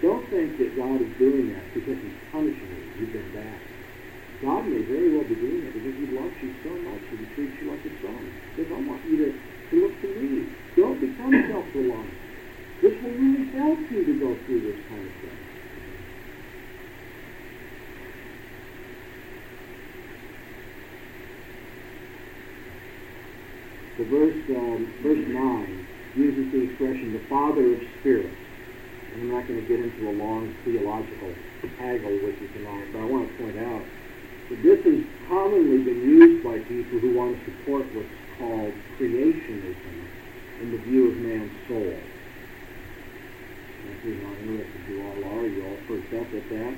don't 0.00 0.24
think 0.30 0.56
that 0.58 0.76
God 0.76 1.00
is 1.00 1.12
doing 1.18 1.52
that 1.52 1.64
because 1.74 1.98
he's 1.98 2.18
punishing 2.30 2.70
you. 2.70 2.84
You've 3.02 3.12
been 3.12 3.32
bad. 3.34 3.58
God 4.44 4.68
may 4.68 4.84
very 4.84 5.08
well 5.16 5.24
be 5.24 5.34
doing 5.34 5.64
it 5.64 5.72
because 5.72 5.96
he 5.96 6.06
loves 6.12 6.36
you 6.44 6.52
so 6.60 6.70
much 6.84 7.00
and 7.00 7.18
he 7.24 7.26
treats 7.34 7.56
you 7.64 7.72
like 7.72 7.80
a 7.80 7.92
son. 8.04 8.22
Because 8.52 8.68
I 8.68 8.80
want 8.84 9.00
you 9.08 9.16
to, 9.24 9.28
to 9.32 9.74
look 9.80 9.94
to 10.04 10.08
me. 10.20 10.44
Don't 10.76 11.00
become 11.00 11.32
self-reliant. 11.48 12.14
This 12.84 12.92
will 13.00 13.16
really 13.16 13.48
help 13.56 13.80
you 13.88 14.04
to 14.04 14.14
go 14.20 14.36
through 14.44 14.60
this 14.60 14.80
punishment. 14.92 15.23
The 23.96 24.04
verse, 24.04 24.34
um, 24.50 24.92
verse 25.02 25.26
9 25.26 25.86
uses 26.16 26.52
the 26.52 26.62
expression 26.62 27.12
the 27.12 27.20
Father 27.30 27.74
of 27.74 27.80
spirits. 28.00 28.34
And 29.12 29.22
I'm 29.22 29.30
not 29.30 29.46
going 29.46 29.60
to 29.60 29.68
get 29.68 29.78
into 29.78 30.10
a 30.10 30.14
long 30.18 30.54
theological 30.64 31.32
haggle 31.78 32.12
with 32.12 32.40
you 32.40 32.48
tonight, 32.48 32.88
but 32.92 33.00
I 33.00 33.04
want 33.04 33.28
to 33.28 33.42
point 33.42 33.58
out 33.58 33.82
that 34.50 34.62
this 34.62 34.84
has 34.84 35.04
commonly 35.28 35.78
been 35.82 36.02
used 36.02 36.44
by 36.44 36.58
people 36.58 36.98
who 36.98 37.14
want 37.14 37.38
to 37.38 37.44
support 37.44 37.86
what's 37.94 38.08
called 38.38 38.72
creationism 38.98 40.06
in 40.60 40.72
the 40.72 40.78
view 40.78 41.10
of 41.10 41.16
man's 41.16 41.52
soul. 41.68 41.94
You're 44.04 44.16
not 44.16 44.36
interested, 44.38 44.88
you 44.88 45.02
all 45.02 45.38
are. 45.38 45.46
You 45.46 45.64
all 45.66 45.76
first 45.88 46.12
up 46.12 46.34
at 46.34 46.48
that. 46.50 46.74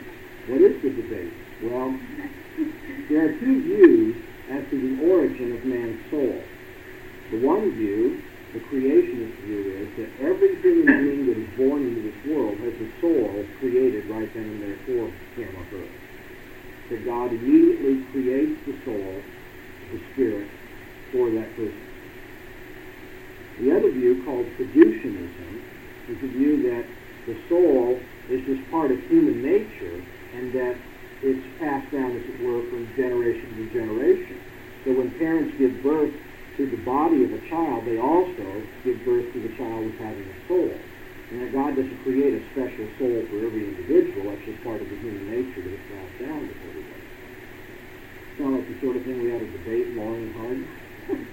What 0.46 0.60
is 0.60 0.80
the 0.82 0.90
debate? 0.90 1.32
Well, 1.62 1.98
there 3.08 3.26
are 3.26 3.32
two 3.38 3.62
views 3.62 4.16
as 4.50 4.68
to 4.70 4.96
the 4.96 5.10
origin 5.10 5.52
of 5.52 5.64
man's 5.64 6.10
soul. 6.10 6.40
The 7.30 7.40
one 7.44 7.70
view 7.72 8.22
the 8.56 8.60
creationist 8.60 9.36
view 9.44 9.84
is 9.84 9.88
that 9.98 10.24
every 10.24 10.56
human 10.62 10.86
being 10.86 11.26
that 11.26 11.36
is 11.36 11.50
born 11.58 11.82
into 11.82 12.00
this 12.08 12.16
world 12.24 12.56
has 12.58 12.72
a 12.72 13.00
soul 13.00 13.44
created 13.60 14.06
right 14.08 14.32
then 14.32 14.44
and 14.44 14.62
there 14.62 14.78
for 14.86 15.10
him 15.36 15.56
or 15.56 15.64
her. 15.76 15.86
That 16.88 17.04
God 17.04 17.32
immediately 17.32 18.02
creates 18.12 18.56
the 18.64 18.72
soul, 18.84 19.22
the 19.92 20.00
spirit, 20.12 20.48
for 21.12 21.30
that 21.30 21.50
person. 21.56 21.84
The 23.60 23.76
other 23.76 23.90
view, 23.90 24.24
called 24.24 24.46
traducianism, 24.56 25.62
is 26.08 26.20
the 26.20 26.28
view 26.28 26.62
that 26.70 26.86
the 27.26 27.36
soul 27.48 28.00
is 28.30 28.46
just 28.46 28.70
part 28.70 28.90
of 28.90 29.00
human 29.08 29.42
nature 29.42 30.00
and 30.34 30.52
that 30.54 30.76
it's 31.22 31.44
passed 31.58 31.90
down, 31.92 32.12
as 32.16 32.22
it 32.22 32.40
were, 32.40 32.62
from 32.70 32.88
generation 32.96 33.52
to 33.56 33.72
generation. 33.72 34.40
So 34.84 34.92
when 34.94 35.10
parents 35.18 35.58
give 35.58 35.82
birth 35.82 36.14
to 36.56 36.64
the 36.64 36.80
body 36.88 37.24
of 37.24 37.32
a 37.32 37.40
child, 37.48 37.84
they 37.84 38.00
also 38.00 38.64
give 38.84 39.04
birth 39.04 39.28
to 39.32 39.40
the 39.44 39.52
child 39.60 39.84
who's 39.84 40.00
having 40.00 40.24
a 40.24 40.38
soul. 40.48 40.72
And 41.30 41.42
that 41.42 41.52
God 41.52 41.76
doesn't 41.76 42.00
create 42.02 42.32
a 42.32 42.42
special 42.56 42.86
soul 42.96 43.18
for 43.28 43.44
every 43.44 43.68
individual. 43.68 44.30
That's 44.32 44.44
just 44.46 44.62
part 44.64 44.80
of 44.80 44.88
the 44.88 44.96
human 44.96 45.28
nature 45.28 45.60
that 45.60 45.74
is 45.74 45.84
passed 45.90 46.16
down 46.22 46.40
to 46.48 46.54
everybody. 46.64 47.04
Sound 48.38 48.52
like 48.56 48.68
the 48.68 48.78
sort 48.80 48.96
of 48.96 49.02
thing 49.04 49.20
we 49.20 49.30
had 49.32 49.42
a 49.42 49.50
debate 49.58 49.88
long 49.98 50.16
and 50.16 50.32
hard. 50.38 50.58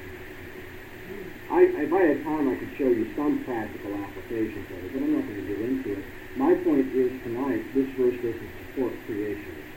I, 1.54 1.60
if 1.86 1.94
I 1.94 2.02
had 2.02 2.24
time, 2.24 2.50
I 2.50 2.56
could 2.56 2.74
show 2.76 2.90
you 2.90 3.14
some 3.16 3.44
practical 3.46 3.94
applications 3.94 4.66
of 4.72 4.80
it, 4.82 4.92
but 4.92 5.04
I'm 5.04 5.14
not 5.14 5.24
going 5.28 5.40
to 5.40 5.48
get 5.48 5.60
into 5.62 6.00
it. 6.00 6.04
My 6.36 6.56
point 6.66 6.90
is 6.98 7.12
tonight, 7.22 7.62
this 7.78 7.88
verse 7.96 8.18
doesn't 8.18 8.54
support 8.74 8.92
creationism. 9.06 9.72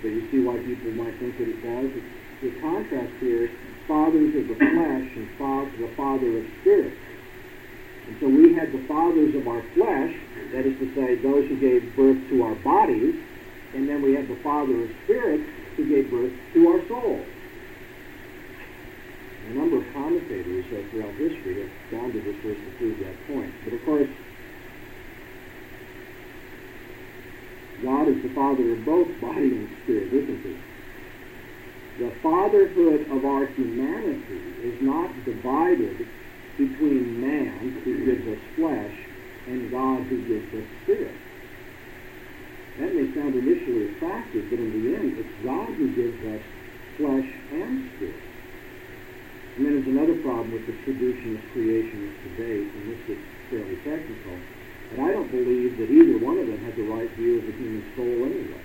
But 0.00 0.08
you 0.08 0.30
see 0.32 0.40
why 0.40 0.56
people 0.64 0.96
might 0.96 1.12
think 1.20 1.36
that 1.36 1.48
it 1.52 1.60
does? 1.60 1.92
It's 1.92 2.19
the 2.40 2.50
contrast 2.60 3.12
here, 3.20 3.50
fathers 3.86 4.34
of 4.34 4.48
the 4.48 4.54
flesh 4.54 5.10
and 5.16 5.30
father, 5.36 5.70
the 5.78 5.88
father 5.96 6.38
of 6.38 6.46
spirit. 6.60 6.92
And 8.06 8.16
so 8.20 8.28
we 8.28 8.54
had 8.54 8.72
the 8.72 8.82
fathers 8.88 9.34
of 9.34 9.46
our 9.46 9.62
flesh, 9.74 10.14
that 10.52 10.64
is 10.66 10.78
to 10.78 10.94
say, 10.94 11.16
those 11.16 11.48
who 11.48 11.56
gave 11.58 11.94
birth 11.94 12.18
to 12.30 12.42
our 12.42 12.54
bodies, 12.56 13.14
and 13.74 13.88
then 13.88 14.02
we 14.02 14.14
had 14.14 14.26
the 14.28 14.36
father 14.36 14.82
of 14.82 14.90
spirit 15.04 15.40
who 15.76 15.88
gave 15.88 16.10
birth 16.10 16.32
to 16.54 16.68
our 16.68 16.88
souls. 16.88 17.26
A 19.48 19.52
number 19.52 19.78
of 19.78 19.92
commentators 19.92 20.64
uh, 20.66 20.90
throughout 20.90 21.14
history 21.14 21.62
have 21.62 21.70
gone 21.90 22.12
to 22.12 22.20
this 22.20 22.36
verse 22.36 22.56
to 22.56 22.70
prove 22.78 22.98
that 23.00 23.26
point. 23.26 23.52
But 23.64 23.74
of 23.74 23.84
course, 23.84 24.08
God 27.82 28.08
is 28.08 28.22
the 28.22 28.28
father 28.30 28.72
of 28.72 28.84
both 28.84 29.08
body 29.20 29.56
and 29.56 29.68
spirit, 29.82 30.12
isn't 30.12 30.42
he? 30.42 30.56
The 31.98 32.10
fatherhood 32.22 33.10
of 33.10 33.24
our 33.24 33.46
humanity 33.46 34.40
is 34.62 34.80
not 34.80 35.12
divided 35.24 36.06
between 36.56 37.20
man, 37.20 37.80
who 37.84 38.04
gives 38.04 38.26
us 38.28 38.38
flesh, 38.56 38.94
and 39.46 39.70
God, 39.70 40.02
who 40.04 40.22
gives 40.26 40.54
us 40.54 40.64
spirit. 40.82 41.14
That 42.78 42.94
may 42.94 43.12
sound 43.14 43.34
initially 43.34 43.92
attractive, 43.92 44.48
but 44.48 44.58
in 44.58 44.70
the 44.72 44.96
end, 44.96 45.18
it's 45.18 45.44
God 45.44 45.68
who 45.74 45.88
gives 45.94 46.24
us 46.24 46.42
flesh 46.96 47.28
and 47.52 47.90
spirit. 47.96 48.14
And 49.56 49.66
then 49.66 49.74
there's 49.74 49.88
another 49.88 50.14
problem 50.22 50.52
with 50.52 50.66
the 50.66 50.72
traducianist 50.84 51.42
creationist 51.52 52.16
debate, 52.24 52.72
and 52.72 52.92
this 52.92 53.06
gets 53.08 53.20
fairly 53.50 53.76
technical, 53.76 54.38
but 54.90 55.00
I 55.04 55.12
don't 55.12 55.30
believe 55.30 55.76
that 55.78 55.90
either 55.90 56.24
one 56.24 56.38
of 56.38 56.46
them 56.46 56.64
has 56.64 56.74
the 56.76 56.82
right 56.84 57.10
view 57.10 57.38
of 57.38 57.46
the 57.46 57.52
human 57.52 57.84
soul 57.96 58.24
anyway. 58.24 58.62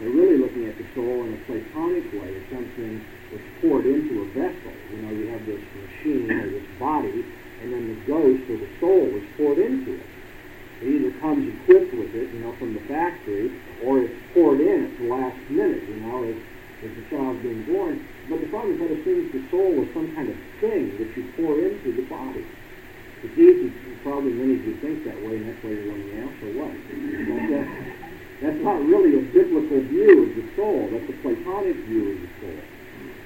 They're 0.00 0.08
really 0.08 0.38
looking 0.38 0.64
at 0.64 0.78
the 0.78 0.86
soul 0.94 1.28
in 1.28 1.34
a 1.34 1.40
Platonic 1.44 2.08
way 2.16 2.32
as 2.32 2.42
something 2.48 3.04
that's 3.30 3.44
poured 3.60 3.84
into 3.84 4.22
a 4.22 4.26
vessel. 4.32 4.72
You 4.88 4.96
know, 5.04 5.12
you 5.12 5.28
have 5.28 5.44
this 5.44 5.60
machine 5.76 6.32
or 6.32 6.48
this 6.48 6.64
body, 6.80 7.20
and 7.60 7.72
then 7.72 7.84
the 7.92 8.00
ghost 8.08 8.48
or 8.48 8.56
the 8.56 8.70
soul 8.80 9.12
is 9.12 9.24
poured 9.36 9.58
into 9.58 10.00
it. 10.00 10.06
It 10.80 10.88
either 10.88 11.12
comes 11.20 11.44
equipped 11.44 11.92
with 11.92 12.14
it, 12.14 12.32
you 12.32 12.40
know, 12.40 12.56
from 12.56 12.72
the 12.72 12.80
factory, 12.88 13.52
or 13.84 14.00
it's 14.00 14.16
poured 14.32 14.60
in 14.60 14.88
at 14.88 14.96
the 14.96 15.04
last 15.04 15.36
minute, 15.50 15.84
you 15.84 16.00
know, 16.00 16.24
as, 16.24 16.36
as 16.80 16.96
the 16.96 17.04
child's 17.12 17.42
being 17.42 17.62
born. 17.64 18.00
But 18.30 18.40
the 18.40 18.48
problem 18.48 18.72
is 18.72 18.80
that 18.80 18.90
assumes 19.04 19.32
the 19.36 19.44
soul 19.50 19.84
is 19.84 19.92
some 19.92 20.16
kind 20.16 20.30
of 20.30 20.36
thing 20.64 20.96
that 20.96 21.12
you 21.12 21.28
pour 21.36 21.60
into 21.60 21.92
the 21.92 22.08
body. 22.08 22.46
It's 23.22 23.36
easy, 23.36 23.68
probably 24.02 24.32
many 24.32 24.54
of 24.54 24.64
you 24.64 24.76
think 24.80 25.04
that 25.04 25.20
way, 25.20 25.36
and 25.36 25.52
that's 25.52 25.62
why 25.62 25.76
you're 25.76 25.92
wondering, 25.92 26.16
yeah, 26.16 26.32
so 26.40 26.46
what? 26.56 26.72
Uh, 27.99 27.99
That's 28.40 28.56
not 28.64 28.80
really 28.80 29.18
a 29.18 29.22
biblical 29.32 29.80
view 29.80 30.24
of 30.24 30.34
the 30.34 30.56
soul. 30.56 30.88
That's 30.90 31.10
a 31.10 31.16
Platonic 31.20 31.76
view 31.84 32.12
of 32.12 32.20
the 32.24 32.30
soul. 32.40 32.60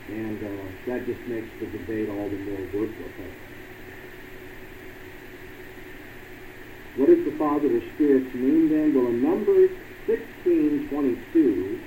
And 0.09 0.39
uh, 0.43 0.67
that 0.87 1.07
just 1.07 1.21
makes 1.29 1.49
the 1.61 1.67
debate 1.67 2.09
all 2.11 2.29
the 2.29 2.39
more 2.39 2.61
worthless. 2.75 3.13
What 6.97 7.07
does 7.07 7.25
the 7.25 7.37
Father 7.39 7.77
of 7.77 7.83
spirits 7.95 8.35
mean 8.35 8.69
then? 8.71 8.95
Well, 8.95 9.07
in 9.07 9.23
Numbers 9.23 9.71
16, 10.07 10.89
22 10.91 11.81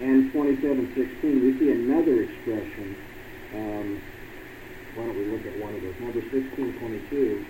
and 0.00 0.32
27, 0.32 0.94
16, 0.94 1.42
we 1.42 1.58
see 1.58 1.70
another 1.70 2.22
expression. 2.22 2.96
Um, 3.54 4.02
why 4.94 5.06
don't 5.06 5.18
we 5.18 5.24
look 5.26 5.46
at 5.46 5.58
one 5.58 5.74
of 5.74 5.82
those? 5.82 5.94
Numbers 6.00 6.24
16, 6.30 6.78
22. 6.78 7.46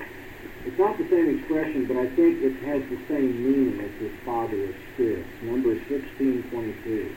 It's 0.66 0.78
not 0.78 0.98
the 0.98 1.08
same 1.08 1.38
expression, 1.38 1.86
but 1.86 1.96
I 1.96 2.06
think 2.14 2.42
it 2.42 2.52
has 2.64 2.82
the 2.90 3.00
same 3.08 3.32
meaning 3.42 3.80
as 3.80 3.90
this 3.98 4.12
Father 4.26 4.64
of 4.64 4.74
Spirits. 4.92 5.28
Number 5.42 5.70
1622. 5.88 7.16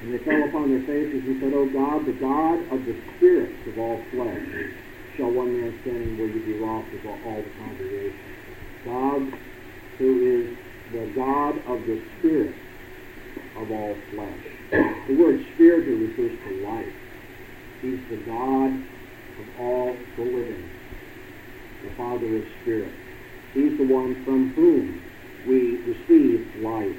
And 0.00 0.14
they 0.14 0.18
fell 0.18 0.48
upon 0.48 0.70
their 0.70 0.80
faces 0.86 1.24
and 1.26 1.40
said, 1.40 1.52
O 1.52 1.66
God, 1.68 2.06
the 2.06 2.12
God 2.12 2.58
of 2.72 2.84
the 2.86 2.96
spirits 3.16 3.66
of 3.68 3.78
all 3.78 4.00
flesh, 4.10 4.72
shall 5.16 5.30
one 5.30 5.60
man 5.60 5.78
standing 5.82 6.18
where 6.18 6.28
you 6.28 6.40
be 6.44 6.58
wroth 6.58 6.84
with 6.90 7.04
all 7.06 7.42
the 7.42 7.50
congregation. 7.58 8.18
God, 8.84 9.38
who 9.98 10.20
is 10.20 10.56
the 10.92 11.06
God 11.14 11.56
of 11.68 11.86
the 11.86 12.02
spirits 12.18 12.58
of 13.56 13.70
all 13.70 13.94
flesh. 14.10 14.53
The 14.74 15.14
word 15.14 15.44
spirit 15.54 15.86
refers 15.86 16.36
to 16.48 16.66
life. 16.66 16.94
He's 17.80 18.00
the 18.10 18.16
God 18.26 18.74
of 18.74 19.60
all 19.60 19.96
the 20.16 20.22
living, 20.22 20.68
the 21.84 21.90
Father 21.96 22.38
of 22.38 22.42
spirit. 22.62 22.90
He's 23.52 23.78
the 23.78 23.86
one 23.86 24.24
from 24.24 24.52
whom 24.54 25.00
we 25.46 25.78
receive 25.86 26.42
life. 26.58 26.96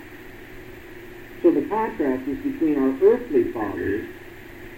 So 1.44 1.52
the 1.52 1.68
contrast 1.68 2.30
is 2.30 2.38
between 2.44 2.80
our 2.80 2.96
earthly 3.04 3.52
fathers, 3.52 4.08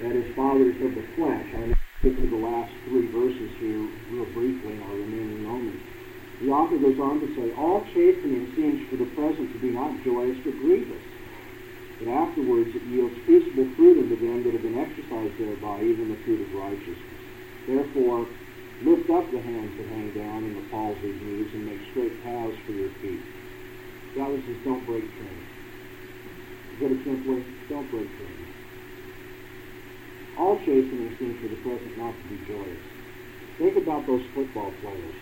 that 0.02 0.16
is, 0.16 0.36
fathers 0.36 0.76
of 0.82 0.96
the 0.96 1.06
flesh. 1.16 1.46
I'm 1.54 1.78
going 2.02 2.16
to 2.16 2.30
the 2.30 2.36
last 2.36 2.74
three 2.86 3.06
verses 3.12 3.52
here 3.60 3.86
real 4.10 4.26
briefly 4.34 4.74
in 4.74 4.82
our 4.82 4.96
remaining 4.96 5.44
moments. 5.44 5.84
The 6.42 6.50
author 6.50 6.78
goes 6.78 7.00
on 7.00 7.20
to 7.20 7.28
say, 7.36 7.54
All 7.62 7.86
chastening 7.94 8.54
seems 8.56 8.90
for 8.90 8.96
the 8.98 9.10
present 9.14 9.54
to 9.54 9.60
be 9.60 9.70
not 9.70 10.04
joyous 10.04 10.38
but 10.44 10.58
grievous 10.58 11.04
but 12.00 12.08
afterwards 12.14 12.70
it 12.76 12.86
yields 12.94 13.18
peaceable 13.26 13.68
fruit 13.76 13.98
unto 13.98 14.18
them 14.18 14.44
that 14.46 14.54
have 14.54 14.62
been 14.62 14.78
exercised 14.78 15.34
thereby, 15.42 15.82
even 15.82 16.14
the 16.14 16.20
fruit 16.24 16.46
of 16.46 16.54
righteousness. 16.54 17.22
Therefore, 17.66 18.30
lift 18.86 19.10
up 19.10 19.26
the 19.34 19.42
hands 19.42 19.74
that 19.78 19.90
hang 19.90 20.14
down 20.14 20.46
and 20.46 20.56
the 20.58 20.66
palsied 20.70 21.18
knees, 21.26 21.50
and 21.54 21.66
make 21.66 21.82
straight 21.92 22.14
paths 22.24 22.58
for 22.66 22.74
your 22.74 22.94
feet. 23.02 23.24
God 24.14 24.38
says, 24.46 24.62
don't 24.64 24.86
break 24.86 25.04
chains. 25.04 25.48
Put 26.80 26.94
it 26.94 27.02
simply, 27.02 27.42
don't 27.70 27.90
break 27.90 28.06
chains. 28.06 28.48
All 30.38 30.58
chastening 30.62 31.10
seems 31.18 31.42
for 31.42 31.50
the 31.50 31.60
present 31.66 31.98
not 31.98 32.14
to 32.14 32.26
be 32.30 32.38
joyous. 32.46 32.86
Think 33.58 33.78
about 33.82 34.06
those 34.06 34.22
football 34.38 34.70
players, 34.86 35.18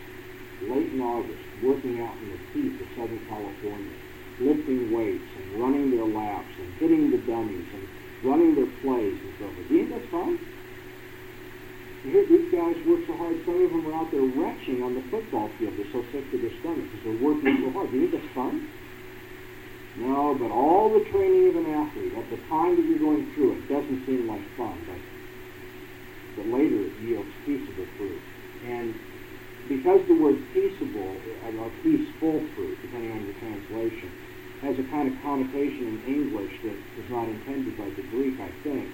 late 0.68 0.92
in 0.92 1.00
August, 1.00 1.40
working 1.64 2.04
out 2.04 2.20
in 2.20 2.36
the 2.36 2.40
heat 2.52 2.76
of 2.84 2.88
Southern 3.00 3.24
California, 3.32 3.96
lifting 4.40 4.92
weights 4.92 5.30
and 5.38 5.62
running 5.62 5.92
their 5.92 6.06
laps 6.06 6.52
and 6.60 6.74
hitting 6.76 7.12
the 7.12 7.20
dummies 7.24 7.68
and 7.74 7.84
running 8.24 8.56
their 8.56 8.70
plays 8.84 9.16
and 9.16 9.34
so 9.40 9.46
forth. 9.48 9.68
Do 9.68 9.74
you 9.76 9.88
think 9.88 9.96
that's 9.96 10.12
fun? 10.12 10.40
You 12.04 12.12
hear 12.12 12.26
these 12.30 12.52
guys 12.54 12.78
work 12.86 13.02
so 13.08 13.18
hard, 13.18 13.34
some 13.46 13.58
of 13.58 13.72
them 13.72 13.90
are 13.90 13.98
out 13.98 14.12
there 14.12 14.22
retching 14.22 14.84
on 14.84 14.94
the 14.94 15.02
football 15.10 15.50
field. 15.58 15.74
They're 15.74 15.90
so 15.90 16.06
sick 16.14 16.22
to 16.32 16.38
their 16.38 16.54
stomach 16.62 16.86
because 16.86 17.02
they're 17.02 17.24
working 17.24 17.66
so 17.66 17.74
hard. 17.74 17.90
Do 17.90 17.98
you 17.98 18.12
think 18.12 18.22
that's 18.22 18.36
fun? 18.36 18.70
No, 19.98 20.36
but 20.36 20.52
all 20.52 20.92
the 20.92 21.08
training 21.10 21.50
of 21.50 21.56
an 21.56 21.72
athlete 21.72 22.14
at 22.14 22.30
the 22.30 22.38
time 22.52 22.76
that 22.76 22.84
you're 22.84 23.00
going 23.00 23.32
through 23.34 23.58
it 23.58 23.64
doesn't 23.72 24.06
seem 24.06 24.28
like 24.28 24.44
fun, 24.60 24.76
but, 24.86 25.02
but 26.36 26.46
later 26.52 26.92
it 26.92 26.94
yields 27.00 27.32
peaceable 27.48 27.88
fruit. 27.98 28.22
And 28.68 28.94
because 29.72 30.06
the 30.06 30.14
word 30.14 30.38
peaceable, 30.54 31.16
uh, 31.42 31.64
or 31.64 31.72
peaceful 31.82 32.44
fruit, 32.54 32.78
depending 32.86 33.12
on 33.18 33.26
your 33.26 33.34
translation, 33.40 34.12
has 34.66 34.80
a 34.80 34.84
kind 34.90 35.08
of 35.08 35.22
connotation 35.22 36.02
in 36.02 36.02
English 36.08 36.54
that 36.64 36.74
is 36.74 37.10
not 37.12 37.28
intended 37.30 37.78
by 37.78 37.86
the 37.86 38.02
Greek, 38.10 38.40
I 38.40 38.50
think, 38.64 38.90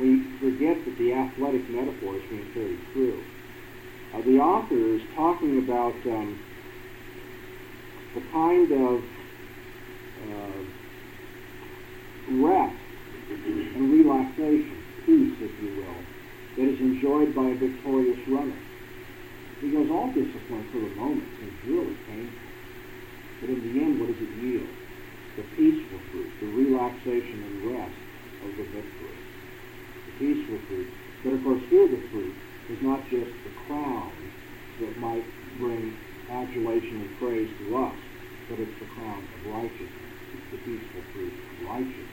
we 0.00 0.24
forget 0.40 0.82
that 0.82 0.96
the 0.96 1.12
athletic 1.12 1.68
metaphor 1.68 2.16
is 2.16 2.22
being 2.30 2.50
carried 2.54 2.80
through. 2.94 3.22
Uh, 4.14 4.22
the 4.22 4.40
author 4.40 4.96
is 4.96 5.02
talking 5.14 5.58
about 5.58 5.94
um, 6.06 6.40
the 8.14 8.22
kind 8.32 8.72
of 8.72 9.04
uh, 10.24 10.62
rest 12.42 12.80
and 13.28 13.92
relaxation, 13.92 14.82
peace, 15.04 15.36
if 15.38 15.62
you 15.62 15.84
will, 15.84 16.00
that 16.56 16.72
is 16.72 16.80
enjoyed 16.80 17.34
by 17.34 17.44
a 17.44 17.54
victorious 17.56 18.26
runner. 18.26 18.56
Because 19.60 19.90
all 19.90 20.06
discipline 20.08 20.66
for 20.72 20.78
the 20.78 20.94
moment 20.96 21.28
is 21.42 21.68
really 21.68 21.96
painful. 22.08 22.40
But 23.42 23.50
in 23.50 23.60
the 23.60 23.80
end, 23.84 24.00
what 24.00 24.08
does 24.08 24.16
it 24.16 24.42
yield? 24.42 24.79
The 25.36 25.42
peaceful 25.56 25.98
fruit, 26.10 26.30
the 26.40 26.46
relaxation 26.46 27.42
and 27.44 27.76
rest 27.76 27.98
of 28.44 28.56
the 28.56 28.64
victory. 28.64 29.18
The 30.06 30.12
peaceful 30.18 30.58
fruit. 30.68 30.88
But 31.24 31.32
of 31.34 31.44
course, 31.44 31.62
here 31.70 31.88
the 31.88 32.02
fruit 32.10 32.34
is 32.70 32.82
not 32.82 33.02
just 33.10 33.30
the 33.44 33.54
crown 33.66 34.12
that 34.80 34.98
might 34.98 35.24
bring 35.58 35.96
adulation 36.30 37.02
and 37.02 37.18
praise 37.18 37.50
to 37.58 37.76
us, 37.76 37.94
but 38.48 38.58
it's 38.58 38.78
the 38.80 38.86
crown 38.86 39.22
of 39.22 39.52
righteousness 39.54 40.10
the 40.50 40.58
peaceful 40.58 41.02
fruit 41.12 41.32
of 41.32 41.68
righteousness 41.68 42.08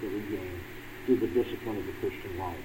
that 0.00 0.12
we 0.12 0.20
gain 0.36 0.60
through 1.06 1.16
the 1.16 1.26
discipline 1.28 1.76
of 1.78 1.86
the 1.86 1.92
Christian 2.00 2.38
life. 2.38 2.64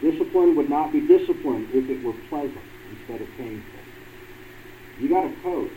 Discipline 0.00 0.56
would 0.56 0.68
not 0.68 0.92
be 0.92 1.00
discipline 1.00 1.68
if 1.72 1.88
it 1.88 2.02
were 2.02 2.16
pleasant 2.28 2.64
instead 2.90 3.20
of 3.20 3.28
painful. 3.36 3.80
You 4.98 5.08
got 5.08 5.26
a 5.26 5.34
coach 5.42 5.70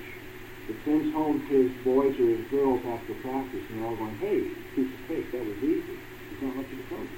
that 0.68 0.78
sends 0.84 1.13
home 1.13 1.45
his 1.47 1.70
boys 1.84 2.18
or 2.20 2.28
his 2.34 2.45
girls 2.49 2.82
after 2.86 3.13
practice 3.22 3.61
and 3.70 3.82
they're 3.82 3.89
all 3.89 3.95
going, 3.95 4.18
hey, 4.18 4.49
piece 4.76 4.89
of 4.89 5.01
cake, 5.07 5.32
that 5.32 5.45
was 5.45 5.57
easy. 5.61 5.97
He's 6.30 6.41
not 6.41 6.55
much 6.55 6.66
of 6.66 6.80
a 6.80 6.88
coach. 6.89 7.16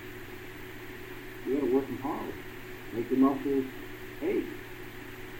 You 1.45 1.53
got 1.55 1.65
to 1.67 1.73
work 1.73 1.87
them 1.87 1.99
hard. 2.03 2.33
Make 2.93 3.09
the 3.09 3.15
muscles 3.15 3.65
ache. 4.23 4.51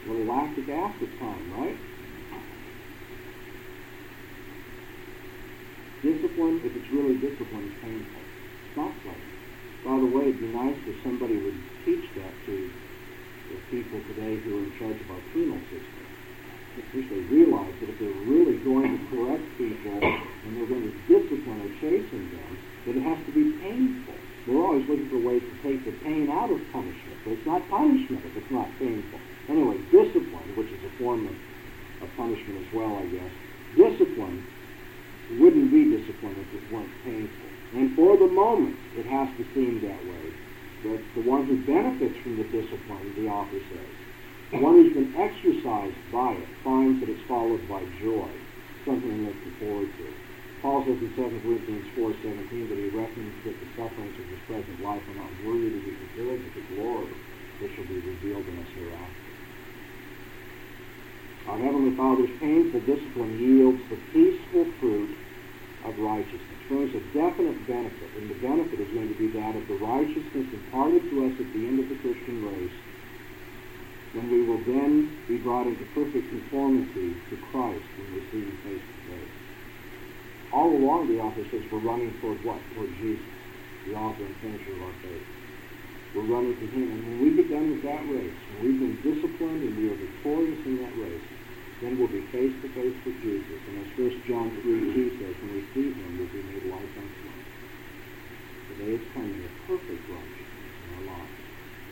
A 0.04 0.08
little 0.08 0.24
lactic 0.24 0.68
acid 0.68 1.10
time, 1.20 1.52
right? 1.60 1.76
Discipline, 6.02 6.62
if 6.62 6.76
it's 6.76 6.90
really 6.94 7.18
discipline, 7.18 7.66
is 7.66 7.74
painful. 7.82 8.22
It's 8.22 8.76
not 8.76 8.92
pleasant. 9.02 9.38
By 9.84 9.98
the 9.98 10.06
way, 10.06 10.30
it'd 10.30 10.40
be 10.40 10.46
nice 10.46 10.78
if 10.86 11.02
somebody 11.02 11.36
would 11.36 11.58
teach 11.84 12.06
that 12.14 12.32
to 12.46 12.70
the 13.50 13.58
people 13.70 13.98
today 14.14 14.36
who 14.36 14.60
are 14.60 14.64
in 14.64 14.78
charge 14.78 15.00
of 15.00 15.10
our 15.10 15.22
penal 15.34 15.58
system. 15.70 15.97
They 16.92 17.20
realize 17.34 17.74
that 17.80 17.90
if 17.90 17.98
they're 17.98 18.22
really 18.24 18.58
going 18.58 18.98
to 18.98 19.00
correct 19.10 19.42
people 19.58 19.98
and 19.98 20.56
they're 20.56 20.66
going 20.66 20.86
to 20.86 20.96
discipline 21.10 21.60
or 21.60 21.70
chasten 21.80 22.30
them, 22.30 22.58
that 22.86 22.96
it 22.96 23.02
has 23.02 23.18
to 23.26 23.32
be 23.32 23.52
painful. 23.58 24.14
We're 24.46 24.64
always 24.64 24.88
looking 24.88 25.10
for 25.10 25.18
ways 25.18 25.42
to 25.42 25.54
take 25.62 25.84
the 25.84 25.92
pain 26.04 26.30
out 26.30 26.50
of 26.50 26.60
punishment, 26.72 27.18
but 27.24 27.32
it's 27.32 27.46
not 27.46 27.68
punishment 27.68 28.24
if 28.24 28.36
it's 28.36 28.50
not 28.50 28.68
painful. 28.78 29.18
Anyway, 29.48 29.76
discipline, 29.90 30.56
which 30.56 30.68
is 30.68 30.80
a 30.84 30.92
form 30.98 31.26
of, 31.26 31.34
of 32.02 32.08
punishment 32.16 32.64
as 32.66 32.72
well, 32.72 32.96
I 32.96 33.06
guess, 33.06 33.32
discipline 33.76 34.46
wouldn't 35.36 35.70
be 35.70 35.84
discipline 35.84 36.36
if 36.40 36.62
it 36.62 36.72
weren't 36.72 36.92
painful. 37.04 37.48
And 37.74 37.94
for 37.94 38.16
the 38.16 38.28
moment, 38.28 38.76
it 38.96 39.04
has 39.04 39.28
to 39.36 39.44
seem 39.52 39.80
that 39.82 40.00
way. 40.08 40.32
But 40.82 41.00
the 41.14 41.28
one 41.28 41.44
who 41.44 41.60
benefits 41.66 42.16
from 42.22 42.38
the 42.38 42.44
discipline, 42.44 43.12
the 43.16 43.28
author 43.28 43.58
says, 43.58 43.92
one 44.56 44.80
who's 44.80 44.96
been 44.96 45.12
exercised 45.12 46.00
by 46.08 46.32
it 46.32 46.48
finds 46.64 47.00
that 47.04 47.12
it's 47.12 47.20
followed 47.28 47.60
by 47.68 47.84
joy, 48.00 48.28
something 48.88 49.12
to 49.12 49.28
look 49.28 49.36
forward 49.60 49.92
to. 50.00 50.06
Paul 50.64 50.82
says 50.88 50.96
in 50.98 51.12
2 51.14 51.22
Corinthians 51.44 51.86
4.17 51.94 52.72
that 52.72 52.80
he 52.80 52.88
reckons 52.96 53.32
that 53.44 53.56
the 53.60 53.68
sufferings 53.76 54.16
of 54.16 54.26
this 54.26 54.42
present 54.48 54.80
life 54.80 55.04
are 55.04 55.18
not 55.20 55.32
worthy 55.44 55.70
to 55.70 55.80
be 55.84 55.92
compared 55.92 56.40
with 56.40 56.54
the 56.56 56.64
glory 56.74 57.12
that 57.60 57.70
shall 57.76 57.86
be 57.86 58.00
revealed 58.00 58.46
in 58.48 58.56
us 58.58 58.70
hereafter. 58.74 59.28
Our 61.46 61.58
Heavenly 61.62 61.94
Father's 61.96 62.34
painful 62.40 62.80
discipline 62.88 63.38
yields 63.38 63.80
the 63.92 64.00
peaceful 64.12 64.66
fruit 64.80 65.12
of 65.84 65.96
righteousness, 66.00 66.58
brings 66.68 66.92
a 66.92 67.00
definite 67.16 67.56
benefit, 67.68 68.10
and 68.18 68.28
the 68.28 68.40
benefit 68.44 68.80
is 68.80 68.90
going 68.92 69.08
to 69.08 69.18
be 69.20 69.28
that 69.32 69.56
of 69.56 69.64
the 69.68 69.78
righteousness 69.80 70.48
imparted 70.52 71.04
to 71.08 71.24
us 71.24 71.34
at 71.40 71.48
the 71.54 71.62
end 71.64 71.80
of 71.80 71.88
the 71.88 71.96
Christian 72.04 72.44
race, 72.44 72.78
when 74.12 74.30
we 74.30 74.40
will 74.42 74.62
then 74.64 75.12
be 75.28 75.36
brought 75.36 75.66
into 75.66 75.84
perfect 75.92 76.28
conformity 76.28 77.12
to 77.28 77.36
Christ 77.52 77.84
when 78.00 78.08
we 78.14 78.20
see 78.32 78.40
Him 78.40 78.56
face 78.64 78.80
to 78.80 78.96
face. 79.12 79.34
All 80.52 80.72
along, 80.72 81.12
the 81.12 81.20
author 81.20 81.44
says 81.52 81.60
we're 81.70 81.84
running 81.84 82.16
toward 82.20 82.42
what? 82.44 82.56
Toward 82.74 82.88
Jesus, 82.96 83.28
the 83.84 83.94
author 83.94 84.24
and 84.24 84.36
finisher 84.40 84.72
of 84.72 84.82
our 84.82 84.96
faith. 85.04 85.28
We're 86.16 86.24
running 86.24 86.56
to 86.56 86.66
Him, 86.72 86.88
and 86.88 87.00
when 87.04 87.18
we 87.20 87.36
get 87.36 87.52
done 87.52 87.68
with 87.68 87.84
that 87.84 88.00
race, 88.08 88.32
when 88.56 88.58
we've 88.64 88.80
been 88.80 88.96
disciplined 89.04 89.60
and 89.60 89.76
we 89.76 89.92
are 89.92 89.98
victorious 90.00 90.60
in 90.64 90.80
that 90.80 90.96
race, 90.96 91.26
then 91.84 92.00
we'll 92.00 92.08
be 92.08 92.24
face 92.32 92.56
to 92.64 92.68
face 92.72 92.96
with 93.04 93.20
Jesus. 93.20 93.60
And 93.68 93.84
as 93.84 93.92
1 93.92 94.24
John 94.24 94.48
3 94.64 94.88
2 94.96 95.20
says, 95.20 95.36
when 95.36 95.52
we 95.52 95.62
see 95.76 95.92
him, 95.92 96.16
we'll 96.16 96.32
be 96.32 96.42
made 96.48 96.64
like 96.72 96.92
unto 96.96 97.20
him. 97.28 97.38
The 98.72 98.74
day 98.82 98.92
is 98.96 99.04
coming 99.12 99.36
of 99.44 99.52
perfect 99.68 100.02
righteousness 100.08 100.74
in 100.80 100.88
our 100.96 101.04
lives, 101.12 101.38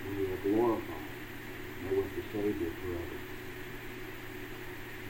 when 0.02 0.16
we 0.16 0.24
are 0.32 0.42
glorified 0.48 1.05
and 1.82 1.96
with 1.96 2.10
the 2.16 2.22
Savior 2.32 2.70
forever. 2.82 3.18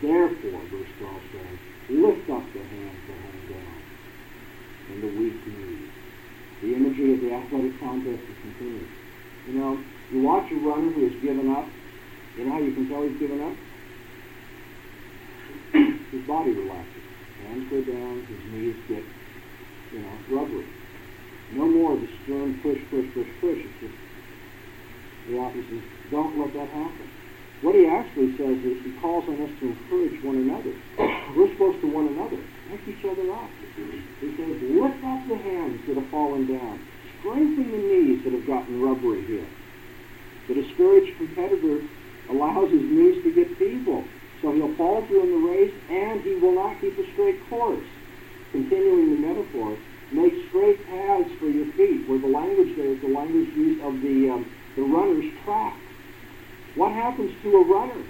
Therefore, 0.02 0.60
verse 0.68 0.92
12 0.98 1.22
says, 1.32 1.58
lift 1.88 2.30
up 2.30 2.44
the 2.52 2.62
hands 2.62 3.00
that 3.08 3.16
hang 3.16 3.48
down 3.48 3.76
and 4.90 5.02
the 5.02 5.18
weak 5.18 5.46
knees. 5.46 5.90
The 6.62 6.74
imagery 6.74 7.14
of 7.14 7.20
the 7.20 7.32
athletic 7.32 7.78
contest 7.80 8.22
is 8.22 8.36
continued. 8.42 8.88
You 9.46 9.54
know, 9.54 9.78
you 10.10 10.22
watch 10.22 10.50
a 10.50 10.54
runner 10.56 10.90
who 10.90 11.08
has 11.08 11.22
given 11.22 11.50
up. 11.50 11.66
You 12.36 12.44
know 12.44 12.52
how 12.52 12.60
you 12.60 12.72
can 12.74 12.88
tell 12.88 13.02
he's 13.02 13.18
given 13.18 13.40
up? 13.42 13.56
his 16.10 16.26
body 16.26 16.52
relaxes. 16.52 17.02
Hands 17.42 17.70
go 17.70 17.82
down, 17.82 18.26
his 18.26 18.52
knees 18.52 18.76
get, 18.88 19.04
you 19.92 20.00
know, 20.00 20.12
rubbery. 20.30 20.66
No 21.52 21.66
more 21.66 21.92
of 21.94 22.00
the 22.00 22.08
stern 22.24 22.58
push, 22.62 22.78
push, 22.90 23.06
push, 23.14 23.28
push. 23.40 23.58
It's 23.58 23.80
just, 23.80 23.94
the 25.28 25.36
says, 25.36 25.82
don't 26.10 26.38
let 26.38 26.52
that 26.54 26.68
happen. 26.68 27.10
What 27.62 27.74
he 27.74 27.86
actually 27.86 28.36
says 28.36 28.58
is 28.64 28.84
he 28.84 28.92
calls 29.00 29.24
on 29.28 29.40
us 29.40 29.50
to 29.60 29.66
encourage 29.68 30.22
one 30.22 30.36
another. 30.36 30.74
We're 31.36 31.50
supposed 31.52 31.80
to 31.80 31.88
one 31.88 32.08
another. 32.08 32.36
Lift 32.70 32.88
each 32.88 33.04
other 33.04 33.32
up. 33.32 33.50
He 34.20 34.36
says, 34.36 34.62
lift 34.62 35.02
up 35.04 35.28
the 35.28 35.38
hands 35.38 35.80
that 35.86 35.96
have 35.96 36.08
fallen 36.10 36.46
down. 36.46 36.80
Strengthen 37.20 37.72
the 37.72 37.78
knees 37.78 38.24
that 38.24 38.32
have 38.32 38.46
gotten 38.46 38.82
rubbery 38.82 39.24
here. 39.24 39.46
The 40.48 40.54
discouraged 40.54 41.16
competitor 41.16 41.80
allows 42.28 42.70
his 42.70 42.82
knees 42.82 43.22
to 43.24 43.32
get 43.32 43.56
feeble. 43.56 44.04
So 44.42 44.52
he'll 44.52 44.74
fall 44.76 45.04
through 45.06 45.22
in 45.22 45.30
the 45.30 45.48
race, 45.48 45.74
and 45.88 46.20
he 46.20 46.34
will 46.34 46.52
not 46.52 46.80
keep 46.80 46.98
a 46.98 47.12
straight 47.12 47.40
course. 47.48 47.84
Continuing 48.52 49.14
the 49.20 49.26
metaphor, 49.26 49.76
make 50.12 50.34
straight 50.48 50.86
paths 50.86 51.30
for 51.38 51.46
your 51.46 51.66
feet, 51.72 52.06
where 52.08 52.18
the 52.18 52.26
language 52.26 52.76
there 52.76 52.86
is 52.86 53.00
the 53.00 53.08
language 53.08 53.48
used 53.56 53.82
of 53.82 54.00
the, 54.02 54.30
um, 54.30 54.46
the 54.76 54.82
runner's 54.82 55.32
track. 55.44 55.76
What 56.76 56.92
happens 56.92 57.32
to 57.42 57.56
a 57.56 57.64
runner 57.64 58.04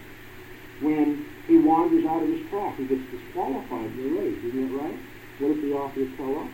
when 0.80 1.26
he 1.46 1.58
wanders 1.58 2.04
out 2.04 2.22
of 2.22 2.28
his 2.28 2.46
track? 2.50 2.76
He 2.76 2.86
gets 2.86 3.02
disqualified 3.10 3.86
in 3.86 3.96
the 3.96 4.20
race, 4.20 4.44
isn't 4.44 4.70
it 4.70 4.76
right? 4.76 4.98
What 5.38 5.50
if 5.52 5.62
the 5.62 5.72
author 5.72 6.06
tell 6.16 6.38
us? 6.44 6.50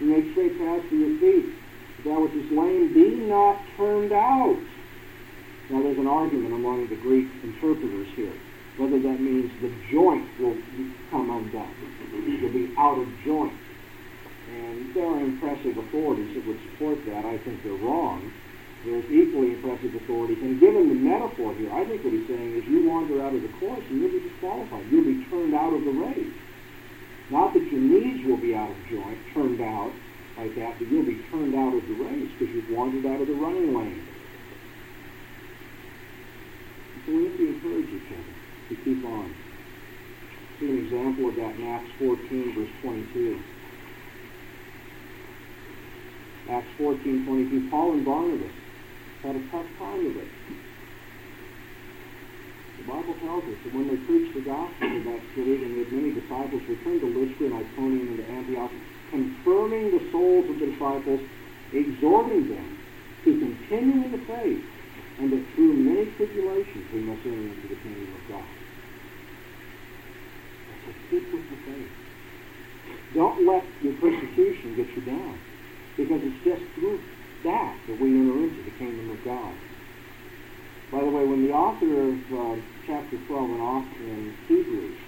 You 0.00 0.06
make 0.06 0.32
straight 0.32 0.58
paths 0.58 0.88
for 0.88 0.94
your 0.94 1.18
feet. 1.18 1.54
That 2.04 2.20
which 2.20 2.32
is 2.32 2.50
lame 2.50 2.92
be 2.92 3.26
not 3.26 3.60
turned 3.76 4.12
out. 4.12 4.58
Now 5.70 5.82
there's 5.82 5.98
an 5.98 6.06
argument 6.06 6.54
among 6.54 6.88
the 6.88 6.96
Greek 6.96 7.28
interpreters 7.42 8.08
here 8.14 8.32
whether 8.76 8.98
that 8.98 9.20
means 9.20 9.50
the 9.62 9.72
joint 9.90 10.26
will 10.40 10.56
come 11.10 11.30
undone. 11.30 11.74
Will 12.42 12.52
be 12.52 12.74
out 12.76 12.98
of 12.98 13.08
joint. 13.24 13.52
And 14.50 14.94
there 14.94 15.06
are 15.06 15.20
impressive 15.20 15.78
authorities 15.78 16.34
that 16.34 16.46
would 16.46 16.58
support 16.70 16.98
that. 17.06 17.24
I 17.24 17.38
think 17.38 17.62
they're 17.62 17.72
wrong. 17.72 18.32
There's 18.84 19.10
equally 19.10 19.54
impressive 19.54 19.94
authorities. 19.94 20.38
And 20.42 20.60
given 20.60 20.90
the 20.90 20.94
metaphor 20.94 21.54
here, 21.54 21.72
I 21.72 21.84
think 21.86 22.04
what 22.04 22.12
he's 22.12 22.28
saying 22.28 22.56
is 22.56 22.64
you 22.66 22.86
wander 22.86 23.22
out 23.22 23.34
of 23.34 23.40
the 23.40 23.48
course 23.56 23.82
and 23.88 24.00
you'll 24.00 24.12
be 24.12 24.28
disqualified. 24.28 24.84
You'll 24.90 25.04
be 25.04 25.24
turned 25.24 25.54
out 25.54 25.72
of 25.72 25.84
the 25.84 25.90
race. 25.90 26.34
Not 27.30 27.54
that 27.54 27.64
your 27.72 27.80
knees 27.80 28.26
will 28.26 28.36
be 28.36 28.54
out 28.54 28.70
of 28.70 28.76
joint, 28.90 29.16
turned 29.32 29.60
out 29.62 29.90
like 30.36 30.54
that, 30.56 30.78
but 30.78 30.88
you'll 30.88 31.06
be 31.06 31.22
turned 31.30 31.54
out 31.54 31.72
of 31.72 31.86
the 31.88 31.94
race 31.94 32.30
because 32.38 32.54
you've 32.54 32.76
wandered 32.76 33.06
out 33.06 33.22
of 33.22 33.26
the 33.26 33.34
running 33.34 33.74
lane. 33.74 34.06
So 37.06 37.12
we 37.12 37.24
have 37.24 37.36
to 37.38 37.48
encourage 37.48 37.88
each 37.88 38.12
other 38.12 38.34
to 38.68 38.76
keep 38.84 39.04
on. 39.06 39.34
See 40.60 40.70
an 40.70 40.84
example 40.84 41.28
of 41.30 41.36
that 41.36 41.56
in 41.56 41.66
Acts 41.68 41.90
14, 41.98 42.54
verse 42.54 42.68
22. 42.82 43.40
Acts 46.50 46.68
14, 46.76 47.26
22. 47.26 47.70
Paul 47.70 47.92
and 47.92 48.04
Barnabas 48.04 48.52
had 49.24 49.36
a 49.40 49.44
tough 49.48 49.64
time 49.80 50.04
of 50.04 50.16
it. 50.20 50.28
The 52.76 52.84
Bible 52.84 53.16
tells 53.24 53.44
us 53.48 53.56
that 53.64 53.72
when 53.72 53.88
they 53.88 53.96
preached 54.04 54.36
the 54.36 54.44
gospel 54.44 54.84
in 54.84 55.00
that 55.08 55.22
city 55.32 55.64
and 55.64 55.80
with 55.80 55.88
many 55.88 56.12
disciples 56.12 56.60
returned 56.68 57.00
to 57.00 57.08
Lystra 57.08 57.48
and 57.48 57.56
Iconium 57.56 58.04
and 58.12 58.18
to 58.20 58.26
Antioch, 58.28 58.72
confirming 59.08 59.96
the 59.96 60.04
souls 60.12 60.44
of 60.52 60.60
the 60.60 60.68
disciples, 60.68 61.24
exhorting 61.72 62.52
them 62.52 62.68
to 63.24 63.30
continue 63.40 64.04
in 64.04 64.12
the 64.12 64.20
faith, 64.28 64.60
and 65.24 65.32
that 65.32 65.40
through 65.56 65.72
many 65.72 66.04
tribulations 66.20 66.84
we 66.92 67.00
must 67.08 67.24
enter 67.24 67.48
into 67.48 67.68
the 67.72 67.80
kingdom 67.80 68.12
of 68.12 68.22
God. 68.28 68.48
So 70.84 70.92
keep 71.08 71.24
with 71.32 71.48
the 71.48 71.58
faith. 71.64 71.92
Don't 73.16 73.48
let 73.48 73.64
your 73.80 73.96
persecution 74.04 74.76
get 74.76 74.92
you 74.92 75.00
down, 75.08 75.40
because 75.96 76.20
it's 76.20 76.44
just 76.44 76.60
through 76.76 77.00
that 77.44 77.76
that 77.86 78.00
we 78.00 78.08
enter 78.08 78.44
into 78.44 78.62
the 78.64 78.70
kingdom 78.72 79.10
of 79.10 79.24
God. 79.24 79.54
By 80.90 81.00
the 81.00 81.10
way, 81.10 81.24
when 81.24 81.46
the 81.46 81.52
author 81.52 82.08
of 82.08 82.16
uh, 82.32 82.60
chapter 82.86 83.16
12 83.26 83.50
in, 83.50 83.60
in 84.08 84.34
Hebrews 84.48 84.98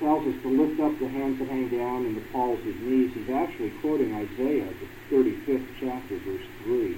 tells 0.00 0.26
us 0.26 0.42
to 0.42 0.48
lift 0.48 0.80
up 0.80 0.98
the 0.98 1.08
hands 1.08 1.38
that 1.38 1.48
hang 1.48 1.68
down 1.68 2.06
and 2.06 2.16
the 2.16 2.24
palms 2.32 2.60
of 2.60 2.76
knees, 2.82 3.12
he's 3.14 3.30
actually 3.30 3.70
quoting 3.80 4.14
Isaiah, 4.14 4.68
the 4.68 5.14
35th 5.14 5.66
chapter, 5.80 6.18
verse 6.18 6.46
3. 6.64 6.96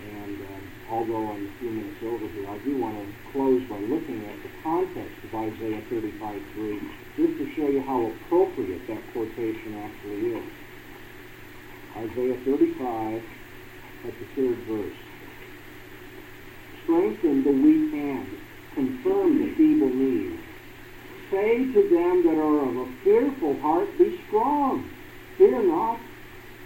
And 0.00 0.40
um, 0.40 0.62
although 0.90 1.30
I'm 1.30 1.46
a 1.46 1.58
few 1.60 1.70
minutes 1.70 2.02
over 2.02 2.26
here, 2.26 2.48
I 2.48 2.58
do 2.58 2.76
want 2.78 2.96
to 2.96 3.32
close 3.32 3.62
by 3.68 3.78
looking 3.78 4.24
at 4.26 4.36
the 4.42 4.50
context 4.62 5.16
of 5.24 5.34
Isaiah 5.34 5.82
35:3, 5.90 6.80
just 7.16 7.38
to 7.38 7.54
show 7.54 7.68
you 7.68 7.82
how 7.82 8.06
appropriate 8.06 8.86
that 8.88 9.02
quotation 9.12 9.76
actually 9.76 10.36
is. 10.36 10.59
Isaiah 12.00 12.38
35, 12.46 13.22
at 14.06 14.14
the 14.18 14.26
third 14.34 14.56
verse. 14.64 14.96
Strengthen 16.82 17.44
the 17.44 17.52
weak 17.52 17.92
hand, 17.92 18.26
confirm 18.74 19.38
the 19.38 19.54
feeble 19.54 19.90
knees. 19.90 20.40
Say 21.30 21.58
to 21.58 21.88
them 21.90 22.24
that 22.24 22.40
are 22.40 22.68
of 22.68 22.76
a 22.76 22.92
fearful 23.04 23.60
heart, 23.60 23.86
Be 23.98 24.18
strong, 24.28 24.88
fear 25.36 25.62
not. 25.62 26.00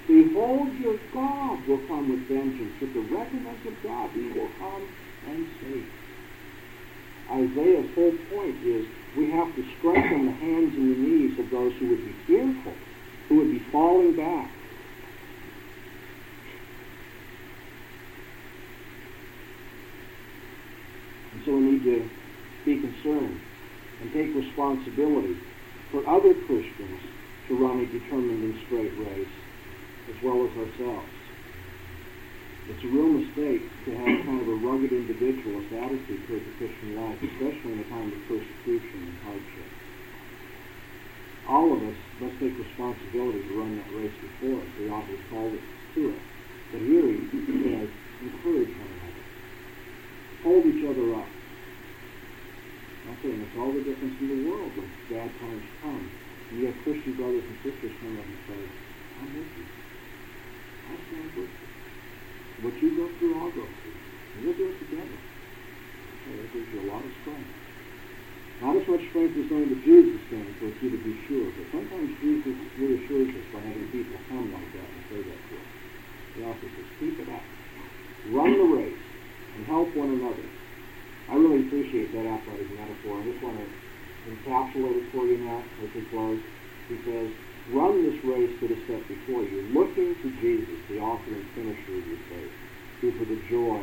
Behold, 0.07 0.72
your 0.78 0.99
God 1.12 1.66
will 1.66 1.82
come 1.89 2.11
with 2.11 2.28
vengeance. 2.28 2.72
With 2.80 2.95
the 2.95 3.01
recompense 3.01 3.66
of 3.66 3.82
God, 3.82 4.11
he 4.11 4.28
will 4.39 4.51
come 4.61 4.89
and 5.26 5.49
save. 5.61 5.91
Isaiah's 7.32 7.91
whole 7.97 8.14
point 8.30 8.57
is 8.62 8.87
we 9.16 9.30
have 9.32 9.53
to 9.57 9.64
strengthen 9.78 10.26
the 10.26 10.32
hands 10.32 10.74
and 10.76 10.95
the 10.95 10.99
knees 11.01 11.39
of 11.41 11.51
those 11.51 11.72
who 11.80 11.89
would 11.89 12.05
be 12.05 12.14
fearful, 12.26 12.74
who 13.28 13.37
would 13.39 13.51
be 13.51 13.64
falling 13.72 14.14
back. 14.14 14.49
So 21.45 21.53
we 21.53 21.61
need 21.61 21.85
to 21.85 22.09
be 22.65 22.81
concerned 22.81 23.41
and 24.01 24.13
take 24.13 24.35
responsibility 24.35 25.37
for 25.91 26.07
other 26.09 26.35
Christians 26.35 27.01
to 27.49 27.57
run 27.57 27.81
a 27.81 27.87
determined 27.87 28.43
and 28.45 28.59
straight 28.67 28.93
race 28.99 29.29
as 30.09 30.23
well 30.23 30.45
as 30.45 30.51
ourselves. 30.57 31.09
It's 32.69 32.83
a 32.83 32.89
real 32.89 33.13
mistake 33.21 33.61
to 33.85 33.91
have 33.93 34.25
kind 34.25 34.41
of 34.41 34.49
a 34.49 34.57
rugged 34.65 34.93
individualist 34.93 35.69
attitude 35.73 36.27
toward 36.27 36.41
the 36.41 36.55
Christian 36.57 36.97
life, 36.97 37.21
especially 37.21 37.73
in 37.77 37.81
a 37.81 37.89
time 37.93 38.09
of 38.09 38.21
persecution 38.25 39.05
and 39.05 39.19
hardship. 39.21 39.71
All 41.47 41.77
of 41.77 41.83
us 41.85 41.97
must 42.21 42.41
take 42.41 42.57
responsibility 42.57 43.45
to 43.49 43.61
run 43.61 43.77
that 43.77 43.93
race 43.93 44.17
before 44.17 44.65
us. 44.65 44.69
The 44.79 44.89
author 44.89 45.19
called 45.29 45.53
it 45.53 45.61
to 45.95 46.09
it. 46.09 46.23
But 46.73 46.81
here 46.81 47.05
he 47.05 47.21
says, 47.29 47.89
encourage 48.23 48.73
one 48.73 48.89
another. 48.97 49.25
Hold 50.43 50.65
each 50.65 50.85
other 50.89 51.15
up. 51.21 51.29
I'm 53.05 53.17
saying 53.21 53.37
it's 53.37 53.57
all 53.61 53.73
the 53.73 53.85
difference 53.85 54.17
in 54.21 54.29
the 54.33 54.41
world 54.49 54.73
when 54.77 54.89
bad 55.13 55.29
times 55.41 55.65
come. 55.85 56.05
And 56.51 56.55
you 56.61 56.73
have 56.73 56.79
Christian 56.85 57.13
brothers 57.21 57.45
and 57.45 57.57
sisters 57.61 57.93
come 58.01 58.17
up 58.17 58.25
and 58.25 58.41
say, 58.49 58.61
I'm 59.21 59.31
with 59.37 59.53
you. 59.53 59.67
I'll 60.89 61.03
stand 61.09 61.31
with 61.37 61.53
you. 61.53 61.69
What 62.65 62.75
you 62.81 62.89
go 62.97 63.07
through, 63.21 63.35
I'll 63.45 63.53
go 63.53 63.67
through. 63.69 63.99
And 64.35 64.41
we'll 64.45 64.57
do 64.57 64.67
it 64.73 64.79
together. 64.89 65.19
Okay, 65.21 66.35
that 66.41 66.49
gives 66.53 66.69
you 66.73 66.81
a 66.81 66.89
lot 66.89 67.05
of 67.05 67.13
strength. 67.21 67.53
Not 68.63 68.81
as 68.81 68.87
much 68.89 69.05
strength 69.13 69.37
as 69.37 69.47
knowing 69.53 69.69
that 69.69 69.83
Jesus 69.85 70.17
stands 70.31 70.55
for 70.63 70.71
you 70.81 70.89
to 70.95 71.01
be 71.05 71.15
sure, 71.29 71.45
but 71.45 71.67
sometimes 71.75 72.09
Jesus 72.25 72.57
reassures 72.81 73.37
us 73.37 73.47
by 73.53 73.61
having 73.61 73.89
people 73.93 74.17
come 74.33 74.49
like 74.49 74.71
that 74.81 74.89
and 74.89 75.03
say 75.13 75.21
that 75.21 75.41
to 75.45 75.53
us. 75.61 75.71
He 76.39 76.41
also 76.47 76.67
says, 76.73 76.89
keep 77.03 77.15
it 77.21 77.29
up. 77.29 77.45
Run 78.33 78.57
the 78.57 78.69
race 78.81 79.05
and 79.59 79.67
help 79.67 79.93
one 79.93 80.17
another. 80.17 80.49
I 81.31 81.35
really 81.37 81.66
appreciate 81.66 82.12
that 82.12 82.27
athletic 82.27 82.68
metaphor. 82.75 83.20
I 83.20 83.25
just 83.25 83.41
want 83.43 83.57
to 83.61 83.66
encapsulate 84.29 84.97
it 85.01 85.07
for 85.12 85.25
you 85.25 85.39
now 85.41 85.62
as 85.83 85.91
we 85.95 86.03
close. 86.12 86.41
He 86.89 86.97
says, 87.09 87.29
Run 87.72 88.05
this 88.05 88.20
race 88.29 88.53
that 88.61 88.70
is 88.70 88.83
set 88.85 89.01
before 89.09 89.41
you, 89.41 89.64
looking 89.72 90.12
to 90.20 90.29
Jesus, 90.45 90.79
the 90.93 91.01
author 91.01 91.33
and 91.33 91.49
finisher 91.57 91.97
of 91.97 92.05
your 92.05 92.22
faith, 92.29 92.55
who 93.01 93.09
for 93.16 93.25
the 93.25 93.41
joy 93.49 93.81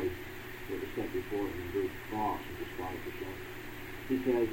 that 0.70 0.78
was 0.78 0.92
set 0.94 1.10
before 1.10 1.50
him 1.50 1.58
endured 1.66 1.90
the 1.90 2.04
cross 2.14 2.38
and 2.46 2.56
despised 2.62 3.04
the 3.10 3.14
shame. 3.18 3.42
He 4.06 4.18
says, 4.22 4.48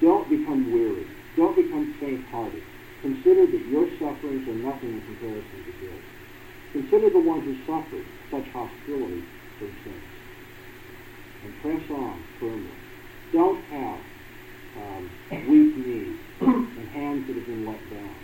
don't 0.00 0.30
become 0.30 0.70
weary. 0.70 1.06
Don't 1.36 1.56
become 1.56 1.94
faint-hearted. 1.98 2.62
Consider 3.02 3.46
that 3.46 3.66
your 3.66 3.86
sufferings 3.98 4.46
are 4.46 4.60
nothing 4.62 4.94
in 4.94 5.02
comparison 5.02 5.58
to 5.66 5.72
his. 5.74 6.02
Consider 6.72 7.10
the 7.10 7.18
one 7.18 7.40
who 7.42 7.54
suffered 7.66 8.06
such 8.30 8.46
hostility 8.54 9.22
for 9.58 9.66
sins. 9.82 10.17
And 11.44 11.62
press 11.62 11.90
on 11.90 12.22
firmly. 12.40 12.70
Don't 13.32 13.62
have 13.64 14.00
um, 14.76 15.10
weak 15.30 15.76
knees 15.76 16.18
and 16.40 16.88
hands 16.88 17.26
that 17.26 17.36
have 17.36 17.46
been 17.46 17.66
let 17.66 17.90
down 17.90 18.14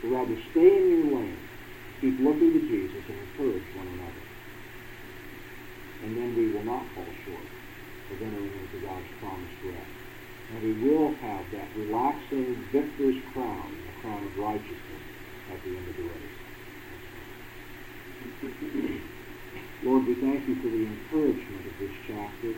but 0.00 0.08
rather 0.08 0.36
stay 0.50 0.76
in 0.76 0.88
your 0.88 1.04
lane, 1.20 1.38
keep 2.00 2.18
looking 2.20 2.52
to 2.52 2.60
Jesus, 2.60 3.02
and 3.08 3.18
encourage 3.18 3.62
one 3.76 3.86
another. 3.86 4.24
And 6.04 6.16
then 6.16 6.36
we 6.36 6.52
will 6.52 6.64
not 6.64 6.84
fall 6.94 7.04
short 7.26 7.44
of 8.10 8.22
entering 8.22 8.50
into 8.50 8.80
God's 8.86 9.06
promised 9.20 9.62
rest. 9.64 9.90
And 10.50 10.62
we 10.62 10.72
will 10.88 11.12
have 11.14 11.44
that 11.52 11.68
relaxing 11.76 12.56
victor's 12.72 13.22
crown, 13.32 13.76
the 13.86 13.92
crown 14.00 14.24
of 14.24 14.38
righteousness 14.38 15.02
at 15.52 15.62
the 15.62 15.76
end 15.76 15.88
of 15.88 15.96
the 15.96 16.02
race. 16.02 16.38
Lord, 19.82 20.04
we 20.04 20.12
thank 20.20 20.44
you 20.44 20.60
for 20.60 20.68
the 20.68 20.84
encouragement 20.84 21.64
of 21.64 21.72
this 21.80 21.96
chapter. 22.04 22.52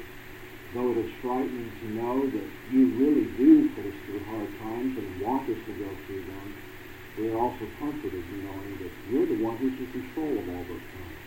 Though 0.75 0.91
it 0.91 1.07
is 1.07 1.13
frightening 1.23 1.71
to 1.71 1.87
know 1.95 2.27
that 2.27 2.49
you 2.75 2.91
really 2.99 3.31
do 3.39 3.71
put 3.79 3.87
us 3.87 3.95
through 4.03 4.27
hard 4.27 4.51
times 4.59 4.99
and 4.99 5.23
want 5.23 5.47
us 5.47 5.55
to 5.55 5.73
go 5.79 5.87
through 6.07 6.25
them, 6.27 6.49
we 7.19 7.31
are 7.31 7.39
also 7.39 7.63
comforted 7.79 8.27
in 8.27 8.43
knowing 8.43 8.75
that 8.83 8.91
you're 9.07 9.27
the 9.31 9.39
one 9.39 9.55
who's 9.59 9.79
in 9.79 9.87
control 9.95 10.35
of 10.35 10.49
all 10.51 10.65
those 10.67 10.83
things. 10.83 11.23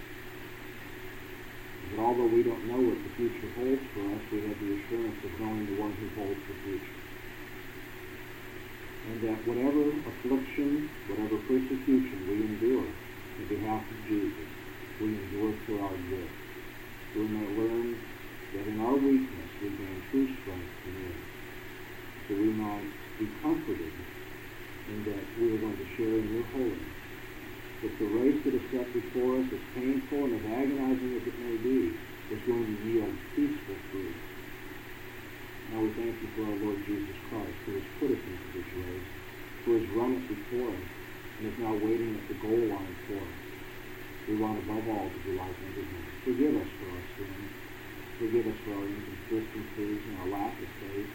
That 1.95 1.99
although 2.03 2.27
we 2.27 2.43
don't 2.43 2.67
know 2.67 2.81
what 2.91 2.99
the 2.99 3.13
future 3.15 3.47
holds 3.55 3.85
for 3.95 4.03
us, 4.19 4.23
we 4.35 4.43
have 4.51 4.59
the 4.59 4.75
assurance 4.75 5.19
of 5.23 5.31
knowing 5.39 5.63
the 5.63 5.79
one 5.79 5.95
who 5.95 6.11
holds 6.19 6.43
the 6.43 6.57
future. 6.67 6.99
And 9.07 9.17
that 9.31 9.39
whatever 9.47 9.95
affliction, 10.11 10.89
whatever 11.07 11.39
persecution 11.47 12.19
we 12.27 12.35
endure 12.51 12.83
in 12.83 13.47
behalf 13.47 13.79
of 13.79 13.97
Jesus, 14.09 14.54
we 15.01 15.07
endure 15.07 15.53
for 15.67 15.83
our 15.83 15.97
good. 16.09 16.29
We 17.15 17.27
may 17.27 17.47
learn 17.59 17.99
that 18.53 18.67
in 18.67 18.79
our 18.79 18.95
weakness 18.95 19.49
we 19.61 19.69
gain 19.69 20.03
true 20.11 20.27
strength 20.39 20.87
in 20.87 20.95
Him. 20.95 21.17
So 22.27 22.33
we 22.35 22.49
might 22.55 22.91
be 23.19 23.27
comforted 23.41 23.91
and 24.87 25.05
that 25.05 25.23
we 25.39 25.55
are 25.55 25.57
going 25.57 25.77
to 25.77 25.87
share 25.97 26.15
in 26.15 26.33
your 26.33 26.45
holiness. 26.55 26.95
That 27.83 27.99
the 27.99 28.05
race 28.05 28.39
that 28.45 28.55
is 28.55 28.65
set 28.71 28.87
before 28.93 29.35
us, 29.39 29.47
as 29.51 29.63
painful 29.75 30.23
and 30.23 30.39
as 30.39 30.45
agonizing 30.47 31.11
as 31.19 31.27
it 31.27 31.37
may 31.43 31.57
be, 31.59 31.91
is 32.31 32.41
going 32.47 32.65
to 32.65 32.75
yield 32.87 33.13
peaceful 33.35 33.75
fruit. 33.91 34.15
Now 35.71 35.81
we 35.81 35.89
thank 35.91 36.15
you 36.23 36.29
for 36.39 36.47
our 36.47 36.57
Lord 36.63 36.79
Jesus 36.85 37.17
Christ, 37.29 37.57
who 37.65 37.73
has 37.73 37.87
put 37.99 38.09
us 38.15 38.23
into 38.23 38.47
this 38.55 38.69
race, 38.79 39.09
who 39.65 39.71
has 39.75 39.85
run 39.91 40.13
it 40.13 40.25
before 40.29 40.71
us, 40.71 40.87
and 41.39 41.51
is 41.51 41.59
now 41.59 41.73
waiting 41.73 42.15
at 42.15 42.25
the 42.31 42.37
goal 42.39 42.63
line 42.71 42.95
for 43.11 43.19
us. 43.19 43.45
We 44.27 44.37
want 44.37 44.57
above 44.57 44.89
all 44.89 45.09
to 45.09 45.19
be 45.21 45.37
like 45.37 45.53
unto 45.53 45.81
him. 45.85 46.05
Forgive 46.25 46.55
us 46.57 46.69
for 46.81 46.89
our 46.89 47.05
sins. 47.13 47.51
Forgive 48.17 48.47
us 48.47 48.57
for 48.65 48.73
our 48.73 48.85
inconsistencies 48.89 50.01
and 50.01 50.17
our 50.21 50.29
lack 50.33 50.53
of 50.57 50.69
faith. 50.81 51.13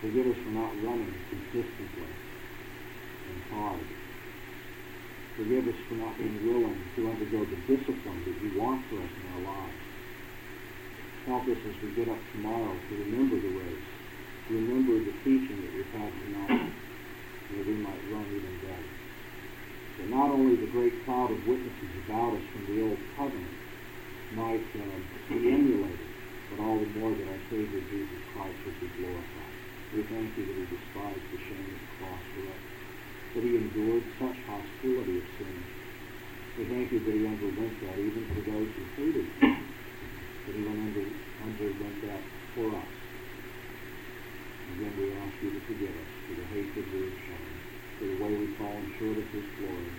Forgive 0.00 0.26
us 0.28 0.36
for 0.44 0.52
not 0.52 0.76
running 0.84 1.14
consistently 1.32 2.12
and 3.32 3.42
hard. 3.48 3.80
Forgive 5.36 5.68
us 5.68 5.80
for 5.88 5.94
not 5.94 6.18
being 6.18 6.36
to 7.30 7.46
the 7.46 7.62
discipline 7.70 8.26
that 8.26 8.42
you 8.42 8.58
want 8.58 8.82
for 8.90 8.98
us 8.98 9.06
in 9.06 9.24
our 9.38 9.54
lives. 9.54 9.82
Help 11.30 11.46
us 11.46 11.62
as 11.62 11.76
we 11.78 11.94
get 11.94 12.10
up 12.10 12.18
tomorrow 12.34 12.74
to 12.74 12.92
remember 13.06 13.38
the 13.38 13.54
race, 13.54 13.90
to 14.48 14.58
remember 14.58 14.98
the 14.98 15.14
teaching 15.22 15.62
that 15.62 15.70
we've 15.70 15.94
had 15.94 16.10
tonight, 16.10 16.74
that 17.54 17.66
we 17.70 17.78
might 17.86 18.02
run 18.10 18.26
even 18.34 18.56
better. 18.66 18.90
That 20.02 20.08
not 20.10 20.34
only 20.34 20.58
the 20.58 20.74
great 20.74 20.90
cloud 21.06 21.30
of 21.30 21.38
witnesses 21.46 21.92
about 22.02 22.34
us 22.34 22.42
from 22.50 22.66
the 22.66 22.82
old 22.82 22.98
covenant 23.14 23.58
might 24.34 24.66
uh, 24.74 24.98
be 25.30 25.54
emulated, 25.54 26.10
but 26.50 26.58
all 26.66 26.82
the 26.82 26.90
more 26.98 27.14
that 27.14 27.30
our 27.30 27.42
Savior 27.46 27.78
Jesus 27.78 28.22
Christ 28.34 28.58
would 28.66 28.80
be 28.82 28.90
glorified. 28.98 29.54
We 29.94 30.02
thank 30.02 30.34
you 30.34 30.50
that 30.50 30.56
he 30.58 30.66
despised 30.66 31.26
the 31.30 31.38
shame 31.46 31.62
of 31.62 31.78
the 31.78 31.90
cross 31.94 32.22
for 32.34 32.42
us, 32.50 32.62
that 33.38 33.42
he 33.46 33.54
endured 33.54 34.02
such 34.18 34.38
hostility 34.50 35.22
of 35.22 35.26
sin. 35.38 35.79
We 36.58 36.66
thank 36.66 36.90
you 36.90 36.98
that 36.98 37.14
he 37.14 37.22
underwent 37.22 37.78
that 37.86 37.94
even 37.94 38.26
for 38.34 38.42
those 38.42 38.70
who 38.74 38.82
hated 38.98 39.26
him, 39.38 39.54
that 39.54 40.54
he 40.54 40.62
went 40.66 40.82
under, 40.82 41.06
underwent 41.46 41.98
that 42.10 42.22
for 42.58 42.66
us. 42.74 42.90
Again, 44.74 44.94
we 44.98 45.14
ask 45.14 45.34
you 45.46 45.50
to 45.54 45.60
forgive 45.70 45.94
us 45.94 46.10
for 46.26 46.34
the 46.42 46.46
hatred 46.50 46.86
we 46.90 47.00
have 47.06 47.18
shown, 47.22 47.54
for 47.98 48.06
the 48.10 48.18
way 48.18 48.30
we've 48.34 48.56
fallen 48.58 48.86
short 48.98 49.16
of 49.18 49.26
his 49.30 49.46
glory, 49.62 49.94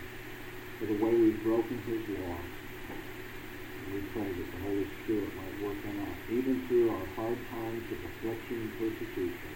for 0.75 0.85
the 0.91 0.97
way 0.99 1.11
we've 1.15 1.43
broken 1.43 1.77
his 1.87 2.03
laws. 2.19 2.51
And 2.91 3.87
we 3.95 4.01
pray 4.11 4.27
that 4.27 4.49
the 4.51 4.61
Holy 4.67 4.87
Spirit 5.07 5.31
might 5.31 5.55
work 5.63 5.79
in 5.87 5.95
us, 6.03 6.19
even 6.35 6.67
through 6.67 6.91
our 6.91 7.07
hard 7.15 7.39
times 7.47 7.85
of 7.95 7.99
affliction 8.11 8.57
and 8.59 8.71
persecution, 8.75 9.51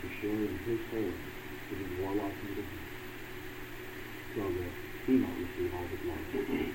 to 0.00 0.06
share 0.24 0.42
in 0.48 0.56
his 0.64 0.80
holiness, 0.90 1.36
to 1.68 1.72
be 1.76 1.86
more 2.00 2.16
like 2.16 2.36
unto 2.40 2.62
him, 2.64 2.82
so 4.32 4.42
that 4.48 4.91
he 5.06 5.12
might 5.14 5.36
receive 5.38 5.74
all 5.74 5.86
the 5.90 5.96
glory. 5.98 6.22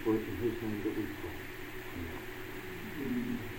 For 0.03 0.15
it's 0.15 0.27
in 0.27 0.37
His 0.43 0.61
name 0.61 0.81
that 0.83 0.95
we 0.97 1.05
pray. 1.21 1.39
Amen. 1.95 3.56